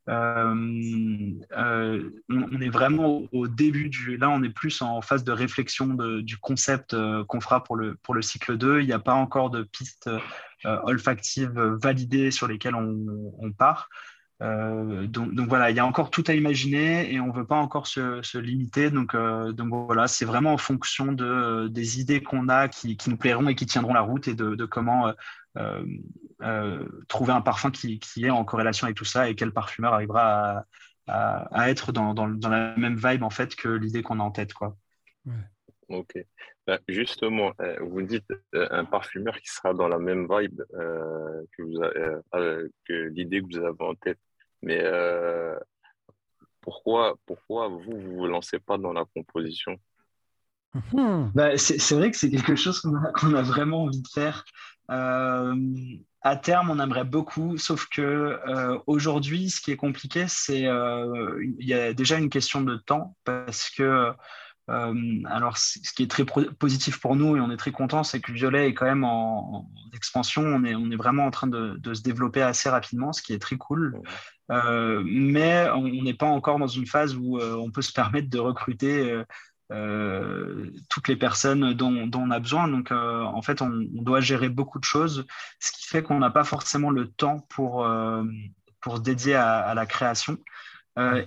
Euh, 0.08 1.32
euh, 1.58 2.10
on, 2.30 2.62
est 2.62 2.70
vraiment 2.70 3.24
au, 3.32 3.48
début 3.48 3.90
du. 3.90 4.18
Là, 4.18 4.30
on 4.30 4.44
est 4.44 4.50
plus 4.50 4.82
en 4.82 5.02
phase 5.02 5.24
de 5.24 5.32
réflexion 5.32 5.88
du 6.22 6.38
concept 6.38 6.94
euh, 6.94 7.24
qu'on 7.26 7.42
fera 7.42 7.64
pour 7.64 7.76
le, 7.76 7.96
pour 7.96 8.14
le 8.14 8.22
cycle 8.22 8.58
2. 8.58 8.82
Il 8.82 8.86
n'y 8.86 8.94
a 8.94 9.00
pas 9.00 9.14
encore 9.14 9.50
de 9.50 9.64
pistes 9.64 10.10
olfactives 10.64 11.60
validées 11.82 12.32
sur 12.32 12.48
lesquelles 12.48 12.74
on, 12.74 13.52
part. 13.52 13.88
donc, 14.40 15.48
voilà, 15.48 15.70
il 15.70 15.76
y 15.76 15.80
a 15.80 15.86
encore 15.86 16.10
tout 16.10 16.24
à 16.26 16.34
imaginer 16.34 17.14
et 17.14 17.20
on 17.20 17.28
ne 17.28 17.34
veut 17.34 17.46
pas 17.46 17.58
encore 17.58 17.86
se, 17.86 18.38
limiter. 18.40 18.90
Donc, 18.90 19.16
donc 19.16 19.86
voilà, 19.86 20.08
c'est 20.08 20.26
vraiment 20.26 20.54
en 20.54 20.58
fonction 20.58 21.12
de, 21.12 21.68
des 21.68 22.00
idées 22.00 22.24
qu'on 22.24 22.50
a 22.50 22.68
qui, 22.68 22.98
qui, 22.98 23.12
nous 23.12 23.18
plairont 23.18 23.48
et 23.48 23.54
qui 23.54 23.68
tiendront 23.68 23.94
la 23.94 24.02
route 24.02 24.28
et 24.28 24.34
de, 24.34 24.66
comment 24.66 25.14
trouver 27.08 27.34
un 27.34 27.42
parfum 27.42 27.72
qui, 27.72 28.00
est 28.18 28.30
en 28.30 28.44
corrélation 28.44 28.86
avec 28.86 28.98
tout 28.98 29.06
ça 29.06 29.30
et 29.30 29.36
quel 29.36 29.52
parfumeur 29.52 29.94
arrivera 29.94 30.66
à, 31.08 31.70
être 31.70 31.92
dans, 31.92 32.14
la 32.14 32.76
même 32.78 32.96
vibe 32.96 33.24
en 33.24 33.30
fait 33.30 33.56
que 33.56 33.70
l'idée 33.70 34.02
qu'on 34.02 34.20
a 34.20 34.24
en 34.24 34.32
tête. 34.32 34.54
Quoi. 34.54 34.76
Ok. 35.90 36.18
Ben, 36.68 36.80
justement, 36.88 37.54
euh, 37.62 37.78
vous 37.82 38.02
dites 38.02 38.28
un 38.54 38.86
parfumeur 38.86 39.38
qui 39.38 39.50
sera 39.50 39.74
dans 39.74 39.88
la 39.88 40.00
même 40.00 40.28
vibe 40.28 40.62
que, 40.72 41.62
vous 41.62 41.82
l'idée 43.14 43.42
que 43.42 43.46
vous 43.46 43.64
avez 43.64 43.84
en 43.84 43.96
tête. 43.96 44.20
Mais 44.64 44.84
pourquoi, 46.66 47.16
pourquoi 47.28 47.68
vous 47.68 47.94
ne 47.94 48.16
vous 48.16 48.26
lancez 48.26 48.60
pas 48.60 48.78
dans 48.78 48.92
la 48.92 49.06
composition? 49.06 49.80
Hmm. 50.94 51.32
bah, 51.34 51.58
c'est 51.58 51.96
vrai 51.96 52.12
que 52.12 52.18
c'est 52.18 52.30
quelque 52.30 52.56
chose 52.56 52.82
qu'on 52.82 53.34
a, 53.34 53.42
vraiment 53.42 53.84
envie 53.84 54.02
de 54.02 54.08
faire. 54.08 54.46
Euh, 54.92 55.56
à 56.22 56.36
terme, 56.36 56.70
on 56.70 56.80
aimerait 56.80 57.06
beaucoup, 57.06 57.58
sauf 57.58 57.88
que 57.88 58.02
euh, 58.02 58.78
aujourd'hui, 58.88 59.50
ce 59.50 59.62
qui 59.62 59.72
est 59.72 59.78
compliqué, 59.78 60.26
c'est 60.28 60.66
euh, 60.66 61.44
il 61.60 61.68
y 61.68 61.74
a 61.74 61.94
déjà 61.94 62.18
une 62.18 62.30
question 62.30 62.62
de 62.62 62.78
temps 62.78 63.16
parce 63.24 63.70
que 63.70 64.12
alors, 64.68 65.60
ce 65.60 65.94
qui 65.94 66.02
est 66.02 66.10
très 66.10 66.26
positif 66.26 67.00
pour 67.00 67.16
nous 67.16 67.38
et 67.38 67.40
on 67.40 67.52
est 67.52 67.58
très 67.58 67.72
content, 67.72 68.02
c'est 68.02 68.20
que 68.20 68.32
le 68.32 68.38
violet 68.38 68.70
est 68.70 68.74
quand 68.74 68.88
même 68.88 69.04
en, 69.04 69.70
expansion. 69.94 70.42
On 70.42 70.64
est, 70.64 70.74
on 70.74 70.90
est 70.90 70.96
vraiment 70.96 71.28
en 71.28 71.30
train 71.30 71.46
de, 71.46 71.76
de, 71.78 71.94
se 71.94 72.02
développer 72.02 72.42
assez 72.42 72.68
rapidement, 72.68 73.14
ce 73.14 73.22
qui 73.22 73.34
est 73.34 73.40
très 73.40 73.58
cool. 73.58 74.02
mais 74.50 75.70
on 75.70 75.84
n'est 75.84 76.16
pas 76.16 76.26
encore 76.26 76.58
dans 76.58 76.66
une 76.66 76.88
phase 76.88 77.16
où 77.16 77.40
on 77.40 77.70
peut 77.70 77.84
se 77.84 77.94
permettre 77.94 78.28
de 78.28 78.40
recruter 78.40 79.24
euh, 79.72 80.70
toutes 80.90 81.08
les 81.08 81.16
personnes 81.16 81.74
dont, 81.74 82.10
on 82.14 82.32
a 82.32 82.40
besoin. 82.40 82.68
Donc, 82.68 82.92
euh, 82.92 83.22
en 83.24 83.42
fait, 83.42 83.62
on, 83.62 83.72
doit 83.72 84.22
gérer 84.22 84.50
beaucoup 84.50 84.80
de 84.80 84.84
choses, 84.84 85.26
ce 85.60 85.72
qui 85.72 85.88
fait 85.88 86.04
qu'on 86.04 86.20
n'a 86.20 86.30
pas 86.30 86.44
forcément 86.44 86.92
le 86.92 87.08
temps 87.08 87.40
pour, 87.50 87.86
euh, 87.86 88.24
pour 88.82 88.98
se 88.98 89.02
dédier 89.02 89.36
à, 89.36 89.74
la 89.74 89.86
création. 89.86 90.38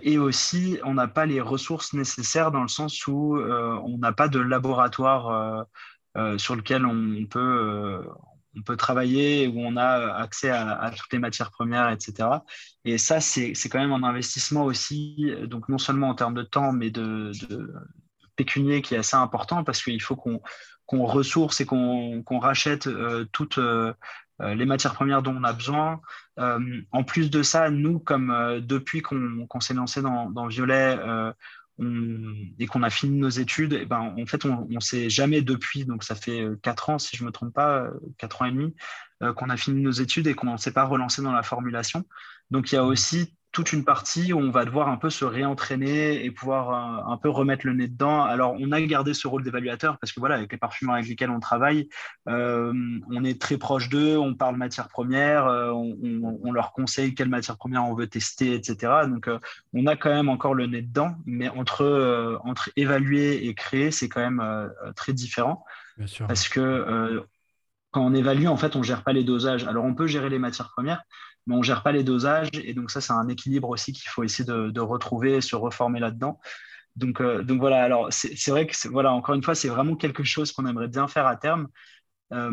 et 0.02 0.18
aussi, 0.18 0.78
on 0.84 0.94
n'a 0.94 1.08
pas 1.08 1.26
les 1.26 1.40
ressources 1.40 1.92
nécessaires 1.92 2.50
dans 2.52 2.62
le 2.62 2.68
sens 2.68 3.06
où 3.06 3.38
on 3.38 3.98
n'a 3.98 4.12
pas 4.12 4.28
de 4.28 4.38
laboratoire 4.38 5.66
sur 6.38 6.56
lequel 6.56 6.86
on 6.86 7.26
peut, 7.26 8.02
on 8.56 8.62
peut 8.62 8.76
travailler, 8.76 9.48
où 9.48 9.60
on 9.60 9.76
a 9.76 10.14
accès 10.14 10.50
à, 10.50 10.90
toutes 10.96 11.12
les 11.12 11.18
matières 11.18 11.50
premières, 11.50 11.90
etc. 11.90 12.28
Et 12.84 12.96
ça, 12.98 13.20
c'est 13.20 13.52
quand 13.68 13.80
même 13.80 13.92
un 13.92 14.04
investissement 14.04 14.64
aussi, 14.64 15.32
donc 15.44 15.68
non 15.68 15.78
seulement 15.78 16.08
en 16.08 16.14
termes 16.14 16.34
de 16.34 16.44
temps, 16.44 16.72
mais 16.72 16.90
de 16.90 17.32
pécunier 18.38 18.80
qui 18.82 18.94
est 18.94 18.98
assez 18.98 19.16
important 19.16 19.64
parce 19.64 19.82
qu'il 19.82 20.00
faut 20.00 20.16
qu'on 20.16 21.04
ressource 21.04 21.60
et 21.60 21.66
qu'on 21.66 22.38
rachète 22.40 22.86
euh, 22.86 23.26
toutes 23.32 23.58
euh, 23.58 23.92
euh, 24.40 24.54
les 24.54 24.64
matières 24.64 24.94
premières 24.94 25.22
dont 25.22 25.36
on 25.36 25.44
a 25.44 25.52
besoin. 25.52 26.00
en 26.38 27.02
plus 27.04 27.30
de 27.30 27.42
ça, 27.42 27.68
nous, 27.68 27.98
comme 27.98 28.32
depuis 28.62 29.02
qu'on 29.02 29.60
s'est 29.60 29.74
lancé 29.74 30.00
dans, 30.00 30.30
dans 30.30 30.46
Violet 30.46 30.96
et 32.60 32.66
qu'on 32.66 32.82
a 32.84 32.90
fini 32.90 33.18
nos 33.18 33.28
études, 33.28 33.72
et 33.72 33.80
eh 33.82 33.86
ben, 33.86 34.14
en 34.16 34.26
fait, 34.26 34.44
on 34.44 34.66
ne 34.68 34.80
s'est 34.80 35.10
jamais 35.10 35.42
depuis, 35.42 35.84
donc 35.84 36.04
ça 36.04 36.14
fait 36.14 36.46
quatre 36.62 36.90
ans, 36.90 37.00
si 37.00 37.16
je 37.16 37.22
ne 37.22 37.26
me 37.26 37.32
trompe 37.32 37.52
pas, 37.52 37.88
quatre 38.16 38.42
ans 38.42 38.46
et 38.46 38.52
demi, 38.52 38.72
qu'on 39.34 39.50
a 39.50 39.56
fini 39.56 39.82
nos 39.82 39.90
études 39.90 40.28
et 40.28 40.34
qu'on 40.34 40.52
ne 40.52 40.58
s'est 40.58 40.72
pas 40.72 40.84
relancé 40.84 41.20
dans 41.22 41.32
la 41.32 41.42
formulation. 41.42 42.04
Donc, 42.52 42.70
il 42.70 42.76
y 42.76 42.78
a 42.78 42.84
aussi 42.84 43.34
toute 43.52 43.72
une 43.72 43.84
partie 43.84 44.32
où 44.32 44.38
on 44.38 44.50
va 44.50 44.64
devoir 44.64 44.88
un 44.88 44.96
peu 44.96 45.10
se 45.10 45.24
réentraîner 45.24 46.24
et 46.24 46.30
pouvoir 46.30 46.70
euh, 46.70 47.12
un, 47.12 47.16
peu 47.16 47.30
remettre 47.30 47.66
le 47.66 47.72
nez 47.72 47.88
dedans. 47.88 48.22
Alors, 48.22 48.54
on 48.58 48.72
a 48.72 48.80
gardé 48.82 49.14
ce 49.14 49.26
rôle 49.26 49.42
d'évaluateur 49.42 49.98
parce 49.98 50.12
que 50.12 50.20
voilà, 50.20 50.34
avec 50.34 50.52
les 50.52 50.58
parfumeurs 50.58 50.96
avec 50.96 51.08
lesquels 51.08 51.30
on 51.30 51.40
travaille, 51.40 51.88
euh, 52.28 52.72
on 53.10 53.24
est 53.24 53.40
très 53.40 53.56
proche 53.56 53.88
d'eux, 53.88 54.18
on 54.18 54.34
parle 54.34 54.56
matière 54.56 54.88
première, 54.88 55.46
euh, 55.46 55.72
on, 55.72 56.52
leur 56.52 56.72
conseille 56.72 57.14
quelle 57.14 57.28
matière 57.28 57.56
première 57.56 57.84
on 57.84 57.94
veut 57.94 58.06
tester, 58.06 58.54
etc. 58.54 59.06
Donc, 59.08 59.30
on 59.74 59.86
a 59.86 59.96
quand 59.96 60.10
même 60.10 60.28
encore 60.28 60.54
le 60.54 60.66
nez 60.66 60.82
dedans, 60.82 61.16
mais 61.26 61.48
entre, 61.48 62.40
entre 62.42 62.70
évaluer 62.76 63.46
et 63.46 63.54
créer, 63.54 63.90
c'est 63.90 64.08
quand 64.08 64.20
même 64.20 64.70
très 64.96 65.12
différent. 65.12 65.64
Bien 65.98 66.06
sûr. 66.06 66.26
Parce 66.26 66.48
que 66.48 67.22
quand 67.90 68.04
on 68.04 68.14
évalue, 68.14 68.46
en 68.46 68.56
fait, 68.56 68.76
on 68.76 68.80
ne 68.80 68.84
gère 68.84 69.02
pas 69.02 69.12
les 69.12 69.24
dosages. 69.24 69.64
Alors, 69.64 69.84
on 69.84 69.94
peut 69.94 70.06
gérer 70.06 70.28
les 70.28 70.38
matières 70.38 70.70
premières, 70.70 71.02
mais 71.48 71.54
on 71.54 71.58
ne 71.58 71.64
gère 71.64 71.82
pas 71.82 71.92
les 71.92 72.04
dosages. 72.04 72.50
Et 72.52 72.74
donc, 72.74 72.90
ça, 72.90 73.00
c'est 73.00 73.14
un 73.14 73.26
équilibre 73.28 73.70
aussi 73.70 73.92
qu'il 73.92 74.08
faut 74.10 74.22
essayer 74.22 74.44
de, 74.44 74.80
retrouver 74.80 75.36
et 75.36 75.40
se 75.40 75.56
reformer 75.56 75.98
là-dedans. 75.98 76.38
Donc, 76.94 77.20
euh, 77.20 77.42
donc 77.42 77.60
voilà, 77.60 77.82
alors 77.82 78.08
c'est 78.10 78.50
vrai 78.50 78.66
que, 78.66 78.88
voilà, 78.88 79.12
encore 79.12 79.34
une 79.34 79.42
fois, 79.42 79.54
c'est 79.54 79.68
vraiment 79.68 79.96
quelque 79.96 80.22
chose 80.22 80.52
qu'on 80.52 80.66
aimerait 80.66 80.88
bien 80.88 81.08
faire 81.08 81.26
à 81.26 81.36
terme. 81.36 81.68
Euh, 82.32 82.50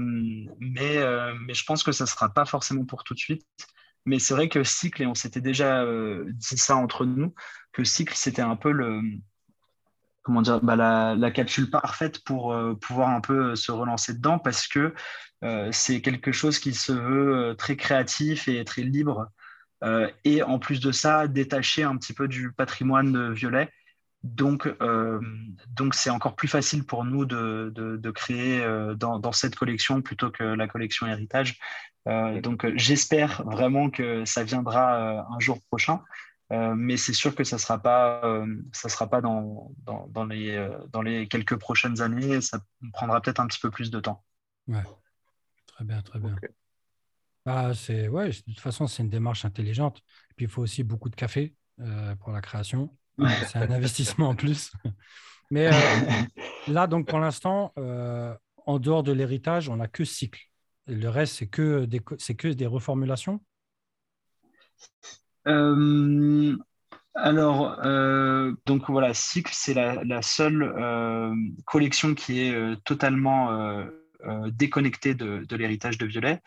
mais, 0.60 0.98
euh, 0.98 1.34
mais 1.42 1.54
je 1.54 1.66
pense 1.66 1.84
que 1.84 1.92
ça 1.92 2.06
ne 2.06 2.10
sera 2.10 2.30
pas 2.34 2.46
forcément 2.46 2.86
pour 2.86 3.04
tout 3.04 3.14
de 3.14 3.20
suite. 3.20 3.46
Mais 4.06 4.20
c'est 4.20 4.34
vrai 4.34 4.50
que 4.50 4.64
cycle, 4.64 5.04
et 5.04 5.08
on 5.08 5.16
s'était 5.16 5.42
déjà 5.42 5.86
dit 6.28 6.58
ça 6.58 6.76
entre 6.78 7.06
nous, 7.06 7.34
que 7.74 7.84
cycle, 7.84 8.14
c'était 8.16 8.44
un 8.44 8.56
peu 8.56 8.72
le, 8.72 9.02
comment 10.26 10.42
dire, 10.42 10.60
bah, 10.62 10.76
la, 10.76 11.32
capsule 11.32 11.70
parfaite 11.70 12.24
pour 12.24 12.52
euh, 12.52 12.74
pouvoir 12.74 13.10
un 13.10 13.22
peu 13.22 13.52
euh, 13.52 13.56
se 13.56 13.72
relancer 13.72 14.16
dedans 14.16 14.40
parce 14.40 14.68
que 14.68 14.94
euh, 15.44 15.70
c'est 15.72 16.02
quelque 16.02 16.32
chose 16.32 16.58
qui 16.58 16.74
se 16.74 16.92
veut 16.92 17.56
très 17.58 17.78
créatif 17.78 18.48
et 18.48 18.66
très 18.66 18.82
libre. 18.82 19.30
et 20.24 20.42
en 20.42 20.58
plus 20.58 20.80
de 20.80 20.92
ça, 20.92 21.28
détacher 21.28 21.84
un 21.84 21.96
petit 21.98 22.14
peu 22.14 22.28
du 22.28 22.52
patrimoine 22.52 23.34
violet. 23.34 23.70
Donc, 24.24 24.68
donc 25.68 25.94
c'est 25.94 26.10
encore 26.10 26.36
plus 26.36 26.48
facile 26.48 26.84
pour 26.84 27.06
nous 27.06 27.26
de, 27.26 27.72
de, 27.76 28.12
créer 28.12 28.66
dans, 28.98 29.32
cette 29.32 29.56
collection 29.56 30.02
plutôt 30.02 30.32
que 30.32 30.44
la 30.44 30.68
collection 30.68 31.06
héritage. 31.06 31.60
donc, 32.42 32.66
j'espère 32.76 33.44
vraiment 33.46 33.92
que 33.92 34.26
ça 34.26 34.44
viendra 34.44 35.28
un 35.30 35.40
jour 35.40 35.60
prochain. 35.70 36.02
Euh, 36.52 36.76
mais 36.76 36.98
c'est 36.98 37.14
sûr 37.14 37.34
que 37.34 37.44
ça 37.44 37.56
ne 37.56 37.62
sera 37.62 37.80
pas, 37.80 38.22
euh, 38.24 38.62
ça 38.72 38.90
sera 38.90 39.10
pas 39.10 39.22
dans, 39.22 39.72
dans, 39.80 40.08
dans, 40.08 40.26
les, 40.26 40.52
euh, 40.52 40.78
dans 40.90 41.02
les 41.02 41.28
quelques 41.28 41.56
prochaines 41.56 42.02
années. 42.02 42.40
Ça 42.42 42.60
prendra 42.94 43.22
peut-être 43.22 43.40
un 43.40 43.48
petit 43.48 43.60
peu 43.60 43.72
plus 43.72 43.90
de 43.90 44.00
temps. 44.00 44.24
Ouais. 44.68 44.84
Très 45.68 45.86
bien, 45.86 46.02
très 46.02 46.20
bien. 46.20 46.36
Bah, 47.46 47.74
c'est, 47.74 48.08
ouais, 48.08 48.30
de 48.30 48.42
toute 48.42 48.60
façon, 48.60 48.88
c'est 48.88 49.04
une 49.04 49.10
démarche 49.10 49.46
intelligente. 49.46 50.00
Et 50.32 50.34
puis, 50.36 50.46
il 50.46 50.52
faut 50.52 50.62
aussi 50.62 50.84
beaucoup 50.84 51.10
de 51.10 51.16
café 51.16 51.56
pour 52.20 52.32
la 52.32 52.42
création. 52.42 52.96
c'est 53.20 53.58
un 53.58 53.72
investissement 53.72 54.30
en 54.30 54.36
plus. 54.36 54.72
Mais 55.52 55.70
là, 56.68 56.88
donc, 56.88 57.08
pour 57.08 57.20
l'instant, 57.20 57.74
en 57.76 58.80
dehors 58.80 59.04
de 59.04 59.12
l'héritage, 59.12 59.70
on 59.70 59.76
n'a 59.76 59.88
que 59.88 60.06
cycle. 60.06 60.42
le 60.88 61.08
reste, 61.08 61.36
c'est 61.36 61.48
que 61.48 61.86
des, 61.86 62.02
c'est 62.18 62.36
que 62.36 62.48
des 62.48 62.66
reformulations? 62.66 63.40
Euh, 65.48 66.58
alors, 67.14 67.80
euh, 67.86 68.54
donc 68.66 68.90
voilà, 68.90 69.14
Cycle, 69.14 69.54
c'est 69.54 69.74
la, 69.74 70.22
seule 70.22 70.64
euh, 70.64 71.34
collection 71.66 72.14
qui 72.14 72.42
est 72.42 72.84
totalement 72.84 73.86
déconnectée 74.48 75.14
de, 75.14 75.56
l'héritage 75.56 75.98
de 75.98 76.06
Violet. 76.06 76.42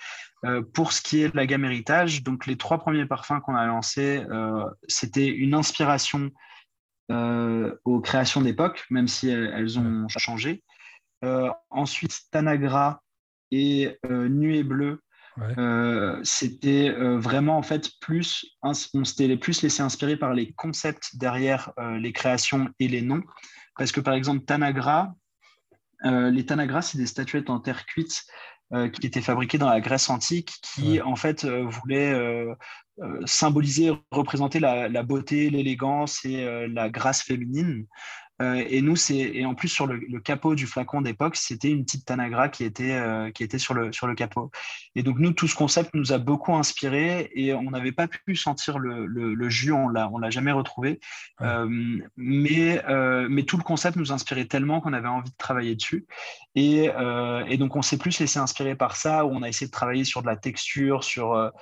pour 0.74 0.92
ce 0.92 1.00
qui 1.00 1.22
est 1.22 1.30
de 1.30 1.36
la 1.36 1.46
gamme 1.46 1.64
héritage, 1.64 2.22
donc 2.22 2.46
les 2.46 2.56
trois 2.56 2.78
premiers 2.78 3.06
parfums 3.06 3.40
qu'on 3.42 3.54
a 3.54 3.66
lancés, 3.66 4.24
c'était 4.88 5.28
une 5.28 5.54
inspiration 5.54 6.30
aux 7.10 8.00
créations 8.00 8.42
d'époque, 8.42 8.84
même 8.90 9.08
si 9.08 9.28
elles, 9.30 9.78
ont 9.78 10.08
changé. 10.08 10.62
ensuite, 11.70 12.20
Tanagra 12.30 13.02
et 13.50 13.96
Nuée 14.10 14.64
Bleue 14.64 15.00
euh, 15.58 16.20
c'était 16.22 16.90
euh, 16.90 17.18
vraiment 17.18 17.56
en 17.58 17.62
fait 17.62 17.90
plus, 18.00 18.46
on 18.62 18.74
s'était 18.74 19.36
plus 19.36 19.62
laissé 19.62 19.82
inspirer 19.82 20.16
par 20.16 20.34
les 20.34 20.52
concepts 20.52 21.16
derrière 21.16 21.72
euh, 21.78 21.98
les 21.98 22.12
créations 22.12 22.68
et 22.78 22.88
les 22.88 23.02
noms. 23.02 23.22
Parce 23.76 23.92
que 23.92 24.00
par 24.00 24.14
exemple, 24.14 24.44
Tanagra, 24.44 25.14
les 26.02 26.46
Tanagra, 26.46 26.82
c'est 26.82 26.98
des 26.98 27.06
statuettes 27.06 27.50
en 27.50 27.60
terre 27.60 27.86
cuite 27.86 28.24
qui 28.92 29.06
étaient 29.06 29.22
fabriquées 29.22 29.58
dans 29.58 29.70
la 29.70 29.80
Grèce 29.80 30.10
antique, 30.10 30.52
qui 30.62 31.00
en 31.00 31.16
fait 31.16 31.44
voulaient 31.44 32.46
symboliser, 33.24 33.92
représenter 34.10 34.58
la, 34.58 34.88
la 34.88 35.02
beauté, 35.04 35.48
l'élégance 35.48 36.24
et 36.24 36.66
la 36.68 36.88
grâce 36.88 37.22
féminine. 37.22 37.86
Euh, 38.40 38.64
et 38.68 38.82
nous, 38.82 38.96
c'est 38.96 39.16
et 39.16 39.44
en 39.44 39.54
plus 39.54 39.68
sur 39.68 39.86
le, 39.86 39.98
capot 40.20 40.54
du 40.54 40.66
flacon 40.66 41.00
d'époque, 41.00 41.36
c'était 41.36 41.70
une 41.70 41.84
petite 41.84 42.04
Tanagra 42.04 42.48
qui 42.48 42.64
était 42.64 42.94
euh, 42.94 43.30
qui 43.30 43.42
était 43.42 43.58
sur 43.58 43.74
le 43.74 43.92
sur 43.92 44.06
le 44.06 44.14
capot. 44.14 44.50
Et 44.94 45.02
donc 45.02 45.18
nous, 45.18 45.32
tout 45.32 45.48
ce 45.48 45.56
concept 45.56 45.94
nous 45.94 46.12
a 46.12 46.18
beaucoup 46.18 46.54
inspiré 46.54 47.30
et 47.34 47.52
on 47.54 47.70
n'avait 47.70 47.92
pas 47.92 48.06
pu 48.06 48.36
sentir 48.36 48.78
le, 48.78 49.06
le, 49.06 49.48
jus, 49.48 49.72
on 49.72 49.88
l'a 49.88 50.08
on 50.12 50.18
l'a 50.18 50.30
jamais 50.30 50.52
retrouvé. 50.52 51.00
Euh, 51.40 51.98
mais 52.16 52.82
mais 53.28 53.42
tout 53.42 53.56
le 53.56 53.62
concept 53.62 53.96
nous 53.96 54.12
inspirait 54.12 54.46
tellement 54.46 54.80
qu'on 54.80 54.92
avait 54.92 55.08
envie 55.08 55.30
de 55.30 55.36
travailler 55.36 55.74
dessus. 55.74 56.06
Et, 56.54 56.90
et 57.48 57.56
donc 57.56 57.76
on 57.76 57.82
s'est 57.82 57.98
plus 57.98 58.18
laissé 58.18 58.38
inspirer 58.38 58.74
par 58.74 58.96
ça, 58.96 59.24
où 59.24 59.30
on 59.30 59.42
a 59.42 59.48
essayé 59.48 59.66
de 59.66 59.72
travailler 59.72 60.04
sur 60.04 60.22
de 60.22 60.26
la 60.26 60.36
texture, 60.36 61.04
sur 61.04 61.52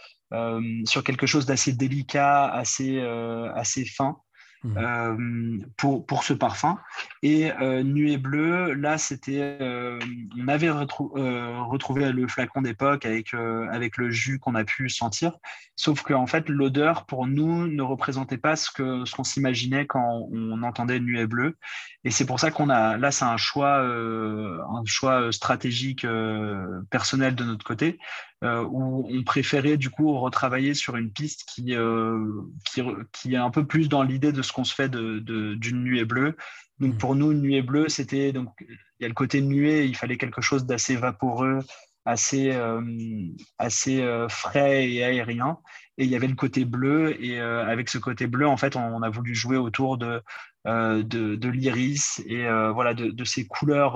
sur 0.85 1.05
quelque 1.05 1.27
chose 1.27 1.47
d'assez 1.47 1.73
délicat, 1.73 2.47
assez 2.47 3.01
assez 3.01 3.85
fin. 3.85 4.19
Mmh. 4.67 4.79
Euh, 4.79 5.59
pour, 5.77 6.07
pour 6.07 6.25
ce 6.25 6.33
parfum. 6.33 6.79
Et 7.23 7.53
euh, 7.53 7.85
Nuée 7.85 8.17
Bleue, 8.17 8.75
là, 8.75 8.99
c'était. 8.99 9.59
Euh, 9.61 10.01
on 10.39 10.49
avait 10.49 10.71
retrouvé 10.71 12.11
le 12.11 12.27
flacon 12.27 12.63
d'époque 12.63 13.07
avec, 13.07 13.33
avec 13.35 13.97
le 13.97 14.11
jus 14.11 14.39
qu'on 14.39 14.55
a 14.55 14.65
pu 14.65 14.89
sentir. 14.89 15.33
Sauf 15.77 16.03
qu'en 16.03 16.23
en 16.23 16.27
fait, 16.27 16.49
l'odeur, 16.49 17.07
pour 17.07 17.27
nous, 17.27 17.69
ne 17.69 17.83
représentait 17.83 18.39
pas 18.39 18.57
ce 18.57 18.71
qu'on 18.71 19.05
ce 19.07 19.15
qu'on 19.15 19.25
s'imaginait 19.25 19.87
quand 19.87 20.27
on 20.33 20.63
entendait 20.63 20.99
Nuée 20.99 21.27
Bleue. 21.27 21.57
Et 22.05 22.11
c'est 22.11 22.27
pour 22.27 22.41
ça 22.41 22.51
qu'on 22.51 22.69
a. 22.69 22.97
Là, 22.97 23.13
c'est 23.13 23.25
un 23.25 23.37
choix, 23.37 23.79
un 23.79 24.83
choix 24.85 25.31
stratégique 25.33 26.07
personnel 26.91 27.35
de 27.37 27.45
notre 27.45 27.65
côté. 27.65 27.99
Où 28.43 29.07
on 29.11 29.23
préférait 29.25 29.77
du 29.77 29.91
coup 29.91 30.19
retravailler 30.19 30.75
sur 30.75 30.97
une 30.97 31.11
piste 31.11 31.45
qui, 31.49 31.75
qui, 32.65 32.83
qui 33.13 33.35
est 33.35 33.39
un 33.39 33.51
peu 33.51 33.67
plus 33.67 33.89
dans 33.89 34.03
l'idée 34.03 34.33
de 34.33 34.43
ce 34.43 34.53
qu'on 34.53 34.65
se 34.65 34.75
fait 34.75 34.91
d'une 34.91 35.23
de, 35.23 35.71
nuée 35.71 36.05
bleue. 36.05 36.37
Donc 36.79 36.95
mm. 36.95 36.99
pour 36.99 37.15
nous, 37.15 37.33
une 37.33 37.41
nuée 37.41 37.63
bleue, 37.63 37.89
c'était 37.89 38.33
donc 38.33 38.51
il 38.61 39.03
y 39.03 39.05
a 39.05 39.09
le 39.09 39.15
côté 39.15 39.41
nuée, 39.41 39.85
il 39.85 39.97
fallait 39.97 40.17
quelque 40.17 40.41
chose 40.41 40.67
d'assez 40.67 40.97
vaporeux, 40.97 41.61
assez 42.05 42.53
euh, 42.53 42.81
assez 43.59 44.03
euh, 44.03 44.29
frais 44.29 44.91
et 44.91 45.05
aérien. 45.05 45.59
Et 45.99 46.05
il 46.05 46.11
y 46.11 46.17
avait 46.17 46.29
le 46.29 46.35
côté 46.35 46.65
bleu. 46.65 47.23
Et 47.23 47.41
euh, 47.41 47.67
avec 47.67 47.89
ce 47.89 47.99
côté 47.99 48.27
bleu, 48.27 48.47
en 48.47 48.57
fait, 48.57 48.77
on, 48.77 49.03
a 49.03 49.11
voulu 49.11 49.35
jouer 49.35 49.57
autour 49.57 49.99
de 49.99 50.23
de, 50.67 51.37
de 51.37 51.49
l'iris 51.49 52.21
et 52.27 52.45
voilà 52.75 52.93
de, 52.93 53.11
de, 53.11 53.25
ces 53.25 53.47
couleurs 53.47 53.95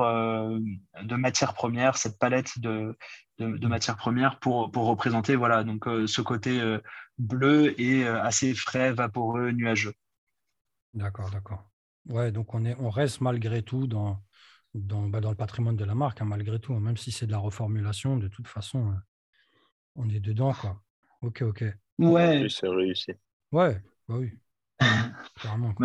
de 1.02 1.16
matières 1.16 1.54
premières, 1.54 1.96
cette 1.96 2.18
palette 2.18 2.58
de, 2.60 2.96
de, 3.38 3.66
matières 3.66 3.96
premières 3.96 4.38
pour, 4.38 4.70
pour 4.70 4.86
représenter 4.86 5.34
voilà 5.34 5.64
donc 5.64 5.86
ce 6.06 6.22
côté 6.22 6.60
bleu 7.18 7.78
et 7.80 8.06
assez 8.06 8.54
frais, 8.54 8.92
vaporeux, 8.92 9.50
nuageux. 9.50 9.94
D'accord, 10.94 11.30
d'accord. 11.30 11.70
Ouais, 12.08 12.32
donc 12.32 12.54
on, 12.54 12.64
est, 12.64 12.76
on 12.78 12.90
reste 12.90 13.20
malgré 13.20 13.62
tout 13.62 13.86
dans, 13.86 14.22
dans, 14.74 15.08
bah, 15.08 15.20
dans 15.20 15.30
le 15.30 15.36
patrimoine 15.36 15.76
de 15.76 15.84
la 15.84 15.94
marque, 15.94 16.20
hein, 16.20 16.24
malgré 16.24 16.58
tout, 16.58 16.74
hein, 16.74 16.80
même 16.80 16.96
si 16.96 17.12
c'est 17.12 17.26
de 17.26 17.32
la 17.32 17.38
reformulation, 17.38 18.16
de 18.16 18.28
toute 18.28 18.48
façon, 18.48 18.90
euh, 18.90 18.94
on 19.96 20.08
est 20.08 20.20
dedans, 20.20 20.52
quoi. 20.54 20.80
Ok, 21.22 21.42
ok. 21.42 21.64
Ouais. 21.98 22.46
C'est 22.48 22.68
réussi. 22.68 23.12
Ouais, 23.52 23.82
bah 24.08 24.16
oui. 24.18 24.32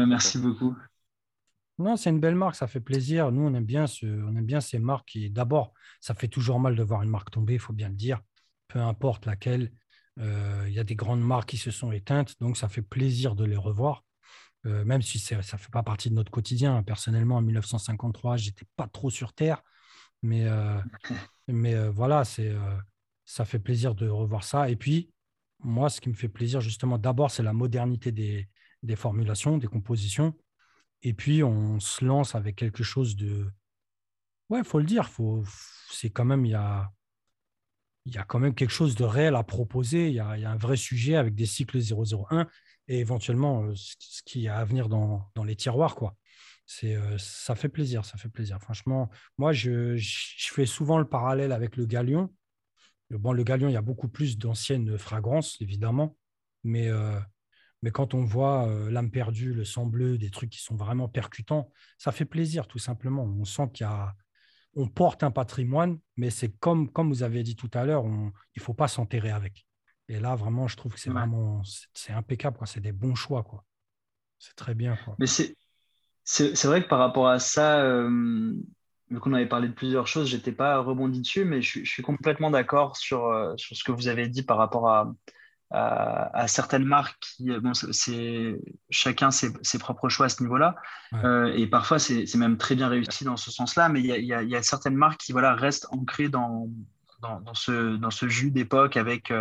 Merci 0.06 0.38
beaucoup. 0.38 0.76
Non, 1.78 1.98
c'est 1.98 2.10
une 2.10 2.22
belle 2.22 2.36
marque, 2.36 2.56
ça 2.56 2.68
fait 2.68 2.80
plaisir. 2.80 3.32
Nous, 3.32 3.42
on 3.42 3.54
aime 3.54 3.66
bien, 3.66 3.86
ce, 3.86 4.06
on 4.06 4.36
aime 4.36 4.46
bien 4.46 4.62
ces 4.62 4.80
marques 4.80 5.10
qui, 5.10 5.30
d'abord, 5.30 5.74
ça 6.00 6.14
fait 6.14 6.30
toujours 6.30 6.60
mal 6.60 6.76
de 6.76 6.84
voir 6.84 7.04
une 7.04 7.10
marque 7.10 7.32
tomber, 7.32 7.56
il 7.56 7.60
faut 7.60 7.74
bien 7.74 7.90
le 7.90 7.96
dire, 7.96 8.22
peu 8.68 8.80
importe 8.80 9.26
laquelle. 9.26 9.72
Euh, 10.20 10.64
il 10.68 10.74
y 10.74 10.80
a 10.80 10.86
des 10.86 10.96
grandes 10.96 11.22
marques 11.22 11.50
qui 11.50 11.58
se 11.58 11.72
sont 11.72 11.92
éteintes, 11.92 12.40
donc 12.40 12.56
ça 12.56 12.70
fait 12.70 12.82
plaisir 12.82 13.36
de 13.36 13.44
les 13.44 13.58
revoir. 13.58 14.06
Euh, 14.66 14.86
même 14.86 15.02
si 15.02 15.20
ça 15.20 15.36
ne 15.36 15.42
fait 15.42 15.72
pas 15.72 15.84
partie 15.84 16.10
de 16.10 16.16
notre 16.16 16.32
quotidien. 16.32 16.82
Personnellement, 16.82 17.36
en 17.36 17.42
1953, 17.42 18.38
j'étais 18.38 18.66
pas 18.78 18.88
trop 18.88 19.10
sur 19.10 19.34
Terre, 19.34 19.62
mais, 20.24 20.46
euh, 20.46 20.80
mais 21.48 21.90
voilà, 21.90 22.24
c'est, 22.24 22.56
ça 23.26 23.44
fait 23.44 23.60
plaisir 23.60 23.96
de 23.96 24.08
revoir 24.08 24.44
ça. 24.44 24.70
Et 24.70 24.78
puis, 24.78 25.12
moi, 25.60 25.90
ce 25.90 26.00
qui 26.00 26.10
me 26.10 26.16
fait 26.16 26.30
plaisir, 26.30 26.62
justement, 26.62 26.98
d'abord, 26.98 27.32
c'est 27.32 27.44
la 27.44 27.54
modernité 27.54 28.12
des, 28.14 28.48
des, 28.86 28.96
formulations, 28.96 29.58
des 29.58 29.68
compositions. 29.68 30.34
Et 31.02 31.14
puis, 31.14 31.44
on 31.44 31.80
se 31.80 32.04
lance 32.04 32.36
avec 32.36 32.56
quelque 32.56 32.84
chose 32.84 33.16
de... 33.16 33.50
Ouais, 34.50 34.60
il 34.60 34.66
faut 34.66 34.80
le 34.80 34.86
dire, 34.86 35.10
faut... 35.10 35.44
c'est 35.92 36.10
quand 36.10 36.26
même, 36.26 36.46
il 36.46 36.52
y 36.52 36.56
a... 36.56 36.92
Y 38.08 38.20
a 38.20 38.24
quand 38.24 38.38
même 38.38 38.54
quelque 38.54 38.72
chose 38.72 38.94
de 38.94 39.04
réel 39.04 39.36
à 39.36 39.44
proposer. 39.44 40.10
Il 40.10 40.14
y, 40.14 40.20
a, 40.20 40.38
il 40.38 40.42
y 40.44 40.46
a 40.46 40.52
un 40.52 40.58
vrai 40.58 40.78
sujet 40.78 41.16
avec 41.16 41.34
des 41.34 41.48
cycles 41.48 41.80
001 41.80 42.48
et 42.88 43.00
éventuellement 43.00 43.64
euh, 43.64 43.74
ce 43.76 44.22
qui 44.24 44.46
est 44.46 44.50
à 44.50 44.64
venir 44.64 44.90
dans, 44.90 45.28
dans 45.34 45.44
les 45.44 45.56
tiroirs. 45.56 45.96
Quoi. 45.96 46.16
C'est, 46.66 46.96
euh, 46.96 47.18
ça 47.18 47.56
fait 47.56 47.70
plaisir, 47.70 48.06
ça 48.06 48.18
fait 48.18 48.30
plaisir. 48.30 48.60
Franchement, 48.60 49.10
moi, 49.38 49.54
je, 49.54 49.96
je, 49.98 50.54
fais 50.54 50.66
souvent 50.66 50.98
le 50.98 51.08
parallèle 51.08 51.52
avec 51.52 51.78
le 51.78 51.86
galion. 51.86 52.34
Bon, 53.12 53.34
le 53.34 53.44
galion, 53.44 53.70
il 53.70 53.74
y 53.74 53.78
a 53.78 53.82
beaucoup 53.82 54.08
plus 54.08 54.38
d'anciennes 54.38 54.98
fragrances, 54.98 55.58
évidemment, 55.62 56.18
mais, 56.64 56.88
euh, 56.88 57.20
mais 57.86 57.92
quand 57.92 58.16
on 58.16 58.24
voit 58.24 58.68
l'âme 58.90 59.12
perdue, 59.12 59.54
le 59.54 59.64
sang 59.64 59.86
bleu, 59.86 60.18
des 60.18 60.32
trucs 60.32 60.50
qui 60.50 60.60
sont 60.60 60.76
vraiment 60.76 61.08
percutants, 61.08 61.70
ça 62.00 62.12
fait 62.12 62.26
plaisir, 62.26 62.66
tout 62.66 62.80
simplement. 62.80 63.22
On 63.22 63.46
sent 63.46 63.70
qu'il 63.76 63.86
y 63.86 63.88
a, 63.88 64.16
on 64.76 64.88
porte 64.88 65.22
un 65.22 65.30
patrimoine, 65.30 66.00
mais 66.18 66.32
c'est 66.32 66.50
comme, 66.58 66.92
comme 66.92 67.10
vous 67.10 67.22
avez 67.22 67.44
dit 67.44 67.56
tout 67.56 67.70
à 67.76 67.86
l'heure, 67.86 68.04
il 68.08 68.32
ne 68.58 68.62
faut 68.64 68.74
pas 68.74 68.88
s'enterrer 68.88 69.30
avec. 69.30 69.68
Et 70.08 70.20
là, 70.20 70.36
vraiment, 70.36 70.68
je 70.68 70.76
trouve 70.78 70.96
que 70.96 71.00
c'est 71.00 71.12
vraiment 71.12 71.62
c'est 71.94 72.12
impeccable. 72.12 72.58
C'est 72.66 72.82
des 72.82 72.92
bons 72.92 73.14
choix. 73.14 73.44
quoi. 73.44 73.64
C'est 74.40 74.56
très 74.56 74.74
bien. 74.74 74.98
Quoi. 75.06 75.16
Mais 75.20 75.28
c'est, 75.28 75.56
c'est, 76.24 76.66
vrai 76.66 76.82
que 76.82 76.88
par 76.88 76.98
rapport 76.98 77.28
à 77.28 77.38
ça, 77.38 77.84
euh, 77.84 78.52
vu 79.12 79.20
qu'on 79.20 79.34
avait 79.34 79.48
parlé 79.48 79.68
de 79.68 79.74
plusieurs 79.74 80.08
choses, 80.08 80.28
je 80.28 80.38
n'étais 80.38 80.54
pas 80.54 80.80
rebondi 80.80 81.22
dessus, 81.22 81.46
mais 81.46 81.62
je, 81.62 81.84
suis 81.84 82.02
complètement 82.02 82.50
d'accord 82.50 82.98
sur, 82.98 83.28
euh, 83.28 83.54
sur 83.58 83.78
ce 83.78 83.84
que 83.84 83.92
vous 83.92 84.08
avez 84.08 84.28
dit 84.28 84.42
par 84.42 84.58
rapport 84.58 84.90
à, 84.90 85.14
à, 85.72 86.48
certaines 86.48 86.86
marques 86.86 87.18
qui, 87.20 87.52
bon, 87.60 87.74
c'est 87.74 88.60
chacun 88.90 89.32
ses, 89.32 89.52
ses, 89.62 89.80
propres 89.80 90.10
choix 90.10 90.28
à 90.28 90.30
ce 90.30 90.42
niveau-là. 90.42 90.76
Euh, 91.24 91.52
et 91.56 91.68
parfois, 91.68 92.00
c'est, 92.00 92.34
même 92.36 92.58
très 92.58 92.76
bien 92.76 92.88
réussi 92.88 93.26
dans 93.26 93.38
ce 93.38 93.52
sens-là, 93.52 93.90
mais 93.90 94.00
il 94.00 94.06
y 94.06 94.34
a, 94.34 94.44
y 94.44 94.56
a, 94.56 94.64
certaines 94.64 94.96
marques 94.96 95.22
qui 95.22 95.32
voilà, 95.32 95.56
restent 95.56 95.88
ancrées 95.92 96.30
dans, 96.30 96.70
dans, 97.22 97.54
ce, 97.54 97.98
dans 97.98 98.12
ce 98.12 98.30
jus 98.30 98.52
d'époque 98.52 98.96
avec 98.96 99.34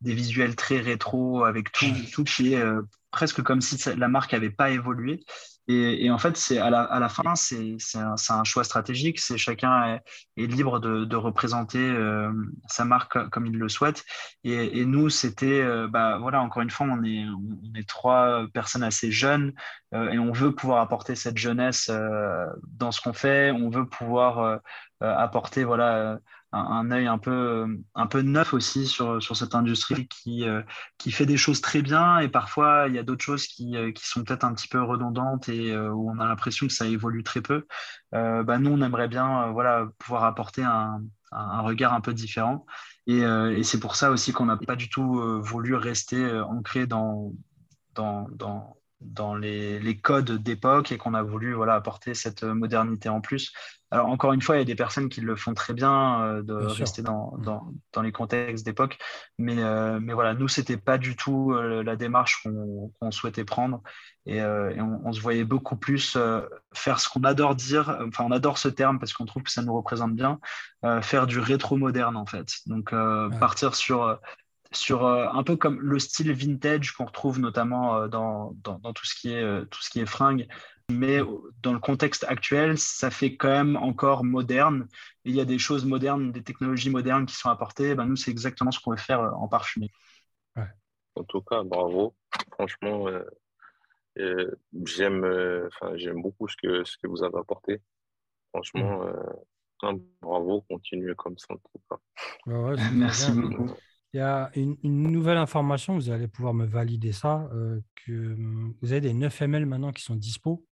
des 0.00 0.14
visuels 0.14 0.56
très 0.56 0.80
rétro, 0.80 1.44
avec 1.44 1.72
tout, 1.72 1.86
tout 2.12 2.24
qui 2.24 2.54
est 2.54 2.64
presque 3.10 3.42
comme 3.42 3.60
si 3.60 3.78
la 3.96 4.08
marque 4.08 4.32
n'avait 4.32 4.50
pas 4.50 4.70
évolué. 4.70 5.24
Et, 5.70 6.10
en 6.10 6.16
fait, 6.16 6.38
c'est 6.38 6.58
à 6.58 6.70
la, 6.70 7.08
fin, 7.10 7.34
c'est 7.34 7.76
un, 7.98 8.44
choix 8.44 8.64
stratégique. 8.64 9.20
C'est 9.20 9.36
chacun 9.36 10.00
est, 10.36 10.46
libre 10.46 10.80
de, 10.80 11.16
représenter 11.16 11.78
euh, 11.78 12.32
sa 12.68 12.86
marque 12.86 13.28
comme 13.28 13.44
il 13.44 13.58
le 13.58 13.68
souhaite. 13.68 14.04
Et, 14.44 14.80
et 14.80 14.86
nous, 14.86 15.10
c'était, 15.10 15.60
euh, 15.60 15.86
bah, 15.86 16.16
voilà, 16.18 16.40
encore 16.40 16.62
une 16.62 16.70
fois, 16.70 16.86
on 16.90 17.04
est, 17.04 17.22
on 17.26 17.74
est 17.78 17.86
trois 17.86 18.46
personnes 18.54 18.82
assez 18.82 19.10
jeunes 19.12 19.52
euh, 19.92 20.10
et 20.10 20.18
on 20.18 20.32
veut 20.32 20.54
pouvoir 20.54 20.80
apporter 20.80 21.14
cette 21.14 21.36
jeunesse 21.36 21.90
dans 22.68 22.90
ce 22.90 23.02
qu'on 23.02 23.12
fait. 23.12 23.50
On 23.50 23.68
veut 23.68 23.86
pouvoir 23.86 24.60
apporter, 25.00 25.64
voilà 25.64 26.18
un, 26.52 26.60
un, 26.60 26.90
œil 26.90 27.06
un 27.06 27.18
peu, 27.18 27.66
un 27.94 28.06
peu 28.06 28.22
neuf 28.22 28.54
aussi 28.54 28.86
sur, 28.86 29.22
sur 29.22 29.36
cette 29.36 29.54
industrie 29.54 30.08
qui, 30.08 30.44
euh, 30.44 30.62
qui 30.96 31.10
fait 31.10 31.26
des 31.26 31.36
choses 31.36 31.60
très 31.60 31.82
bien 31.82 32.18
et 32.18 32.28
parfois 32.28 32.86
il 32.88 32.94
y 32.94 32.98
a 32.98 33.02
d'autres 33.02 33.24
choses 33.24 33.46
qui, 33.46 33.76
euh, 33.76 33.92
qui 33.92 34.06
sont 34.06 34.24
peut-être 34.24 34.44
un 34.44 34.54
petit 34.54 34.68
peu 34.68 34.82
redondantes 34.82 35.48
et 35.48 35.72
euh, 35.72 35.90
où 35.90 36.10
on 36.10 36.18
a 36.18 36.26
l'impression 36.26 36.66
que 36.66 36.72
ça 36.72 36.86
évolue 36.86 37.22
très 37.22 37.42
peu. 37.42 37.66
bah, 38.12 38.58
nous, 38.58 38.70
on 38.70 38.82
aimerait 38.82 39.08
bien 39.08 39.50
voilà, 39.52 39.88
pouvoir 39.98 40.24
apporter 40.24 40.62
un, 40.62 41.02
un, 41.32 41.60
regard 41.60 41.92
un 41.92 42.00
peu 42.00 42.14
différent. 42.14 42.64
Et, 43.06 43.20
et 43.20 43.62
c'est 43.62 43.80
pour 43.80 43.96
ça 43.96 44.10
aussi 44.10 44.32
qu'on 44.32 44.46
n'a 44.46 44.56
pas 44.56 44.76
du 44.76 44.88
tout 44.88 45.22
voulu 45.42 45.74
rester 45.74 46.40
ancré 46.40 46.86
dans, 46.86 47.32
dans, 47.94 48.26
dans, 48.30 48.76
dans 49.00 49.34
les, 49.34 49.78
les 49.80 49.98
codes 49.98 50.42
d'époque 50.42 50.92
et 50.92 50.98
qu'on 50.98 51.14
a 51.14 51.22
voulu 51.22 51.54
voilà, 51.54 51.74
apporter 51.74 52.14
cette 52.14 52.42
modernité 52.44 53.08
en 53.08 53.20
plus. 53.20 53.52
Alors, 53.90 54.08
encore 54.08 54.34
une 54.34 54.42
fois, 54.42 54.56
il 54.56 54.58
y 54.58 54.62
a 54.62 54.66
des 54.66 54.74
personnes 54.74 55.08
qui 55.08 55.22
le 55.22 55.34
font 55.34 55.54
très 55.54 55.72
bien 55.72 56.22
euh, 56.22 56.42
de 56.42 56.52
rester 56.52 57.00
dans, 57.00 57.34
mm. 57.38 57.42
dans, 57.42 57.72
dans, 57.94 58.02
les 58.02 58.12
contextes 58.12 58.64
d'époque. 58.64 58.98
Mais, 59.38 59.58
euh, 59.58 59.98
mais 60.00 60.12
voilà, 60.12 60.34
nous, 60.34 60.48
ce 60.48 60.60
n'était 60.60 60.76
pas 60.76 60.98
du 60.98 61.16
tout 61.16 61.52
euh, 61.52 61.82
la 61.82 61.96
démarche 61.96 62.42
qu'on 62.42 63.10
souhaitait 63.10 63.44
prendre. 63.44 63.82
Et, 64.26 64.36
et 64.36 64.80
on, 64.82 65.10
se 65.12 65.22
voyait 65.22 65.44
beaucoup 65.44 65.76
plus 65.76 66.18
faire 66.74 67.00
ce 67.00 67.08
qu'on 67.08 67.24
adore 67.24 67.54
dire. 67.54 67.96
Enfin, 68.08 68.24
on 68.26 68.30
adore 68.30 68.58
ce 68.58 68.68
terme 68.68 68.98
parce 68.98 69.14
qu'on 69.14 69.24
trouve 69.24 69.42
que 69.42 69.50
ça 69.50 69.62
nous 69.62 69.74
représente 69.74 70.14
bien. 70.14 70.38
faire 71.00 71.26
du 71.26 71.38
rétro-moderne, 71.38 72.14
en 72.14 72.26
fait. 72.26 72.56
Donc, 72.66 72.94
partir 73.40 73.74
sur 73.74 74.18
sur 74.70 75.06
un 75.06 75.42
peu 75.44 75.56
comme 75.56 75.80
le 75.80 75.98
style 75.98 76.30
vintage 76.34 76.92
qu'on 76.92 77.06
retrouve 77.06 77.40
notamment 77.40 78.06
dans, 78.06 78.54
dans, 78.62 78.78
dans, 78.80 78.92
tout 78.92 79.06
ce 79.06 79.14
qui 79.14 79.32
est 79.32 79.64
tout 79.70 79.80
ce 79.80 79.88
qui 79.88 80.00
est 80.00 80.06
fringues 80.06 80.46
mais 80.90 81.20
dans 81.62 81.72
le 81.72 81.78
contexte 81.78 82.24
actuel, 82.28 82.78
ça 82.78 83.10
fait 83.10 83.36
quand 83.36 83.50
même 83.50 83.76
encore 83.76 84.24
moderne. 84.24 84.88
il 85.24 85.34
y 85.34 85.40
a 85.40 85.44
des 85.44 85.58
choses 85.58 85.84
modernes, 85.84 86.32
des 86.32 86.42
technologies 86.42 86.90
modernes 86.90 87.26
qui 87.26 87.34
sont 87.34 87.50
apportées. 87.50 87.94
Ben, 87.94 88.06
nous, 88.06 88.16
c'est 88.16 88.30
exactement 88.30 88.70
ce 88.70 88.80
qu'on 88.80 88.92
veut 88.92 88.96
faire 88.96 89.20
euh, 89.20 89.30
en 89.32 89.48
parfumé. 89.48 89.90
En 91.14 91.24
tout 91.24 91.42
cas, 91.42 91.64
bravo. 91.64 92.14
Franchement, 92.52 93.08
euh, 93.08 93.24
euh, 94.18 94.54
j'aime, 94.84 95.26
j'aime 95.94 96.22
beaucoup 96.22 96.46
ce 96.46 96.54
que, 96.56 96.84
ce 96.84 96.96
que 96.96 97.08
vous 97.08 97.24
avez 97.24 97.38
apporté. 97.38 97.82
Franchement, 98.50 99.04
mm. 99.82 99.98
bravo, 100.22 100.62
continuez 100.70 101.14
comme 101.16 101.36
ça. 101.36 101.54
En 101.54 101.56
tout 101.56 101.82
cas. 101.90 101.96
Merci 102.94 103.32
beaucoup. 103.32 103.72
Il 104.14 104.18
y 104.18 104.20
a 104.20 104.50
une, 104.54 104.78
nouvelle 104.84 105.36
information, 105.36 105.96
vous 105.96 106.08
allez 106.10 106.28
pouvoir 106.28 106.54
me 106.54 106.64
valider 106.64 107.12
ça, 107.12 107.50
que 108.06 108.12
hum, 108.12 108.74
vous 108.80 108.92
avez 108.92 109.00
des 109.00 109.12
9 109.12 109.42
ml 109.42 109.66
maintenant 109.66 109.92
qui 109.92 110.02
sont 110.02 110.14
dispo. 110.14 110.64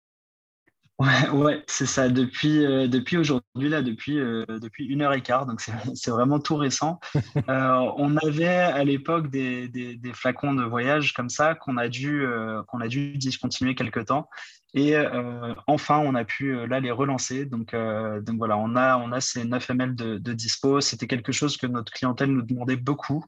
Ouais, 0.98 1.30
ouais 1.30 1.64
c'est 1.68 1.86
ça. 1.86 2.08
Depuis, 2.08 2.66
euh, 2.66 2.88
depuis 2.88 3.18
aujourd'hui, 3.18 3.68
là, 3.68 3.82
depuis, 3.82 4.18
euh, 4.18 4.46
depuis 4.48 4.86
une 4.86 5.02
heure 5.02 5.14
et 5.14 5.22
quart, 5.22 5.46
donc 5.46 5.60
c'est 5.60 5.72
vraiment 6.12 6.40
tout 6.40 6.56
récent. 6.56 7.00
Euh, 7.50 7.92
on 7.98 8.16
avait 8.18 8.48
à 8.48 8.84
l'époque 8.84 9.30
des, 9.30 9.68
des, 9.68 9.96
des, 9.96 10.14
flacons 10.14 10.54
de 10.54 10.64
voyage 10.64 11.14
comme 11.14 11.30
ça 11.30 11.54
qu'on 11.54 11.78
a, 11.78 11.90
dû 11.90 12.26
qu'on 12.68 12.80
a 12.82 12.88
dû 12.88 13.18
discontinuer 13.18 13.76
quelque 13.76 14.00
temps. 14.00 14.30
Et 14.74 14.96
enfin, 15.68 16.00
on 16.00 16.16
a 16.16 16.26
pu 16.26 16.66
là 16.68 16.80
les 16.80 16.92
relancer. 16.92 17.46
Donc, 17.46 17.76
donc 17.76 18.38
voilà, 18.38 18.58
on 18.58 18.76
a, 18.76 18.98
on 18.98 19.12
a 19.12 19.22
ces 19.22 19.44
9 19.44 19.70
ml 19.70 19.96
de, 19.96 20.18
de 20.18 20.34
dispo. 20.34 20.82
C'était 20.82 21.08
quelque 21.08 21.32
chose 21.32 21.58
que 21.58 21.68
notre 21.68 21.92
clientèle 21.92 22.32
nous 22.32 22.42
demandait 22.42 22.78
beaucoup. 22.78 23.24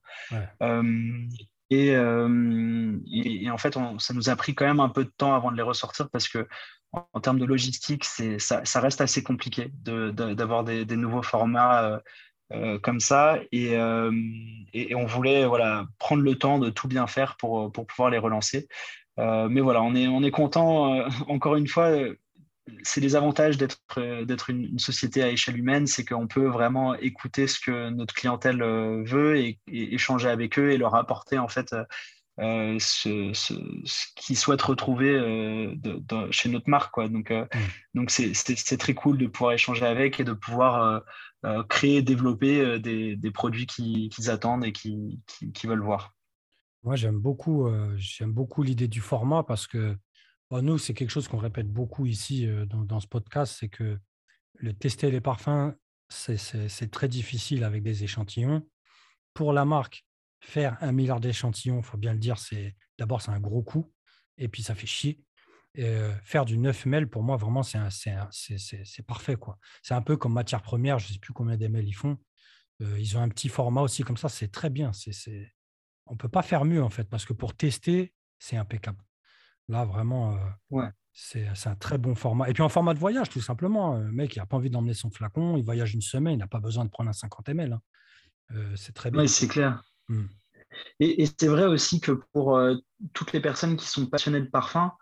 Et, 1.69 1.89
et, 1.89 3.49
en 3.51 3.57
fait, 3.57 3.77
ça 3.99 4.13
nous 4.13 4.29
a 4.29 4.35
pris 4.35 4.55
quand 4.55 4.65
même 4.65 4.79
un 4.79 4.89
peu 4.89 5.03
de 5.03 5.11
temps 5.17 5.35
avant 5.35 5.51
de 5.51 5.57
les 5.57 5.63
ressortir 5.63 6.09
parce 6.09 6.29
que 6.29 6.47
en 6.91 7.19
termes 7.19 7.39
de 7.39 7.45
logistique, 7.45 8.05
ça, 8.05 8.79
reste 8.79 9.01
assez 9.01 9.23
compliqué 9.23 9.71
d'avoir 9.83 10.63
de, 10.63 10.83
des, 10.83 10.95
nouveaux 10.95 11.21
formats 11.21 11.83
euh, 11.83 11.99
euh, 12.53 12.79
comme 12.79 12.99
ça. 12.99 13.39
Euh, 13.53 14.11
et, 14.73 14.95
on 14.95 15.05
voulait 15.05 15.45
voilà, 15.45 15.85
prendre 15.99 16.23
le 16.23 16.35
temps 16.35 16.59
de 16.59 16.69
tout 16.69 16.87
bien 16.87 17.07
faire 17.07 17.35
pour, 17.37 17.71
pour 17.71 17.85
pouvoir 17.87 18.09
les 18.09 18.17
relancer. 18.17 18.67
mais 19.17 19.61
voilà, 19.61 19.81
on 19.81 19.95
est, 19.95 20.07
on 20.07 20.23
est 20.23 20.31
content. 20.31 21.05
encore 21.27 21.55
une 21.55 21.67
fois, 21.67 21.91
c'est 22.83 23.01
les 23.01 23.15
avantages 23.15 23.57
d'être 23.57 23.79
d'être 24.23 24.49
une, 24.49 24.79
société 24.79 25.23
à 25.23 25.29
échelle 25.29 25.57
humaine, 25.57 25.87
c'est 25.87 26.05
qu'on 26.05 26.27
peut 26.27 26.47
vraiment 26.47 26.95
écouter 26.95 27.47
ce 27.47 27.59
que 27.59 27.89
notre 27.89 28.13
clientèle 28.13 28.61
veut 28.61 29.37
et, 29.37 29.59
et, 29.67 29.93
échanger 29.95 30.29
avec 30.29 30.59
eux 30.59 30.71
et 30.71 30.77
leur 30.77 30.95
apporter 30.95 31.37
en 31.37 31.47
fait 31.47 31.73
euh, 32.39 32.77
ce, 32.79 33.31
ce, 33.33 33.53
qu'ils 34.15 34.37
souhaitent 34.37 34.61
retrouver 34.61 35.09
euh, 35.09 35.73
chez 36.29 36.49
notre 36.49 36.69
marque. 36.69 36.93
Quoi. 36.93 37.09
Donc, 37.09 37.31
euh, 37.31 37.45
mm. 37.45 37.59
donc 37.95 38.11
c'est, 38.11 38.77
très 38.77 38.93
cool 38.93 39.17
de 39.17 39.25
pouvoir 39.25 39.53
échanger 39.53 39.85
avec 39.85 40.19
et 40.19 40.23
de 40.23 40.33
pouvoir 40.33 41.03
créer, 41.69 42.01
développer 42.01 42.79
des, 42.79 43.15
des, 43.15 43.31
produits 43.31 43.65
qu'ils, 43.65 44.29
attendent 44.29 44.65
et 44.65 44.71
qu'ils, 44.71 45.19
veulent 45.63 45.81
voir. 45.81 46.13
Moi, 46.83 46.95
j'aime 46.95 47.17
beaucoup, 47.17 47.69
j'aime 47.95 48.33
beaucoup 48.33 48.61
l'idée 48.63 48.87
du 48.87 49.01
format 49.01 49.43
parce 49.43 49.65
que 49.65 49.95
nous, 50.51 50.77
c'est 50.77 50.93
quelque 50.93 51.09
chose 51.09 51.27
qu'on 51.27 51.37
répète 51.37 51.71
beaucoup 51.71 52.05
ici 52.05 52.47
dans, 52.67 52.99
ce 52.99 53.07
podcast, 53.07 53.55
c'est 53.59 53.69
que 53.69 53.99
le 54.53 54.73
tester 54.73 55.11
les 55.11 55.21
parfums, 55.21 55.73
c'est, 56.09 56.91
très 56.91 57.07
difficile 57.07 57.63
avec 57.63 57.83
des 57.83 58.03
échantillons. 58.03 58.67
Pour 59.33 59.53
la 59.53 59.65
marque, 59.65 60.05
faire 60.39 60.77
un 60.81 60.91
milliard 60.91 61.19
d'échantillons, 61.19 61.79
il 61.79 61.83
faut 61.83 61.97
bien 61.97 62.13
le 62.13 62.19
dire, 62.19 62.37
c'est 62.37 62.75
d'abord 62.97 63.21
c'est 63.21 63.31
un 63.31 63.39
gros 63.39 63.61
coup, 63.61 63.91
et 64.37 64.47
puis 64.47 64.63
ça 64.63 64.73
fait 64.73 64.87
chier. 64.87 65.21
faire 66.23 66.45
du 66.45 66.57
9 66.57 66.85
ml, 66.85 67.09
pour 67.09 67.23
moi, 67.23 67.35
vraiment, 67.35 67.61
c'est 67.63 67.79
parfait. 69.05 69.35
C'est 69.83 69.93
un 69.93 70.01
peu 70.01 70.17
comme 70.17 70.33
matière 70.33 70.61
première, 70.61 70.99
je 70.99 71.09
ne 71.09 71.13
sais 71.13 71.19
plus 71.19 71.33
combien 71.33 71.57
d'ML 71.57 71.87
ils 71.87 71.93
font. 71.93 72.17
ils 72.79 73.17
ont 73.17 73.21
un 73.21 73.29
petit 73.29 73.49
format 73.49 73.81
aussi 73.81 74.03
comme 74.03 74.17
ça, 74.17 74.29
c'est 74.29 74.51
très 74.51 74.69
bien. 74.69 74.91
On 76.05 76.13
ne 76.13 76.17
peut 76.17 76.29
pas 76.29 76.41
faire 76.41 76.63
mieux, 76.63 76.81
en 76.81 76.89
fait, 76.89 77.03
parce 77.03 77.25
que 77.25 77.33
pour 77.33 77.53
tester, 77.53 78.13
c'est 78.39 78.55
impeccable. 78.55 79.06
Là, 79.69 79.85
vraiment, 79.85 80.37
ouais. 80.69 80.89
c'est 81.11 81.47
un 81.65 81.75
très 81.75 81.97
bon 81.97 82.15
format. 82.15 82.49
Et 82.49 82.53
puis 82.53 82.63
en 82.63 82.69
format 82.69 82.93
de 82.93 82.99
voyage, 82.99 83.29
tout 83.29 83.41
simplement. 83.41 83.97
Le 83.97 84.11
mec, 84.11 84.35
il 84.35 84.39
n'a 84.39 84.45
pas 84.45 84.57
envie 84.57 84.69
d'emmener 84.69 84.93
son 84.93 85.09
flacon, 85.09 85.57
il 85.57 85.63
voyage 85.63 85.93
une 85.93 86.01
semaine, 86.01 86.35
il 86.35 86.39
n'a 86.39 86.47
pas 86.47 86.59
besoin 86.59 86.85
de 86.85 86.89
prendre 86.89 87.09
un 87.09 87.13
50 87.13 87.49
ml. 87.49 87.73
Hein. 87.73 88.55
c'est 88.75 88.93
très 88.93 89.11
bien. 89.11 89.21
Oui, 89.21 89.27
c'est 89.27 89.47
clair. 89.47 89.83
Hmm. 90.07 90.27
Et, 90.99 91.25
c'est 91.37 91.47
vrai 91.47 91.65
aussi 91.65 91.99
que 91.99 92.11
pour 92.33 92.57
euh, 92.57 92.75
toutes 93.13 93.33
les 93.33 93.39
personnes 93.39 93.77
qui 93.77 93.87
sont 93.87 94.05
passionnées 94.05 94.41
de 94.41 94.49
parfum, 94.49 94.93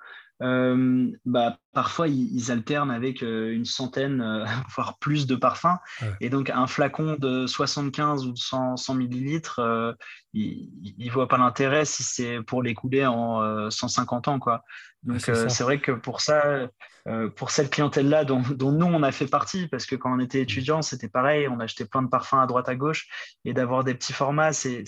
euh, 0.42 1.12
bah, 1.26 1.58
parfois 1.74 2.08
ils, 2.08 2.52
alternent 2.52 2.92
avec 2.92 3.24
euh, 3.24 3.54
une 3.54 3.66
centaine, 3.66 4.46
voire 4.76 4.98
plus 5.00 5.28
de 5.28 5.36
parfums. 5.36 5.78
Et 6.22 6.30
donc 6.30 6.50
un 6.50 6.68
flacon 6.68 7.16
de 7.20 7.48
75 7.48 8.26
ou 8.26 8.32
de 8.32 8.38
100, 8.38 8.78
100 8.78 8.94
millilitres, 8.96 9.96
il 10.34 10.96
ne 10.98 11.12
voit 11.12 11.28
pas 11.28 11.38
l'intérêt 11.38 11.86
si 11.86 12.04
c'est 12.04 12.42
pour 12.42 12.62
l'écouler 12.64 13.06
en 13.06 13.70
150 13.70 14.28
ans. 14.28 14.40
Quoi. 14.40 14.64
Donc 15.06 15.22
c'est 15.22 15.64
vrai 15.64 15.80
que 15.80 15.92
pour 15.92 16.22
ça, 16.22 16.68
pour 17.36 17.52
cette 17.52 17.70
clientèle-là 17.70 18.26
dont, 18.26 18.42
dont, 18.42 18.72
nous 18.72 18.86
on 18.86 19.04
a 19.04 19.12
fait 19.12 19.28
partie, 19.28 19.68
parce 19.68 19.86
que 19.86 19.96
quand 19.96 20.16
on 20.16 20.20
était 20.20 20.42
étudiant, 20.42 20.82
c'était 20.82 21.08
pareil, 21.08 21.48
on 21.48 21.60
achetait 21.60 21.86
plein 21.86 22.02
de 22.02 22.08
parfums 22.08 22.40
à 22.42 22.48
droite 22.48 22.70
à 22.70 22.76
gauche, 22.76 23.08
et 23.46 23.54
d'avoir 23.54 23.84
des 23.84 23.94
petits 23.94 24.14
formats, 24.14 24.52
c'est 24.54 24.84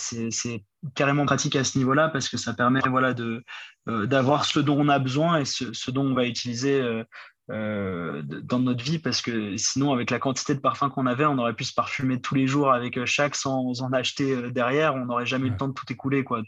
carrément 0.96 1.26
pratique 1.26 1.56
à 1.56 1.64
ce 1.64 1.78
niveau-là 1.78 2.10
parce 2.10 2.30
que 2.30 2.38
ça 2.38 2.54
permet 2.54 2.82
voilà, 2.88 3.14
de, 3.14 3.44
euh, 3.88 4.06
d'avoir 4.06 4.46
ce 4.46 4.60
dont 4.60 4.80
on 4.80 4.90
a 4.90 5.00
besoin 5.00 5.40
et 5.40 5.46
ce, 5.46 5.92
dont 5.92 6.06
on 6.06 6.14
va 6.14 6.26
utiliser 6.26 6.80
euh, 6.82 7.04
euh, 7.50 8.22
dans 8.24 8.60
notre 8.60 8.84
vie 8.84 9.00
parce 9.00 9.22
que 9.22 9.56
sinon 9.58 9.94
avec 9.94 10.12
la 10.12 10.20
quantité 10.20 10.54
de 10.54 10.60
parfums 10.60 10.90
qu'on 10.94 11.06
avait 11.06 11.26
on 11.26 11.38
aurait 11.38 11.54
pu 11.54 11.64
se 11.64 11.74
parfumer 11.74 12.20
tous 12.20 12.36
les 12.36 12.46
jours 12.46 12.72
avec 12.72 13.04
chaque 13.06 13.36
sans 13.36 13.82
en 13.82 13.94
acheter 13.94 14.52
derrière 14.52 14.96
on 14.96 15.06
n'aurait 15.06 15.26
jamais 15.26 15.48
eu 15.48 15.52
le 15.52 15.58
temps 15.58 15.70
de 15.70 15.74
tout 15.74 15.92
écouler 15.92 16.24
quoi. 16.24 16.42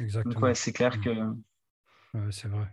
Exactement. 0.00 0.54
c'est 0.54 0.72
clair 0.72 1.00
que 1.00 1.10
c'est 2.30 2.48
vrai 2.48 2.66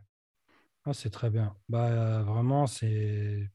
ah, 0.86 0.94
c'est 0.94 1.10
très 1.10 1.30
bien 1.30 1.56
bah 1.70 2.24
vraiment 2.24 2.68
c'est 2.68 3.50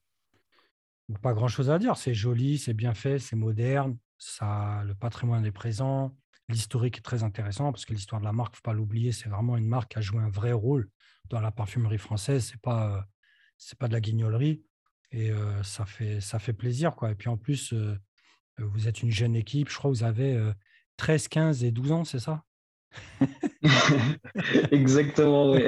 pas 1.22 1.33
grand 1.33 1.49
chose 1.49 1.70
à 1.70 1.79
dire 1.79 1.97
c'est 1.97 2.14
joli 2.14 2.59
c'est 2.59 2.74
bien 2.74 2.95
fait 2.95 3.18
c'est 3.18 3.37
moderne 3.37 3.97
ça 4.18 4.83
le 4.85 4.95
patrimoine 4.95 5.45
est 5.45 5.53
présent 5.53 6.14
L'historique 6.49 6.99
est 6.99 7.03
très 7.03 7.22
intéressant 7.22 7.72
parce 7.72 7.85
que 7.85 7.93
l'histoire 7.93 8.20
de 8.20 8.24
la 8.24 8.33
marque, 8.33 8.55
ne 8.55 8.57
faut 8.57 8.62
pas 8.62 8.72
l'oublier, 8.72 9.12
c'est 9.12 9.29
vraiment 9.29 9.57
une 9.59 9.66
marque 9.66 9.93
qui 9.93 9.99
a 9.99 10.01
joué 10.01 10.22
un 10.22 10.31
vrai 10.31 10.53
rôle 10.53 10.89
dans 11.29 11.41
la 11.41 11.51
parfumerie 11.51 11.99
française. 11.99 12.47
Ce 12.47 12.53
n'est 12.53 12.59
pas, 12.59 12.97
euh, 12.97 13.74
pas 13.79 13.89
de 13.89 13.93
la 13.93 14.01
guignolerie 14.01 14.62
et 15.11 15.31
euh, 15.31 15.62
ça, 15.62 15.85
fait, 15.85 16.53
plaisir. 16.55 16.95
Quoi. 16.95 17.11
Et 17.11 17.14
puis 17.14 17.29
en 17.29 17.37
plus, 17.37 17.74
euh, 17.74 17.99
vous 18.57 18.89
êtes 18.89 19.03
une 19.03 19.11
jeune 19.11 19.37
équipe, 19.37 19.68
je 19.68 19.76
crois 19.76 19.91
que 19.91 19.97
vous 19.97 20.05
avez 20.05 20.53
13, 20.97 21.29
15 21.29 21.64
et 21.64 21.70
12 21.70 21.93
ans, 21.93 22.05
c'est 22.05 22.18
ça? 22.18 22.45
Exactement, 24.70 25.53
oui. 25.53 25.64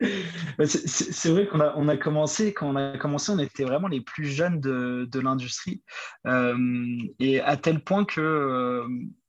c'est 0.66 1.30
vrai 1.30 1.46
qu'on 1.46 1.88
a, 1.88 1.96
commencé, 1.96 2.52
quand 2.52 2.68
on 2.68 2.76
a 2.76 2.98
commencé, 2.98 3.32
on 3.32 3.38
était 3.38 3.64
vraiment 3.64 3.88
les 3.88 4.00
plus 4.00 4.26
jeunes 4.26 4.60
de, 4.60 5.20
l'industrie. 5.20 5.82
et 7.18 7.40
à 7.40 7.56
tel 7.56 7.82
point 7.82 8.04
que 8.04 8.84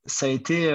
ça 0.05 0.25
a 0.25 0.29
été, 0.29 0.67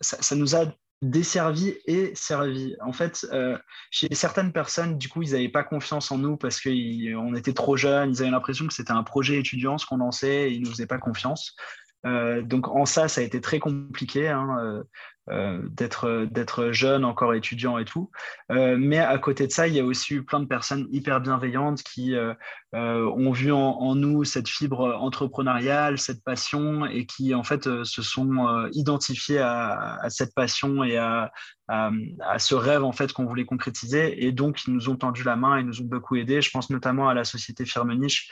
ça, 0.00 0.16
ça, 0.20 0.36
nous 0.36 0.54
a 0.56 0.66
desservi 1.02 1.74
et 1.86 2.14
servi. 2.14 2.76
En 2.84 2.92
fait, 2.92 3.26
euh, 3.32 3.56
chez 3.90 4.08
certaines 4.14 4.52
personnes, 4.52 4.98
du 4.98 5.08
coup, 5.08 5.22
ils 5.22 5.32
n'avaient 5.32 5.48
pas 5.48 5.64
confiance 5.64 6.10
en 6.10 6.18
nous 6.18 6.36
parce 6.36 6.60
qu'on 6.60 7.34
était 7.34 7.52
trop 7.52 7.76
jeunes, 7.76 8.10
ils 8.10 8.20
avaient 8.22 8.30
l'impression 8.30 8.66
que 8.66 8.74
c'était 8.74 8.92
un 8.92 9.02
projet 9.02 9.38
étudiant 9.38 9.78
ce 9.78 9.86
qu'on 9.86 9.96
lançait 9.96 10.50
et 10.50 10.52
ils 10.52 10.60
ne 10.60 10.66
nous 10.66 10.72
faisaient 10.72 10.86
pas 10.86 10.98
confiance. 10.98 11.56
Euh, 12.06 12.42
donc 12.42 12.68
en 12.68 12.86
ça, 12.86 13.08
ça 13.08 13.20
a 13.20 13.24
été 13.24 13.40
très 13.40 13.58
compliqué. 13.58 14.28
Hein, 14.28 14.82
euh, 15.30 15.60
euh, 16.04 16.26
d'être 16.26 16.72
jeune, 16.72 17.04
encore 17.04 17.34
étudiant 17.34 17.78
et 17.78 17.84
tout. 17.84 18.10
Euh, 18.50 18.76
mais 18.78 18.98
à 18.98 19.16
côté 19.18 19.46
de 19.46 19.52
ça, 19.52 19.68
il 19.68 19.74
y 19.74 19.80
a 19.80 19.84
aussi 19.84 20.14
eu 20.14 20.24
plein 20.24 20.40
de 20.40 20.46
personnes 20.46 20.86
hyper 20.90 21.20
bienveillantes 21.20 21.82
qui 21.82 22.14
euh, 22.14 22.34
ont 22.72 23.32
vu 23.32 23.52
en, 23.52 23.94
nous 23.94 24.24
cette 24.24 24.48
fibre 24.48 24.96
entrepreneuriale, 25.00 25.98
cette 25.98 26.22
passion, 26.24 26.86
et 26.86 27.06
qui 27.06 27.34
en 27.34 27.42
fait 27.42 27.84
se 27.84 28.02
sont 28.02 28.68
identifiés 28.72 29.38
à, 29.38 30.06
cette 30.08 30.34
passion 30.34 30.84
et 30.84 30.96
à, 30.96 31.32
à, 31.68 31.90
ce 32.38 32.54
rêve 32.54 32.84
en 32.84 32.92
fait 32.92 33.12
qu'on 33.12 33.26
voulait 33.26 33.44
concrétiser. 33.44 34.24
Et 34.24 34.32
donc, 34.32 34.64
ils 34.66 34.74
nous 34.74 34.88
ont 34.88 34.96
tendu 34.96 35.22
la 35.22 35.36
main 35.36 35.56
et 35.56 35.62
nous 35.62 35.80
ont 35.80 35.86
beaucoup 35.86 36.16
aidés. 36.16 36.42
Je 36.42 36.50
pense 36.50 36.70
notamment 36.70 37.08
à 37.08 37.14
la 37.14 37.24
société 37.24 37.64
Firme 37.64 37.94
Niche. 37.94 38.30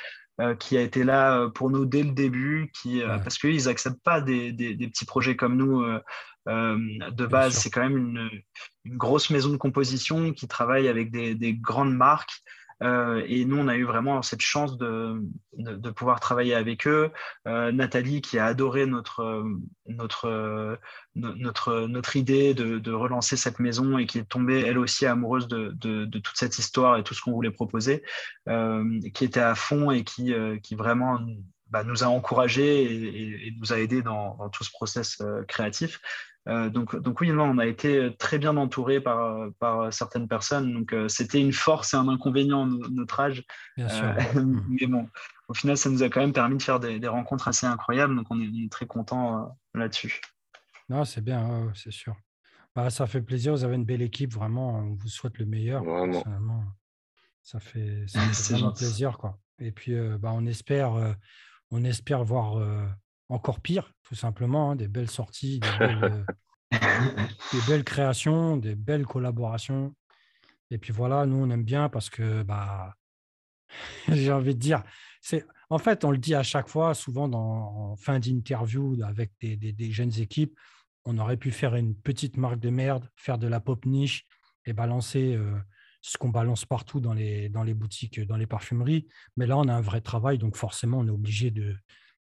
qui 0.61 0.77
a 0.77 0.83
été 0.83 1.03
là 1.03 1.49
pour 1.49 1.69
nous 1.69 1.85
dès 1.85 2.05
le 2.05 2.13
début, 2.13 2.71
qui, 2.81 3.03
parce 3.25 3.39
qu'ils 3.39 3.65
n'acceptent 3.65 4.03
pas 4.05 4.21
des, 4.21 4.53
des, 4.53 4.75
des, 4.75 4.87
petits 4.87 5.05
projets 5.05 5.35
comme 5.35 5.57
nous 5.57 5.83
euh, 5.83 6.01
de 6.49 7.27
base, 7.27 7.55
c'est 7.55 7.71
quand 7.71 7.83
même 7.83 7.97
une, 7.97 8.31
grosse 8.97 9.29
maison 9.29 9.51
de 9.51 9.59
composition 9.59 10.33
qui 10.33 10.49
travaille 10.49 10.89
avec 10.89 11.11
des, 11.11 11.55
grandes 11.55 11.95
marques. 11.95 12.43
Euh, 12.81 13.25
et 13.27 13.45
nous, 13.45 13.59
on 13.59 13.67
a 13.67 13.77
eu 13.77 13.85
vraiment 13.85 14.23
cette 14.23 14.41
chance 14.41 14.79
de, 14.79 15.21
de, 15.55 15.91
pouvoir 15.91 16.21
travailler 16.21 16.55
avec 16.55 16.87
eux. 16.87 17.11
Euh, 17.47 17.73
Nathalie, 17.73 18.21
qui 18.21 18.39
a 18.39 18.47
adoré 18.47 18.87
notre, 18.87 19.45
notre, 19.87 20.79
notre, 21.17 21.87
notre 21.87 22.17
idée 22.17 22.55
de, 22.55 22.93
relancer 22.93 23.37
cette 23.37 23.59
maison 23.59 23.99
et 23.99 24.07
qui 24.07 24.19
est 24.19 24.29
tombée, 24.29 24.61
elle 24.61 24.79
aussi, 24.79 25.07
amoureuse 25.07 25.49
de, 25.49 26.05
toute 26.07 26.37
cette 26.37 26.59
histoire 26.59 26.97
et 26.97 27.03
tout 27.03 27.15
ce 27.15 27.21
qu'on 27.21 27.33
voulait 27.33 27.51
proposer, 27.51 28.05
qui 28.47 29.25
était 29.25 29.41
à 29.41 29.55
fond 29.55 29.91
et 29.91 30.05
qui, 30.05 30.33
qui 30.63 30.75
vraiment 30.77 31.21
bah, 31.67 31.83
nous 31.83 32.05
a 32.05 32.07
encouragés 32.07 33.47
et, 33.49 33.55
nous 33.59 33.73
a 33.73 33.81
aidés 33.81 34.03
dans, 34.03 34.37
dans 34.37 34.49
tout 34.51 34.63
ce 34.63 34.71
process 34.71 35.21
créatif. 35.49 36.01
Euh, 36.49 36.71
donc, 36.71 36.97
donc 36.97 37.21
oui, 37.21 37.31
non, 37.31 37.45
on 37.45 37.59
a 37.59 37.67
été 37.67 38.15
très 38.19 38.39
bien 38.39 38.57
entouré 38.57 39.01
par, 39.01 39.49
par 39.59 39.93
certaines 39.93 40.29
personnes. 40.29 40.73
Donc 40.73 40.93
euh, 40.93 41.09
c'était 41.09 41.41
une 41.41 41.53
force 41.53 41.93
et 41.95 41.97
un 41.97 42.09
inconvénient 42.09 42.67
notre 42.67 43.21
âge. 43.21 43.45
Bien 43.77 43.89
sûr. 43.89 44.05
Euh, 44.05 44.13
mm. 44.43 44.65
mais 44.69 44.87
bon, 44.87 45.09
au 45.49 45.55
final, 45.55 45.77
ça 45.77 45.91
nous 45.91 46.03
a 46.03 46.09
quand 46.09 46.21
même 46.21 46.33
permis 46.33 46.57
de 46.57 46.63
faire 46.63 46.81
des, 46.81 47.07
rencontres 47.09 47.49
assez 47.49 47.67
incroyables. 47.67 48.17
Donc 48.17 48.27
on 48.31 48.41
est, 48.41 48.71
très 48.71 48.87
content 48.87 49.57
là-dessus. 49.75 50.21
Non, 50.89 51.05
c'est 51.05 51.23
bien, 51.23 51.71
c'est 51.75 51.93
sûr. 51.93 52.17
Bah, 52.75 52.91
ça 52.91 53.07
fait 53.07 53.23
plaisir. 53.23 53.53
Vous 53.53 53.65
avez 53.65 53.77
une 53.77 53.85
belle 53.85 54.03
équipe. 54.03 54.33
Vraiment, 54.33 54.79
on 54.79 54.95
vous 54.95 55.09
souhaite 55.09 55.39
le 55.39 55.45
meilleur. 55.45 55.85
Vraiment. 55.85 56.65
Ça 57.43 57.61
fait, 57.61 58.05
ça 58.07 58.21
fait 58.33 58.55
vraiment 58.55 58.73
plaisir. 58.73 59.19
Quoi. 59.19 59.39
Et 59.59 59.73
puis, 59.73 59.95
bah, 60.19 60.31
on 60.33 60.47
espère, 60.47 60.93
on 61.71 61.85
espère 61.85 62.25
voir 62.25 62.57
encore 63.29 63.61
pire, 63.61 63.93
tout 64.03 64.15
simplement, 64.15 64.71
hein, 64.71 64.77
des 64.77 64.89
belles 64.89 65.11
sorties, 65.11 65.61
euh, 65.81 66.25
des 67.53 67.61
belles, 67.67 67.85
créations, 67.85 68.57
des 68.57 68.75
belles 68.75 69.07
collaborations. 69.07 69.95
Et 70.71 70.79
puis 70.79 70.93
voilà, 70.93 71.27
nous, 71.27 71.37
on 71.37 71.51
aime 71.51 71.65
bien 71.65 71.89
parce 71.89 72.11
que, 72.11 72.43
bah, 72.43 72.95
j'ai 74.09 74.33
envie 74.33 74.55
de 74.55 74.61
dire, 74.61 74.83
c'est, 75.21 75.47
en 75.71 75.79
fait, 75.79 76.05
on 76.05 76.11
le 76.11 76.19
dit 76.19 76.35
à 76.35 76.43
chaque 76.43 76.69
fois, 76.69 76.95
souvent 76.95 77.29
dans, 77.29 77.93
en 77.93 77.97
fin 77.97 78.19
d'interview 78.19 78.97
avec 79.03 79.33
des, 79.41 79.93
jeunes 79.93 80.19
équipes, 80.19 80.59
on 81.05 81.19
aurait 81.19 81.37
pu 81.37 81.51
faire 81.51 81.75
une 81.75 81.95
petite 81.95 82.37
marque 82.37 82.61
de 82.61 82.71
merde, 82.71 83.09
faire 83.17 83.39
de 83.39 83.47
la 83.47 83.61
pop 83.61 83.85
niche 83.87 84.27
et 84.65 84.73
balancer 84.73 85.35
euh, 85.35 85.59
ce 86.01 86.19
qu'on 86.19 86.29
balance 86.29 86.65
partout 86.65 87.01
dans 87.01 87.15
les, 87.15 87.49
dans 87.49 87.63
les 87.63 87.75
boutiques, 87.75 88.21
dans 88.21 88.37
les 88.37 88.47
parfumeries. 88.47 89.09
Mais 89.37 89.47
là, 89.47 89.57
on 89.59 89.69
a 89.69 89.75
un 89.75 89.81
vrai 89.81 90.01
travail, 90.01 90.39
donc 90.39 90.57
forcément, 90.57 90.99
on 90.99 91.07
est 91.07 91.11
obligé 91.11 91.51
de, 91.51 91.77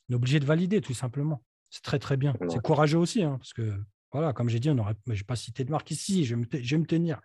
on 0.09 0.15
est 0.15 0.17
obligé 0.17 0.41
de 0.41 0.45
valider, 0.45 0.81
tout 0.81 0.95
simplement. 0.95 1.43
C'est 1.71 1.83
très, 1.83 1.99
très 1.99 2.17
bien. 2.17 2.35
C'est 2.49 2.61
courageux 2.61 2.99
aussi, 2.99 3.23
hein, 3.23 3.37
parce 3.39 3.53
que, 3.55 3.73
voilà, 4.13 4.33
comme 4.33 4.49
j'ai 4.49 4.61
dit, 4.61 4.69
on 4.71 4.79
aurait, 4.79 4.95
je 5.07 5.15
vais 5.15 5.25
pas 5.25 5.37
cité 5.37 5.65
de 5.65 5.71
marque 5.71 5.91
ici, 5.91 6.25
je 6.25 6.35
vais 6.35 6.43
me, 6.43 6.79
me 6.79 6.87
tenir. 6.87 7.21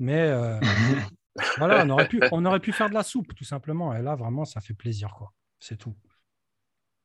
Mais 0.00 0.22
euh, 0.22 0.58
voilà, 1.58 1.84
on 1.84 1.90
aurait, 1.90 2.08
pu, 2.08 2.20
on 2.32 2.44
aurait 2.44 2.60
pu 2.60 2.72
faire 2.72 2.88
de 2.88 2.94
la 2.94 3.04
soupe, 3.04 3.34
tout 3.34 3.44
simplement. 3.44 3.94
Et 3.94 4.02
là, 4.02 4.16
vraiment, 4.16 4.44
ça 4.44 4.60
fait 4.60 4.74
plaisir, 4.74 5.14
quoi. 5.16 5.32
C'est 5.60 5.76
tout. 5.76 5.94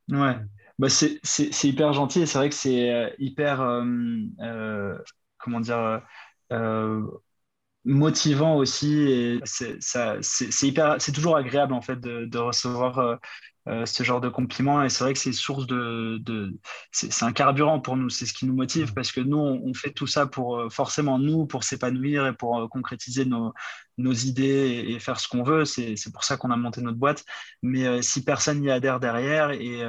Ouais, 0.10 0.36
bah, 0.80 0.88
c'est 0.90 1.64
hyper 1.64 1.94
gentil 1.94 2.22
et 2.22 2.26
c'est 2.26 2.38
vrai 2.38 2.50
que 2.50 2.56
c'est 2.56 2.92
euh, 2.92 3.10
hyper, 3.20 3.62
euh, 3.62 4.98
comment 5.38 5.60
dire, 5.60 6.02
motivant 7.86 8.56
aussi 8.56 9.02
et 9.02 9.40
c'est 9.46 10.68
hyper 10.68 10.96
c'est 11.00 11.12
toujours 11.12 11.38
agréable 11.38 11.74
en 11.74 11.82
fait 11.82 12.00
de, 12.00 12.26
de 12.26 12.38
recevoir 12.38 13.20
euh, 13.68 13.86
ce 13.86 14.04
genre 14.04 14.22
de 14.22 14.30
compliments. 14.30 14.84
Et 14.84 14.90
c'est 14.90 15.04
vrai 15.04 15.14
que 15.14 15.20
c'est 15.20 15.34
source 15.34 15.68
de, 15.68 16.20
de 16.22 16.58
c'est 16.92 17.24
un 17.24 17.34
carburant 17.34 17.80
pour 17.80 17.98
nous. 17.98 18.10
C'est 18.10 18.26
ce 18.26 18.34
qui 18.34 18.46
nous 18.46 18.56
motive 18.56 18.92
mmh. 18.92 18.94
parce 18.94 19.12
que 19.12 19.22
nous, 19.22 19.38
on, 19.38 19.74
fait 19.74 19.92
tout 19.92 20.08
ça 20.08 20.26
pour 20.26 20.58
euh, 20.58 20.70
forcément 20.70 21.20
nous, 21.20 21.46
pour 21.46 21.64
s'épanouir 21.64 22.26
et 22.28 22.34
pour 22.34 22.60
euh, 22.60 22.68
concrétiser 22.68 23.26
nos, 23.26 23.54
nos 23.98 24.14
idées 24.14 24.86
et, 24.88 25.00
faire 25.00 25.20
ce 25.20 25.28
qu'on 25.28 25.44
veut. 25.44 25.66
C'est 25.66 26.12
pour 26.14 26.24
ça 26.24 26.38
qu'on 26.38 26.52
a 26.52 26.58
monté 26.58 26.82
notre 26.82 26.98
boîte. 26.98 27.26
Mais 27.62 28.02
si 28.02 28.24
personne 28.24 28.62
n'y 28.62 28.72
adhère 28.72 29.00
derrière 29.00 29.52
et, 29.52 29.82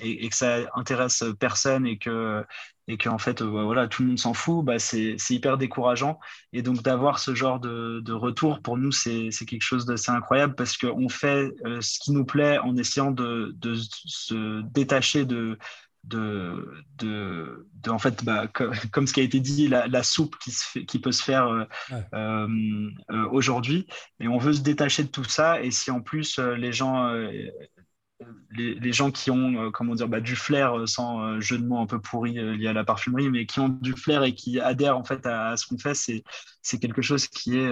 et, 0.00 0.24
et, 0.24 0.28
que 0.28 0.36
ça 0.36 0.58
intéresse 0.74 1.24
personne 1.40 1.86
et 1.86 1.98
que 1.98 2.44
et 2.88 2.96
qu'en 2.96 3.18
fait, 3.18 3.42
euh, 3.42 3.44
voilà, 3.44 3.86
tout 3.86 4.02
le 4.02 4.08
monde 4.08 4.18
s'en 4.18 4.32
fout, 4.32 4.64
bah, 4.64 4.78
c'est 4.78 5.16
hyper 5.28 5.58
décourageant. 5.58 6.18
Et 6.54 6.62
donc, 6.62 6.82
d'avoir 6.82 7.18
ce 7.18 7.34
genre 7.34 7.60
de, 7.60 8.00
de, 8.00 8.12
retour, 8.14 8.60
pour 8.62 8.78
nous, 8.78 8.92
c'est 8.92 9.30
quelque 9.46 9.62
chose 9.62 9.84
d'assez 9.84 10.10
incroyable 10.10 10.54
parce 10.54 10.76
qu'on 10.78 11.10
fait 11.10 11.52
euh, 11.66 11.80
ce 11.82 11.98
qui 12.00 12.12
nous 12.12 12.24
plaît 12.24 12.58
en 12.58 12.76
essayant 12.76 13.10
de, 13.10 13.54
de 13.58 13.74
se 14.06 14.62
détacher 14.62 15.26
de, 15.26 15.58
de, 16.04 16.82
de, 16.96 17.68
de, 17.74 17.90
en 17.90 17.98
fait, 17.98 18.24
bah, 18.24 18.46
comme, 18.90 19.06
ce 19.06 19.12
qui 19.12 19.20
a 19.20 19.24
été 19.24 19.38
dit, 19.38 19.68
la, 19.68 19.86
la 19.86 20.02
soupe 20.02 20.36
qui, 20.38 20.50
se 20.50 20.64
fait, 20.64 20.86
qui 20.86 20.98
peut 20.98 21.12
se 21.12 21.22
faire 21.22 21.66
euh, 22.14 22.90
aujourd'hui. 23.30 23.86
Et 24.18 24.28
on 24.28 24.38
veut 24.38 24.54
se 24.54 24.62
détacher 24.62 25.04
de 25.04 25.08
tout 25.08 25.24
ça. 25.24 25.60
Et 25.60 25.70
si 25.70 25.90
en 25.90 26.00
plus 26.00 26.38
les 26.38 26.72
gens 26.72 27.12
les, 28.50 28.92
gens 28.92 29.10
qui 29.10 29.30
ont 29.30 29.66
euh, 29.66 29.70
comment 29.70 29.94
dire, 29.94 30.08
bah, 30.08 30.20
du 30.20 30.36
flair, 30.36 30.78
euh, 30.78 30.86
sans 30.86 31.22
euh, 31.22 31.40
jeu 31.40 31.58
de 31.58 31.64
mots 31.64 31.78
un 31.78 31.86
peu 31.86 32.00
pourri 32.00 32.32
lié 32.32 32.68
à 32.68 32.72
la 32.72 32.84
parfumerie, 32.84 33.30
mais 33.30 33.46
qui 33.46 33.60
ont 33.60 33.68
du 33.68 33.92
flair 33.92 34.24
et 34.24 34.34
qui 34.34 34.60
adhèrent 34.60 34.98
en 34.98 35.04
fait 35.04 35.24
à, 35.26 35.56
ce 35.56 35.66
qu'on 35.66 35.78
fait, 35.78 35.94
c'est 35.94 36.78
quelque 36.78 37.02
chose 37.02 37.28
qui 37.28 37.58
est, 37.58 37.70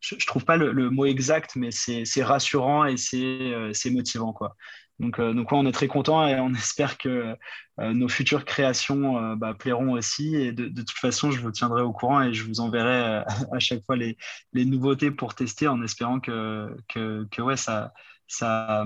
je, 0.00 0.14
ne 0.14 0.20
trouve 0.20 0.44
pas 0.44 0.56
le, 0.56 0.90
mot 0.90 1.06
exact, 1.06 1.56
mais 1.56 1.70
c'est 1.70 2.22
rassurant 2.22 2.84
et 2.84 2.96
c'est 2.96 3.90
motivant. 3.90 4.32
Quoi. 4.32 4.56
Donc, 4.98 5.20
donc 5.20 5.52
on 5.52 5.66
est 5.66 5.72
très 5.72 5.88
content 5.88 6.26
et 6.26 6.38
on 6.40 6.54
espère 6.54 6.98
que 6.98 7.36
nos 7.78 8.08
futures 8.08 8.44
créations 8.44 9.36
bah, 9.36 9.54
plairont 9.54 9.92
aussi. 9.92 10.36
Et 10.36 10.52
de, 10.52 10.68
toute 10.68 10.90
façon, 10.98 11.30
je 11.30 11.40
vous 11.40 11.50
tiendrai 11.50 11.82
au 11.82 11.92
courant 11.92 12.22
et 12.22 12.32
je 12.32 12.44
vous 12.44 12.60
enverrai 12.60 13.24
à 13.52 13.58
chaque 13.58 13.84
fois 13.84 13.96
les, 13.96 14.16
les, 14.52 14.64
nouveautés 14.64 15.10
pour 15.10 15.34
tester 15.34 15.68
en 15.68 15.82
espérant 15.82 16.20
que, 16.20 16.74
que, 16.88 17.26
que 17.30 17.42
ouais, 17.42 17.56
ça, 17.56 17.92
ça, 18.26 18.84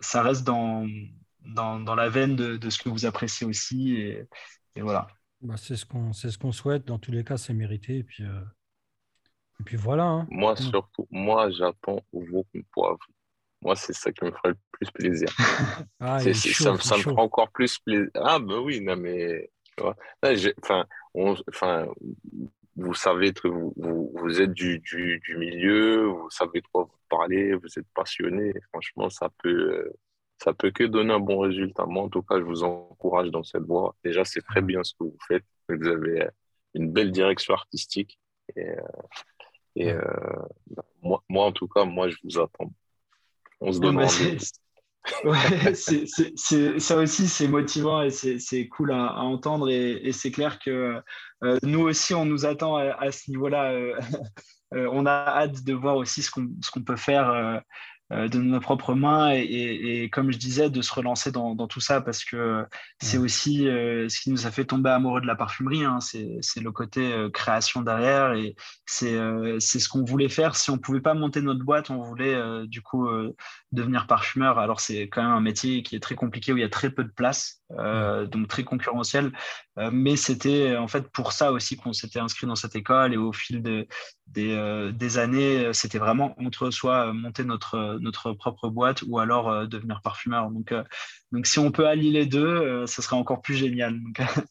ça 0.00 0.22
reste 0.22 0.44
dans, 0.44 0.86
dans, 1.44 1.94
la 1.94 2.08
veine 2.08 2.36
de, 2.36 2.70
ce 2.70 2.78
que 2.82 2.88
vous 2.88 3.06
appréciez 3.06 3.46
aussi. 3.46 3.96
Et, 3.96 4.26
voilà. 4.76 5.08
Bah, 5.40 5.56
c'est 5.56 5.76
ce 5.76 5.86
qu'on 5.86 6.12
ce 6.12 6.36
qu'on 6.36 6.52
souhaite. 6.52 6.86
Dans 6.86 6.98
tous 6.98 7.12
les 7.12 7.24
cas, 7.24 7.36
c'est 7.36 7.54
mérité. 7.54 7.98
Et 7.98 8.04
puis, 8.04 8.24
euh, 8.24 8.40
et 9.60 9.64
puis 9.64 9.76
voilà. 9.76 10.04
Hein. 10.04 10.26
Moi, 10.30 10.56
surtout, 10.56 11.06
moi, 11.10 11.50
j'attends 11.50 12.00
vos 12.12 12.46
poivre. 12.72 12.98
Moi, 13.62 13.76
c'est 13.76 13.92
ça 13.92 14.10
qui 14.10 14.24
me 14.24 14.30
ferait 14.30 14.50
le 14.50 14.58
plus 14.72 14.90
plaisir. 14.90 15.28
ah, 16.00 16.18
ça, 16.20 16.32
ça, 16.32 16.72
me 16.96 17.02
ferait 17.02 17.20
encore 17.20 17.50
plus 17.50 17.78
plaisir. 17.78 18.08
Ah, 18.14 18.38
ben 18.38 18.58
oui, 18.58 18.80
non, 18.80 18.96
mais. 18.96 19.50
Enfin, 20.62 20.84
enfin, 21.48 21.86
vous 22.76 22.94
savez, 22.94 23.32
vous, 23.44 23.72
vous, 23.76 24.12
vous 24.14 24.40
êtes 24.40 24.52
du, 24.52 24.78
du, 24.80 25.20
du, 25.20 25.36
milieu, 25.36 26.06
vous 26.06 26.30
savez 26.30 26.60
de 26.60 26.66
quoi 26.72 26.84
vous 26.84 26.98
parlez, 27.08 27.54
vous 27.54 27.78
êtes 27.78 27.86
passionné. 27.94 28.52
Franchement, 28.72 29.10
ça 29.10 29.28
peut, 29.42 29.92
ça 30.38 30.54
peut 30.54 30.70
que 30.70 30.84
donner 30.84 31.12
un 31.12 31.20
bon 31.20 31.40
résultat. 31.40 31.84
Moi, 31.86 32.04
en 32.04 32.08
tout 32.08 32.22
cas, 32.22 32.38
je 32.38 32.44
vous 32.44 32.62
encourage 32.62 33.30
dans 33.30 33.42
cette 33.42 33.64
voie. 33.64 33.94
Déjà, 34.04 34.24
c'est 34.24 34.42
très 34.42 34.62
bien 34.62 34.82
ce 34.82 34.92
que 34.92 35.04
vous 35.04 35.18
faites. 35.26 35.44
Vous 35.68 35.86
avez 35.86 36.28
une 36.74 36.92
belle 36.92 37.12
direction 37.12 37.54
artistique. 37.54 38.18
Et, 38.56 38.68
euh, 38.68 38.80
et 39.76 39.92
euh, 39.92 40.00
bah, 40.68 40.84
moi, 41.02 41.22
moi, 41.28 41.46
en 41.46 41.52
tout 41.52 41.68
cas, 41.68 41.84
moi, 41.84 42.08
je 42.08 42.16
vous 42.24 42.38
attends. 42.38 42.72
On 43.60 43.72
se 43.72 43.80
donne 43.80 44.00
ça 46.78 46.96
aussi, 46.96 47.28
c'est 47.28 47.48
motivant 47.48 48.02
et 48.02 48.10
c'est 48.10 48.68
cool 48.68 48.92
à, 48.92 49.16
entendre. 49.20 49.70
Et, 49.70 50.12
c'est 50.12 50.30
clair 50.30 50.58
que 50.58 51.00
euh, 51.42 51.58
nous 51.62 51.80
aussi, 51.80 52.14
on 52.14 52.24
nous 52.24 52.46
attend 52.46 52.76
à, 52.76 53.10
ce 53.10 53.30
niveau-là. 53.30 53.72
Euh, 53.72 53.98
euh, 54.74 54.88
on 54.92 55.06
a 55.06 55.10
hâte 55.10 55.64
de 55.64 55.74
voir 55.74 55.96
aussi 55.96 56.22
ce 56.22 56.30
qu'on 56.30 56.82
peut 56.82 56.96
faire 56.96 57.62
de 58.10 58.38
nos 58.38 58.58
propres 58.58 58.94
mains 58.94 59.30
et, 59.32 60.08
comme 60.12 60.32
je 60.32 60.38
disais, 60.38 60.68
de 60.68 60.82
se 60.82 60.92
relancer 60.92 61.30
dans, 61.30 61.54
tout 61.68 61.80
ça 61.80 62.00
parce 62.00 62.24
que 62.24 62.64
c'est 63.00 63.18
aussi 63.18 63.68
euh, 63.68 64.08
ce 64.08 64.20
qui 64.20 64.30
nous 64.30 64.46
a 64.46 64.50
fait 64.50 64.64
tomber 64.64 64.90
amoureux 64.90 65.20
de 65.20 65.26
la 65.26 65.36
parfumerie. 65.36 65.84
Hein. 65.84 66.00
c'est 66.00 66.60
le 66.60 66.72
côté 66.72 67.12
euh, 67.12 67.30
création 67.30 67.82
derrière 67.82 68.32
et 68.32 68.56
c'est 68.86 69.10
ce 69.60 69.88
qu'on 69.88 70.04
voulait 70.04 70.28
faire. 70.28 70.56
Si 70.56 70.70
on 70.70 70.74
ne 70.74 70.80
pouvait 70.80 71.00
pas 71.00 71.14
monter 71.14 71.40
notre 71.40 71.64
boîte, 71.64 71.90
on 71.90 72.02
voulait 72.02 72.66
du 72.66 72.82
coup 72.82 73.08
devenir 73.72 74.06
parfumeur. 74.06 74.58
Alors 74.58 74.80
c'est 74.80 75.02
quand 75.02 75.22
même 75.22 75.30
un 75.30 75.40
métier 75.40 75.82
qui 75.82 75.94
est 75.94 76.00
très 76.00 76.16
compliqué 76.16 76.52
où 76.52 76.56
il 76.56 76.60
y 76.60 76.64
a 76.64 76.68
très 76.68 76.90
peu 76.90 77.04
de 77.04 77.12
place, 77.12 77.62
donc 77.70 78.48
très 78.48 78.64
concurrentiel. 78.64 79.32
mais 79.92 80.16
c'était 80.16 80.76
en 80.76 80.88
fait 80.88 81.08
pour 81.12 81.32
ça 81.32 81.52
aussi 81.52 81.76
qu'on 81.76 81.92
s'était 81.92 82.18
inscrit 82.18 82.46
dans 82.46 82.56
cette 82.56 82.74
école 82.74 83.14
et 83.14 83.16
au 83.16 83.32
fil 83.32 83.62
de, 83.62 83.86
des, 84.30 84.90
des, 84.94 85.18
années, 85.18 85.72
c'était 85.72 85.98
vraiment 85.98 86.34
entre 86.40 86.70
soi 86.70 87.12
monter 87.12 87.44
notre 87.44 87.98
notre 88.00 88.32
propre 88.32 88.68
boîte 88.68 89.02
ou 89.06 89.18
alors 89.18 89.48
euh, 89.48 89.66
devenir 89.66 90.00
parfumeur. 90.02 90.50
Donc, 90.50 90.72
euh, 90.72 90.84
donc, 91.32 91.46
si 91.46 91.58
on 91.58 91.70
peut 91.70 91.86
allier 91.86 92.10
les 92.10 92.26
deux, 92.26 92.46
euh, 92.46 92.86
ce 92.86 93.02
serait 93.02 93.16
encore 93.16 93.42
plus 93.42 93.54
génial. 93.54 93.98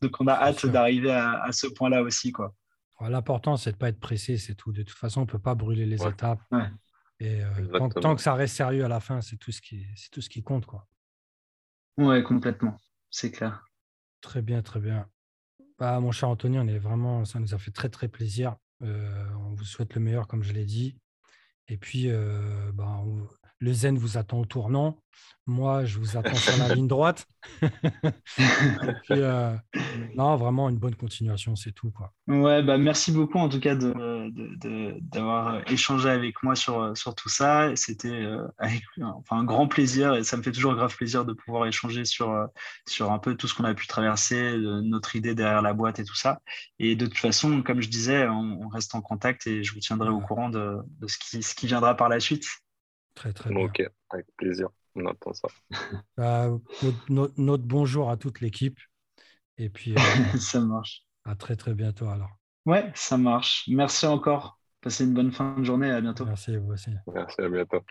Donc, 0.01 0.15
on 0.19 0.27
a 0.27 0.33
hâte 0.33 0.65
d'arriver 0.65 1.11
à, 1.11 1.51
ce 1.51 1.67
point-là 1.67 2.01
aussi. 2.01 2.31
Quoi. 2.31 2.53
L'important, 3.01 3.57
c'est 3.57 3.71
de 3.71 3.75
ne 3.75 3.79
pas 3.79 3.89
être 3.89 3.99
pressé, 3.99 4.37
c'est 4.37 4.55
tout. 4.55 4.71
De 4.71 4.83
toute 4.83 4.97
façon, 4.97 5.21
on 5.21 5.25
ne 5.25 5.29
peut 5.29 5.39
pas 5.39 5.55
brûler 5.55 5.85
les 5.85 6.05
étapes. 6.05 6.41
Et 7.19 7.41
tant, 8.01 8.15
que 8.15 8.21
ça 8.21 8.33
reste 8.33 8.55
sérieux 8.55 8.85
à 8.85 8.87
la 8.87 9.01
fin, 9.01 9.19
c'est 9.21 9.35
tout 9.35 9.51
ce 9.51 9.61
qui, 9.61 9.85
c'est 9.95 10.09
tout 10.09 10.21
ce 10.21 10.29
qui 10.29 10.41
compte. 10.41 10.65
Quoi. 10.65 10.87
Ouais, 11.97 12.23
complètement. 12.23 12.77
C'est 13.09 13.31
clair. 13.31 13.65
Très 14.21 14.41
bien, 14.41 14.61
très 14.61 14.79
bien. 14.79 15.05
Bah, 15.77 15.99
mon 15.99 16.11
cher 16.11 16.29
Anthony, 16.29 16.59
on 16.59 16.67
est 16.67 16.79
vraiment, 16.79 17.25
ça 17.25 17.39
nous 17.39 17.53
a 17.53 17.57
fait 17.57 17.71
très, 17.71 17.89
très 17.89 18.07
plaisir. 18.07 18.55
On 18.81 19.53
vous 19.53 19.65
souhaite 19.65 19.95
le 19.95 20.01
meilleur, 20.01 20.27
comme 20.27 20.43
je 20.43 20.53
l'ai 20.53 20.65
dit. 20.65 20.97
Et 21.67 21.77
puis, 21.77 22.09
bah, 22.73 23.03
le 23.59 23.73
zen 23.73 23.97
vous 23.97 24.17
attend 24.17 24.39
au 24.39 24.45
tournant. 24.45 24.97
Moi, 25.45 25.85
je 25.85 25.99
vous 25.99 26.17
attends 26.17 26.35
sur 26.35 26.57
la 26.57 26.73
ligne 26.75 26.87
droite. 26.87 27.27
Euh, 29.11 29.55
non, 30.15 30.35
vraiment 30.35 30.69
une 30.69 30.77
bonne 30.77 30.95
continuation, 30.95 31.55
c'est 31.55 31.71
tout. 31.71 31.91
Quoi. 31.91 32.13
Ouais, 32.27 32.63
bah, 32.63 32.77
merci 32.77 33.11
beaucoup 33.11 33.37
en 33.37 33.49
tout 33.49 33.59
cas 33.59 33.75
d'avoir 33.75 34.29
de, 35.59 35.71
échangé 35.71 36.09
avec 36.09 36.41
moi 36.43 36.55
sur, 36.55 36.95
sur 36.97 37.15
tout 37.15 37.29
ça. 37.29 37.75
C'était 37.75 38.09
euh, 38.09 38.47
enfin, 39.15 39.37
un 39.37 39.43
grand 39.43 39.67
plaisir 39.67 40.15
et 40.15 40.23
ça 40.23 40.37
me 40.37 40.43
fait 40.43 40.51
toujours 40.51 40.75
grave 40.75 40.95
plaisir 40.95 41.25
de 41.25 41.33
pouvoir 41.33 41.65
échanger 41.67 42.05
sur, 42.05 42.31
euh, 42.31 42.45
sur 42.87 43.11
un 43.11 43.19
peu 43.19 43.35
tout 43.35 43.47
ce 43.47 43.53
qu'on 43.53 43.65
a 43.65 43.73
pu 43.73 43.87
traverser, 43.87 44.57
notre 44.57 45.15
idée 45.15 45.35
derrière 45.35 45.61
la 45.61 45.73
boîte 45.73 45.99
et 45.99 46.03
tout 46.03 46.15
ça. 46.15 46.41
Et 46.79 46.95
de 46.95 47.05
toute 47.05 47.17
façon, 47.17 47.61
comme 47.61 47.81
je 47.81 47.89
disais, 47.89 48.27
on, 48.27 48.67
reste 48.69 48.93
en 48.93 49.01
contact 49.01 49.47
et 49.47 49.63
je 49.63 49.73
vous 49.73 49.79
tiendrai 49.79 50.09
au 50.09 50.19
courant 50.19 50.49
de, 50.49 50.77
de 50.99 51.07
ce, 51.07 51.17
qui, 51.17 51.41
ce 51.41 51.55
qui 51.55 51.65
viendra 51.65 51.95
par 51.95 52.07
la 52.07 52.19
suite. 52.19 52.45
Très, 53.15 53.33
très 53.33 53.49
bien. 53.49 53.65
Ok, 53.65 53.81
avec 54.11 54.27
plaisir. 54.37 54.69
On 54.95 55.05
attend 55.05 55.33
ça. 55.33 55.47
Bah, 56.17 56.49
notre, 57.09 57.63
bonjour 57.63 58.09
à 58.09 58.17
toute 58.17 58.41
l'équipe. 58.41 58.77
Et 59.59 59.69
puis, 59.69 59.93
euh, 59.97 60.37
ça 60.39 60.61
marche. 60.61 61.03
À 61.25 61.35
très, 61.35 61.55
très 61.55 61.73
bientôt 61.73 62.07
alors. 62.07 62.31
Ouais, 62.65 62.91
ça 62.95 63.17
marche. 63.17 63.65
Merci 63.67 64.05
encore. 64.07 64.59
Passez 64.81 65.03
une 65.03 65.13
bonne 65.13 65.31
fin 65.31 65.55
de 65.57 65.63
journée. 65.63 65.91
À 65.91 66.01
bientôt. 66.01 66.25
Merci, 66.25 66.55
vous 66.57 66.71
aussi. 66.71 66.91
Merci, 67.13 67.41
à 67.41 67.49
bientôt. 67.49 67.83